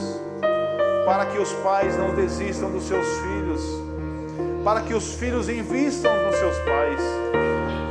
para 1.05 1.27
que 1.27 1.39
os 1.39 1.53
pais 1.55 1.97
não 1.97 2.15
desistam 2.15 2.71
dos 2.71 2.85
seus 2.85 3.07
filhos, 3.19 3.61
para 4.65 4.81
que 4.81 4.95
os 4.95 5.15
filhos 5.15 5.49
invistam 5.49 6.13
nos 6.25 6.37
seus 6.37 6.57
pais. 6.61 7.01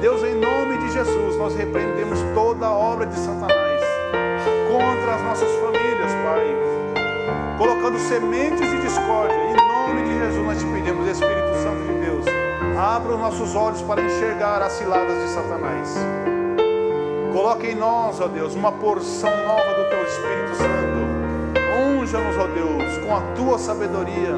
Deus, 0.02 0.24
em 0.24 0.34
nome 0.34 0.78
de 0.80 0.92
Jesus, 0.94 1.38
nós 1.38 1.54
repreendemos 1.56 2.20
toda 2.34 2.66
a 2.66 2.74
obra 2.74 3.06
de 3.06 3.16
Satanás 3.16 3.82
contra 4.68 5.16
as 5.16 5.22
nossas 5.22 5.52
famílias, 5.60 6.12
Pai, 6.24 6.61
colocando 7.62 8.00
sementes 8.00 8.72
de 8.72 8.82
discórdia. 8.82 9.38
Em 9.38 9.54
nome 9.56 10.02
de 10.02 10.18
Jesus, 10.18 10.44
nós 10.44 10.58
te 10.58 10.66
pedimos, 10.66 11.08
Espírito 11.08 11.54
Santo 11.62 11.84
de 11.84 11.94
Deus 12.06 12.26
Abra 12.76 13.14
os 13.14 13.20
nossos 13.20 13.56
olhos 13.56 13.82
para 13.84 14.02
enxergar 14.02 14.64
as 14.64 14.72
ciladas 14.72 15.16
de 15.22 15.30
Satanás. 15.30 15.96
Coloque 17.32 17.68
em 17.68 17.76
nós, 17.76 18.20
ó 18.20 18.28
Deus, 18.28 18.56
uma 18.56 18.72
porção 18.72 19.30
nova 19.46 19.74
do 19.76 19.90
Teu 19.90 20.02
Espírito 20.02 20.56
Santo. 20.56 22.00
Unja-nos, 22.00 22.36
ó 22.36 22.48
Deus, 22.48 22.98
com 23.06 23.16
a 23.16 23.22
Tua 23.36 23.60
sabedoria. 23.60 24.34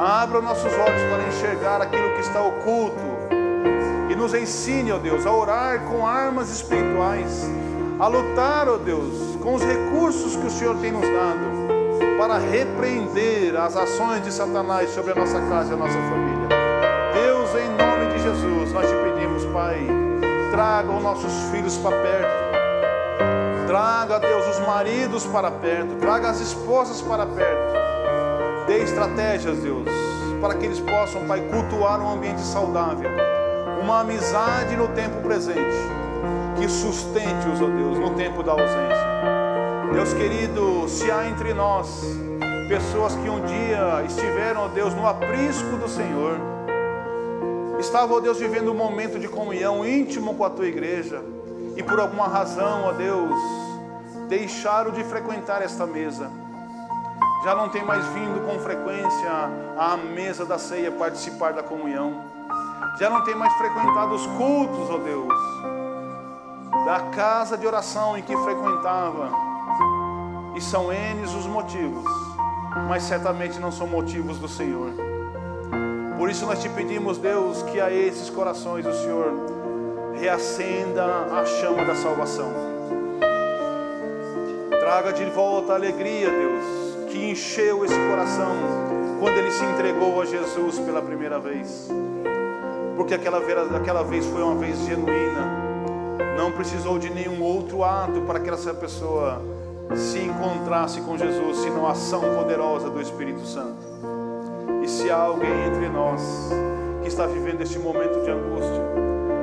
Abra 0.00 0.38
os 0.38 0.44
nossos 0.44 0.72
olhos 0.72 1.02
para 1.10 1.28
enxergar 1.28 1.82
aquilo 1.82 2.14
que 2.14 2.20
está 2.20 2.40
oculto. 2.40 3.02
E 4.08 4.16
nos 4.16 4.32
ensine, 4.32 4.90
ó 4.90 4.98
Deus, 4.98 5.26
a 5.26 5.32
orar 5.32 5.80
com 5.84 6.06
armas 6.06 6.48
espirituais. 6.48 7.46
A 7.98 8.06
lutar, 8.06 8.70
ó 8.70 8.78
Deus, 8.78 9.36
com 9.42 9.54
os 9.54 9.62
recursos 9.62 10.34
que 10.34 10.46
o 10.46 10.50
Senhor 10.50 10.76
tem 10.76 10.92
nos 10.92 11.02
dado. 11.02 11.47
Para 12.28 12.40
repreender 12.40 13.56
as 13.56 13.74
ações 13.74 14.22
de 14.22 14.30
Satanás 14.30 14.90
sobre 14.90 15.12
a 15.12 15.14
nossa 15.14 15.40
casa 15.40 15.70
e 15.70 15.72
a 15.72 15.76
nossa 15.78 15.94
família. 15.94 16.46
Deus, 17.14 17.48
em 17.54 17.68
nome 17.70 18.12
de 18.12 18.22
Jesus, 18.22 18.70
nós 18.70 18.86
te 18.86 18.94
pedimos, 18.96 19.46
Pai, 19.46 19.86
traga 20.50 20.92
os 20.92 21.02
nossos 21.02 21.32
filhos 21.50 21.78
para 21.78 21.96
perto. 21.96 23.66
Traga, 23.66 24.20
Deus, 24.20 24.46
os 24.46 24.66
maridos 24.66 25.24
para 25.24 25.50
perto. 25.50 25.94
Traga 25.94 26.28
as 26.28 26.40
esposas 26.40 27.00
para 27.00 27.24
perto. 27.24 28.66
Dê 28.66 28.80
estratégias, 28.80 29.56
Deus, 29.60 29.88
para 30.38 30.54
que 30.54 30.66
eles 30.66 30.80
possam, 30.80 31.26
Pai, 31.26 31.40
cultuar 31.40 31.98
um 31.98 32.12
ambiente 32.12 32.42
saudável. 32.42 33.08
Uma 33.80 34.00
amizade 34.00 34.76
no 34.76 34.88
tempo 34.88 35.22
presente. 35.22 35.78
Que 36.58 36.68
sustente-os, 36.68 37.62
ó 37.62 37.68
Deus, 37.68 37.98
no 37.98 38.10
tempo 38.10 38.42
da 38.42 38.52
ausência. 38.52 39.37
Deus 39.92 40.12
querido, 40.14 40.88
se 40.88 41.10
há 41.10 41.28
entre 41.28 41.52
nós 41.54 42.02
pessoas 42.68 43.14
que 43.16 43.28
um 43.28 43.44
dia 43.44 44.04
estiveram, 44.06 44.66
ó 44.66 44.68
Deus, 44.68 44.94
no 44.94 45.06
aprisco 45.06 45.76
do 45.76 45.88
Senhor, 45.88 46.38
Estava, 47.78 48.12
ó 48.12 48.20
Deus, 48.20 48.40
vivendo 48.40 48.72
um 48.72 48.74
momento 48.74 49.20
de 49.20 49.28
comunhão 49.28 49.86
íntimo 49.86 50.34
com 50.34 50.44
a 50.44 50.50
tua 50.50 50.66
igreja 50.66 51.22
e 51.76 51.82
por 51.82 52.00
alguma 52.00 52.26
razão, 52.26 52.86
ó 52.86 52.92
Deus, 52.92 53.40
deixaram 54.28 54.90
de 54.90 55.04
frequentar 55.04 55.62
esta 55.62 55.86
mesa. 55.86 56.28
Já 57.44 57.54
não 57.54 57.68
tem 57.68 57.84
mais 57.84 58.04
vindo 58.08 58.44
com 58.44 58.58
frequência 58.58 59.30
à 59.78 59.96
mesa 59.96 60.44
da 60.44 60.58
ceia 60.58 60.90
participar 60.90 61.52
da 61.52 61.62
comunhão. 61.62 62.24
Já 62.98 63.08
não 63.08 63.22
tem 63.22 63.36
mais 63.36 63.52
frequentado 63.54 64.12
os 64.12 64.26
cultos, 64.26 64.90
ó 64.90 64.98
Deus, 64.98 65.32
da 66.84 67.00
casa 67.14 67.56
de 67.56 67.64
oração 67.64 68.18
em 68.18 68.22
que 68.22 68.36
frequentava. 68.38 69.47
E 70.58 70.60
são 70.60 70.92
N 70.92 71.22
os 71.22 71.46
motivos, 71.46 72.02
mas 72.88 73.04
certamente 73.04 73.60
não 73.60 73.70
são 73.70 73.86
motivos 73.86 74.40
do 74.40 74.48
Senhor. 74.48 74.90
Por 76.18 76.28
isso 76.28 76.44
nós 76.46 76.60
te 76.60 76.68
pedimos, 76.68 77.16
Deus, 77.16 77.62
que 77.62 77.80
a 77.80 77.92
esses 77.92 78.28
corações 78.28 78.84
o 78.84 78.92
Senhor 78.92 79.34
reacenda 80.20 81.04
a 81.04 81.46
chama 81.46 81.84
da 81.84 81.94
salvação. 81.94 82.50
Traga 84.80 85.12
de 85.12 85.26
volta 85.26 85.74
a 85.74 85.76
alegria, 85.76 86.28
Deus, 86.28 87.08
que 87.12 87.30
encheu 87.30 87.84
esse 87.84 87.94
coração 88.10 88.56
quando 89.20 89.36
ele 89.36 89.52
se 89.52 89.64
entregou 89.64 90.20
a 90.20 90.24
Jesus 90.24 90.80
pela 90.80 91.00
primeira 91.00 91.38
vez. 91.38 91.88
Porque 92.96 93.14
aquela 93.14 93.38
vez, 93.38 93.72
aquela 93.76 94.02
vez 94.02 94.26
foi 94.26 94.42
uma 94.42 94.56
vez 94.56 94.76
genuína. 94.78 95.68
Não 96.36 96.50
precisou 96.50 96.98
de 96.98 97.10
nenhum 97.10 97.40
outro 97.44 97.84
ato 97.84 98.22
para 98.22 98.40
que 98.40 98.50
essa 98.50 98.74
pessoa 98.74 99.40
se 99.96 100.18
encontrasse 100.18 101.00
com 101.00 101.16
Jesus, 101.16 101.58
senão 101.58 101.86
a 101.86 101.92
ação 101.92 102.20
poderosa 102.20 102.90
do 102.90 103.00
Espírito 103.00 103.44
Santo. 103.46 103.78
E 104.82 104.88
se 104.88 105.10
há 105.10 105.16
alguém 105.16 105.66
entre 105.66 105.88
nós 105.88 106.50
que 107.02 107.08
está 107.08 107.26
vivendo 107.26 107.62
este 107.62 107.78
momento 107.78 108.22
de 108.22 108.30
angústia, 108.30 108.82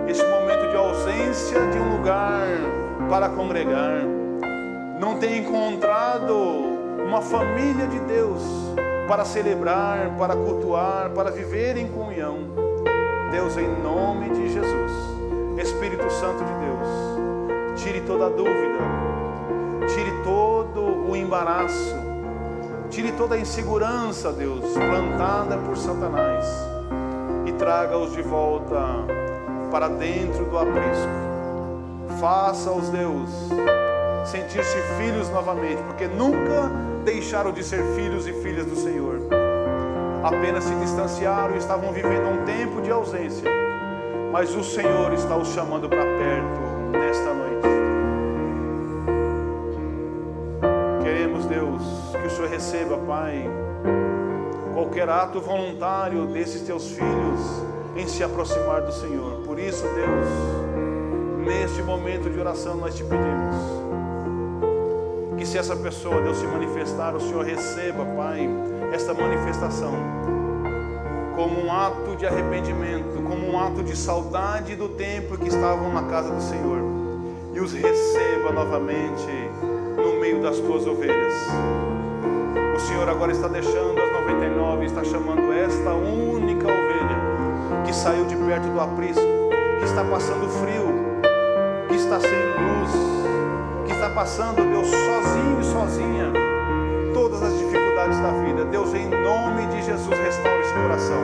este 0.07 0.23
momento 0.23 0.69
de 0.69 0.77
ausência 0.77 1.59
de 1.71 1.79
um 1.79 1.97
lugar 1.97 2.45
para 3.09 3.29
congregar, 3.29 4.01
não 4.99 5.17
tem 5.19 5.39
encontrado 5.39 6.33
uma 7.05 7.21
família 7.21 7.87
de 7.87 7.99
Deus 7.99 8.41
para 9.07 9.25
celebrar, 9.25 10.15
para 10.17 10.35
cultuar, 10.35 11.09
para 11.11 11.31
viver 11.31 11.77
em 11.77 11.87
comunhão. 11.87 12.39
Deus, 13.31 13.57
em 13.57 13.67
nome 13.81 14.29
de 14.29 14.49
Jesus, 14.49 14.91
Espírito 15.57 16.09
Santo 16.11 16.43
de 16.43 16.53
Deus, 16.53 17.83
tire 17.83 18.01
toda 18.01 18.29
dúvida, 18.29 18.79
todo 20.25 20.81
o 21.09 21.15
embaraço, 21.15 21.95
Tire 22.89 23.11
toda 23.11 23.35
a 23.35 23.37
insegurança, 23.37 24.31
Deus, 24.31 24.63
plantada 24.73 25.57
por 25.57 25.75
Satanás 25.75 26.45
e 27.45 27.51
traga-os 27.51 28.13
de 28.13 28.21
volta 28.21 28.79
para 29.71 29.89
dentro 29.89 30.45
do 30.45 30.57
aprisco. 30.57 31.11
Faça-os, 32.19 32.89
Deus, 32.89 33.29
sentir-se 34.23 34.77
filhos 34.97 35.29
novamente, 35.29 35.81
porque 35.83 36.07
nunca 36.07 36.71
deixaram 37.03 37.51
de 37.51 37.63
ser 37.63 37.83
filhos 37.95 38.27
e 38.27 38.33
filhas 38.33 38.65
do 38.65 38.75
Senhor. 38.75 39.19
Apenas 40.23 40.63
se 40.63 40.73
distanciaram 40.75 41.55
e 41.55 41.57
estavam 41.57 41.91
vivendo 41.91 42.29
um 42.29 42.45
tempo 42.45 42.81
de 42.81 42.91
ausência. 42.91 43.51
Mas 44.31 44.55
o 44.55 44.63
Senhor 44.63 45.11
está 45.13 45.35
os 45.35 45.49
chamando 45.49 45.89
para 45.89 46.03
perto 46.03 46.91
nesta 46.91 47.33
noite. 47.33 47.74
Receba, 52.47 52.97
Pai, 52.97 53.49
qualquer 54.73 55.09
ato 55.09 55.39
voluntário 55.39 56.25
desses 56.27 56.61
teus 56.61 56.91
filhos 56.91 57.63
em 57.95 58.07
se 58.07 58.23
aproximar 58.23 58.81
do 58.81 58.91
Senhor. 58.91 59.41
Por 59.45 59.59
isso, 59.59 59.83
Deus, 59.83 61.45
neste 61.45 61.81
momento 61.81 62.29
de 62.29 62.39
oração 62.39 62.75
nós 62.75 62.95
te 62.95 63.03
pedimos 63.03 63.55
que 65.37 65.45
se 65.45 65.57
essa 65.57 65.75
pessoa, 65.75 66.21
Deus, 66.21 66.37
se 66.37 66.47
manifestar, 66.47 67.13
o 67.15 67.19
Senhor 67.19 67.43
receba, 67.43 68.05
Pai, 68.15 68.49
esta 68.93 69.13
manifestação 69.13 69.93
como 71.35 71.65
um 71.65 71.71
ato 71.71 72.15
de 72.15 72.25
arrependimento, 72.25 73.21
como 73.23 73.51
um 73.51 73.59
ato 73.59 73.83
de 73.83 73.95
saudade 73.95 74.75
do 74.75 74.87
tempo 74.89 75.37
que 75.37 75.49
estavam 75.49 75.93
na 75.93 76.03
casa 76.03 76.33
do 76.33 76.41
Senhor 76.41 76.79
e 77.53 77.59
os 77.59 77.73
receba 77.73 78.51
novamente 78.51 79.27
no 79.97 80.19
meio 80.19 80.41
das 80.41 80.57
tuas 80.59 80.87
ovelhas. 80.87 81.33
Senhor 82.85 83.09
agora 83.09 83.31
está 83.31 83.47
deixando 83.47 83.99
as 83.99 84.11
99 84.11 84.83
e 84.83 84.85
está 84.85 85.03
chamando 85.03 85.51
esta 85.51 85.91
única 85.91 86.67
ovelha 86.67 87.83
que 87.83 87.91
saiu 87.91 88.25
de 88.25 88.35
perto 88.35 88.67
do 88.67 88.79
aprisco, 88.79 89.23
que 89.79 89.85
está 89.85 90.03
passando 90.03 90.47
frio, 90.47 90.93
que 91.87 91.95
está 91.95 92.19
sem 92.19 92.29
luz, 92.29 92.91
que 93.87 93.91
está 93.91 94.11
passando, 94.11 94.57
Deus, 94.57 94.87
sozinho 94.87 95.59
e 95.59 95.63
sozinha, 95.63 96.33
todas 97.11 97.41
as 97.41 97.57
dificuldades 97.57 98.19
da 98.19 98.29
vida. 98.43 98.65
Deus, 98.65 98.93
em 98.93 99.07
nome 99.07 99.65
de 99.65 99.81
Jesus, 99.81 100.19
restaure 100.19 100.61
esse 100.61 100.73
coração. 100.73 101.23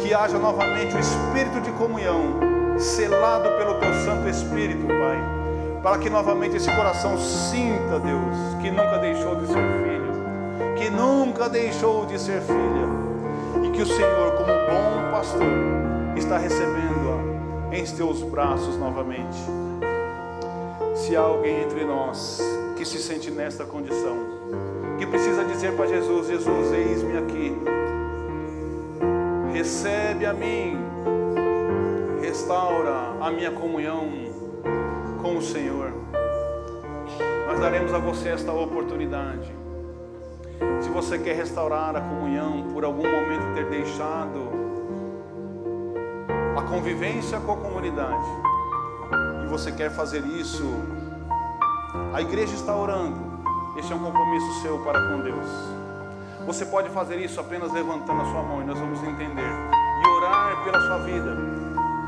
Que 0.00 0.14
haja 0.14 0.38
novamente 0.38 0.94
o 0.94 1.00
espírito 1.00 1.60
de 1.60 1.72
comunhão, 1.72 2.38
selado 2.78 3.48
pelo 3.58 3.74
teu 3.74 3.92
Santo 4.04 4.28
Espírito, 4.28 4.86
Pai. 4.86 5.40
Para 5.82 5.98
que 5.98 6.08
novamente 6.08 6.56
esse 6.56 6.70
coração 6.70 7.18
sinta, 7.18 7.98
Deus, 7.98 8.36
que 8.62 8.70
nunca 8.70 8.98
deixou 8.98 9.34
de 9.34 9.46
ser 9.46 9.54
filho, 9.54 9.89
que 10.80 10.88
nunca 10.88 11.46
deixou 11.46 12.06
de 12.06 12.18
ser 12.18 12.40
filha, 12.40 12.88
e 13.62 13.70
que 13.70 13.82
o 13.82 13.86
Senhor, 13.86 14.32
como 14.32 14.46
bom 14.46 15.10
pastor, 15.10 15.42
está 16.16 16.38
recebendo-a 16.38 17.76
em 17.76 17.84
teus 17.84 18.22
braços 18.22 18.78
novamente. 18.78 19.36
Se 20.94 21.14
há 21.14 21.20
alguém 21.20 21.64
entre 21.64 21.84
nós 21.84 22.40
que 22.76 22.86
se 22.86 22.96
sente 22.96 23.30
nesta 23.30 23.66
condição, 23.66 24.16
que 24.98 25.04
precisa 25.04 25.44
dizer 25.44 25.76
para 25.76 25.86
Jesus: 25.86 26.28
Jesus, 26.28 26.72
eis-me 26.72 27.18
aqui, 27.18 27.54
recebe 29.52 30.24
a 30.24 30.32
mim, 30.32 30.78
restaura 32.22 33.18
a 33.20 33.30
minha 33.30 33.50
comunhão 33.50 34.08
com 35.20 35.36
o 35.36 35.42
Senhor. 35.42 35.92
Nós 37.48 37.60
daremos 37.60 37.92
a 37.92 37.98
você 37.98 38.30
esta 38.30 38.50
oportunidade. 38.50 39.59
Se 40.80 40.88
você 40.88 41.18
quer 41.18 41.36
restaurar 41.36 41.94
a 41.94 42.00
comunhão 42.00 42.68
por 42.72 42.84
algum 42.84 43.02
momento 43.02 43.54
ter 43.54 43.66
deixado 43.66 44.48
a 46.56 46.62
convivência 46.62 47.38
com 47.40 47.52
a 47.52 47.56
comunidade, 47.56 48.24
e 49.44 49.48
você 49.48 49.70
quer 49.72 49.90
fazer 49.90 50.24
isso, 50.26 50.64
a 52.12 52.20
igreja 52.20 52.54
está 52.54 52.74
orando. 52.74 53.18
Este 53.76 53.92
é 53.92 53.96
um 53.96 54.00
compromisso 54.00 54.62
seu 54.62 54.78
para 54.78 55.00
com 55.08 55.22
Deus. 55.22 55.46
Você 56.46 56.64
pode 56.64 56.88
fazer 56.88 57.18
isso 57.18 57.38
apenas 57.38 57.72
levantando 57.72 58.22
a 58.22 58.24
sua 58.24 58.42
mão 58.42 58.62
e 58.62 58.64
nós 58.64 58.78
vamos 58.78 59.02
entender 59.02 59.52
e 60.02 60.08
orar 60.08 60.64
pela 60.64 60.80
sua 60.80 60.98
vida, 60.98 61.36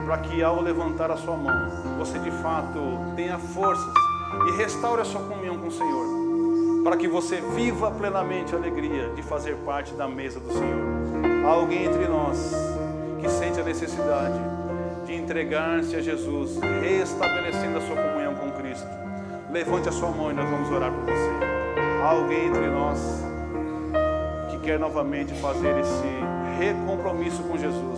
para 0.04 0.18
que 0.18 0.42
ao 0.42 0.60
levantar 0.60 1.10
a 1.10 1.16
sua 1.16 1.36
mão, 1.36 1.70
você 1.98 2.18
de 2.18 2.30
fato 2.30 2.78
tenha 3.14 3.38
forças 3.38 3.92
e 4.48 4.56
restaure 4.56 5.02
a 5.02 5.04
sua 5.04 5.20
comunhão 5.20 5.58
com 5.58 5.68
o 5.68 5.70
Senhor, 5.70 6.31
para 6.82 6.96
que 6.96 7.06
você 7.06 7.40
viva 7.40 7.90
plenamente 7.90 8.54
a 8.54 8.58
alegria 8.58 9.10
de 9.10 9.22
fazer 9.22 9.56
parte 9.58 9.94
da 9.94 10.08
mesa 10.08 10.40
do 10.40 10.52
Senhor. 10.52 11.46
Há 11.46 11.48
alguém 11.48 11.84
entre 11.84 12.06
nós 12.06 12.52
que 13.20 13.28
sente 13.28 13.60
a 13.60 13.64
necessidade 13.64 14.38
de 15.06 15.14
entregar-se 15.14 15.94
a 15.94 16.00
Jesus, 16.00 16.58
restabelecendo 16.80 17.78
a 17.78 17.80
sua 17.80 17.96
comunhão 17.96 18.34
com 18.34 18.50
Cristo. 18.52 18.88
Levante 19.50 19.88
a 19.88 19.92
sua 19.92 20.10
mão 20.10 20.30
e 20.30 20.34
nós 20.34 20.48
vamos 20.48 20.70
orar 20.70 20.90
por 20.90 21.04
você. 21.04 21.30
Há 22.02 22.10
alguém 22.10 22.46
entre 22.46 22.66
nós 22.66 22.98
que 24.50 24.58
quer 24.58 24.78
novamente 24.78 25.32
fazer 25.34 25.78
esse 25.78 26.58
recompromisso 26.58 27.42
com 27.44 27.56
Jesus. 27.56 27.94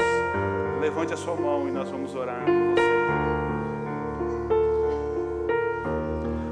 Levante 0.81 1.15
a 1.15 1.17
sua 1.17 1.35
mão 1.35 1.67
e 1.67 1.71
nós 1.71 1.89
vamos 1.89 2.15
orar 2.15 2.45
por 2.45 2.53
você. 2.75 2.85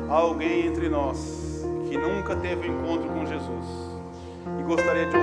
Há 0.08 0.14
alguém 0.14 0.66
entre 0.66 0.88
nós 0.88 1.51
que 1.92 1.98
nunca 1.98 2.34
teve 2.34 2.70
um 2.70 2.80
encontro 2.80 3.06
com 3.10 3.26
Jesus 3.26 3.66
e 4.58 4.62
gostaria 4.62 5.04
de 5.04 5.14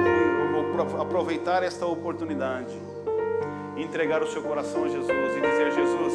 aproveitar 1.01 1.63
esta 1.63 1.87
oportunidade 1.87 2.77
entregar 3.75 4.21
o 4.21 4.27
seu 4.27 4.43
coração 4.43 4.83
a 4.83 4.87
Jesus 4.87 5.09
e 5.09 5.41
dizer: 5.41 5.71
Jesus, 5.71 6.13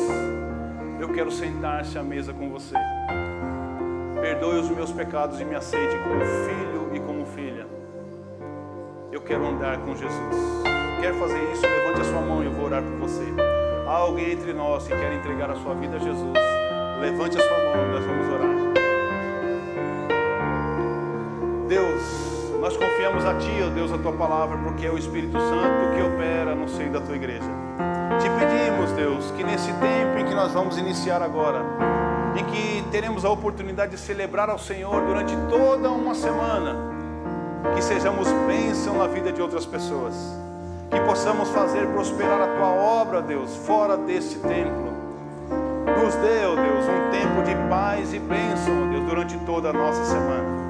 eu 1.01 1.09
quero 1.09 1.33
sentar-se 1.33 1.99
à 1.99 2.05
mesa 2.05 2.33
com 2.33 2.51
você. 2.51 2.77
Perdoe 4.21 4.61
os 4.61 4.71
meus 4.71 4.93
pecados 4.93 5.41
e 5.41 5.45
me 5.45 5.57
aceite 5.57 5.97
como 5.99 6.21
filho 6.21 6.95
e 6.95 7.01
como 7.01 7.27
filha. 7.27 7.67
Eu 9.11 9.23
quero 9.23 9.45
andar 9.47 9.79
com 9.79 9.97
Jesus. 9.97 10.37
Quer 11.01 11.15
fazer 11.15 11.53
isso? 11.53 11.63
Levante 11.63 12.01
a 12.01 12.05
sua 12.05 12.21
mão 12.21 12.43
e 12.45 12.47
eu 12.47 12.53
vou 12.53 12.67
orar 12.67 12.83
por 12.83 13.09
você. 13.09 13.25
Há 13.89 13.93
alguém 13.97 14.33
entre 14.33 14.53
nós 14.53 14.87
que 14.87 14.95
quer 14.95 15.15
entregar 15.15 15.51
a 15.51 15.57
sua 15.57 15.75
vida 15.75 15.97
a 15.97 15.99
Jesus? 15.99 16.39
Levante 17.01 17.39
a 17.39 17.41
sua 17.41 17.59
mão 17.59 17.93
nós 17.93 18.05
vamos 18.05 18.29
orar. 18.29 18.84
Deus, 21.75 22.03
nós 22.61 22.77
confiamos 22.77 23.25
a 23.25 23.35
Ti, 23.35 23.51
ó 23.67 23.69
Deus, 23.69 23.91
a 23.93 23.99
Tua 23.99 24.13
palavra, 24.13 24.57
porque 24.59 24.87
é 24.87 24.91
o 24.91 24.97
Espírito 24.97 25.37
Santo 25.37 25.93
que 25.93 26.03
opera 26.03 26.55
no 26.55 26.69
seio 26.69 26.93
da 26.93 27.01
Tua 27.01 27.17
igreja. 27.17 27.51
Te 28.21 28.31
pedimos, 28.31 28.93
Deus, 28.93 29.33
que 29.33 29.43
nesse 29.43 29.73
tempo 29.73 30.17
em 30.21 30.25
que 30.25 30.35
nós 30.37 30.53
vamos 30.53 30.79
iniciar 30.79 31.21
agora, 31.21 31.63
em 32.37 32.45
que 32.45 32.89
teremos 32.93 33.25
a 33.25 33.31
oportunidade 33.31 33.91
de 33.91 33.99
celebrar 33.99 34.49
ao 34.49 34.59
Senhor 34.59 35.03
durante 35.03 35.37
toda 35.51 35.91
uma 35.91 36.15
semana, 36.15 36.77
que 37.75 37.83
sejamos 37.83 38.29
bênção 38.47 38.99
na 38.99 39.09
vida 39.09 39.33
de 39.33 39.43
outras 39.43 39.67
pessoas, 39.67 40.15
que 40.93 41.01
possamos 41.01 41.49
fazer 41.49 41.89
prosperar 41.89 42.41
a 42.41 42.47
Tua 42.55 42.71
obra, 42.71 43.21
Deus, 43.21 43.57
fora 43.67 43.97
deste 43.97 44.39
templo. 44.39 44.95
Nos 46.01 46.15
dê, 46.15 46.47
ó 46.47 46.55
Deus, 46.55 46.85
um 46.87 47.11
tempo 47.11 47.43
de 47.43 47.69
paz 47.69 48.15
e 48.15 48.21
bênção, 48.21 48.91
Deus, 48.91 49.05
durante 49.09 49.37
toda 49.39 49.71
a 49.71 49.73
nossa 49.73 50.05
semana 50.05 50.64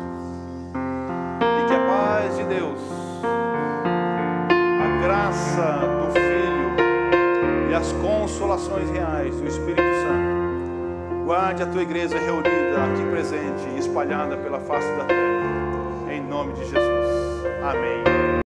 Deus, 2.55 2.79
a 3.25 5.03
graça 5.03 5.81
do 5.99 6.13
Filho 6.13 7.71
e 7.71 7.75
as 7.75 7.91
consolações 7.95 8.89
reais 8.91 9.35
do 9.35 9.49
Espírito 9.49 9.83
Santo. 9.83 11.25
Guarde 11.25 11.65
a 11.65 11.67
tua 11.67 11.83
igreja 11.83 12.17
reunida 12.17 12.85
aqui 12.93 13.03
presente 13.11 13.69
e 13.75 13.79
espalhada 13.79 14.37
pela 14.37 14.61
face 14.61 14.89
da 14.97 15.05
terra. 15.05 16.13
Em 16.13 16.21
nome 16.23 16.53
de 16.53 16.61
Jesus. 16.61 17.45
Amém. 17.65 18.34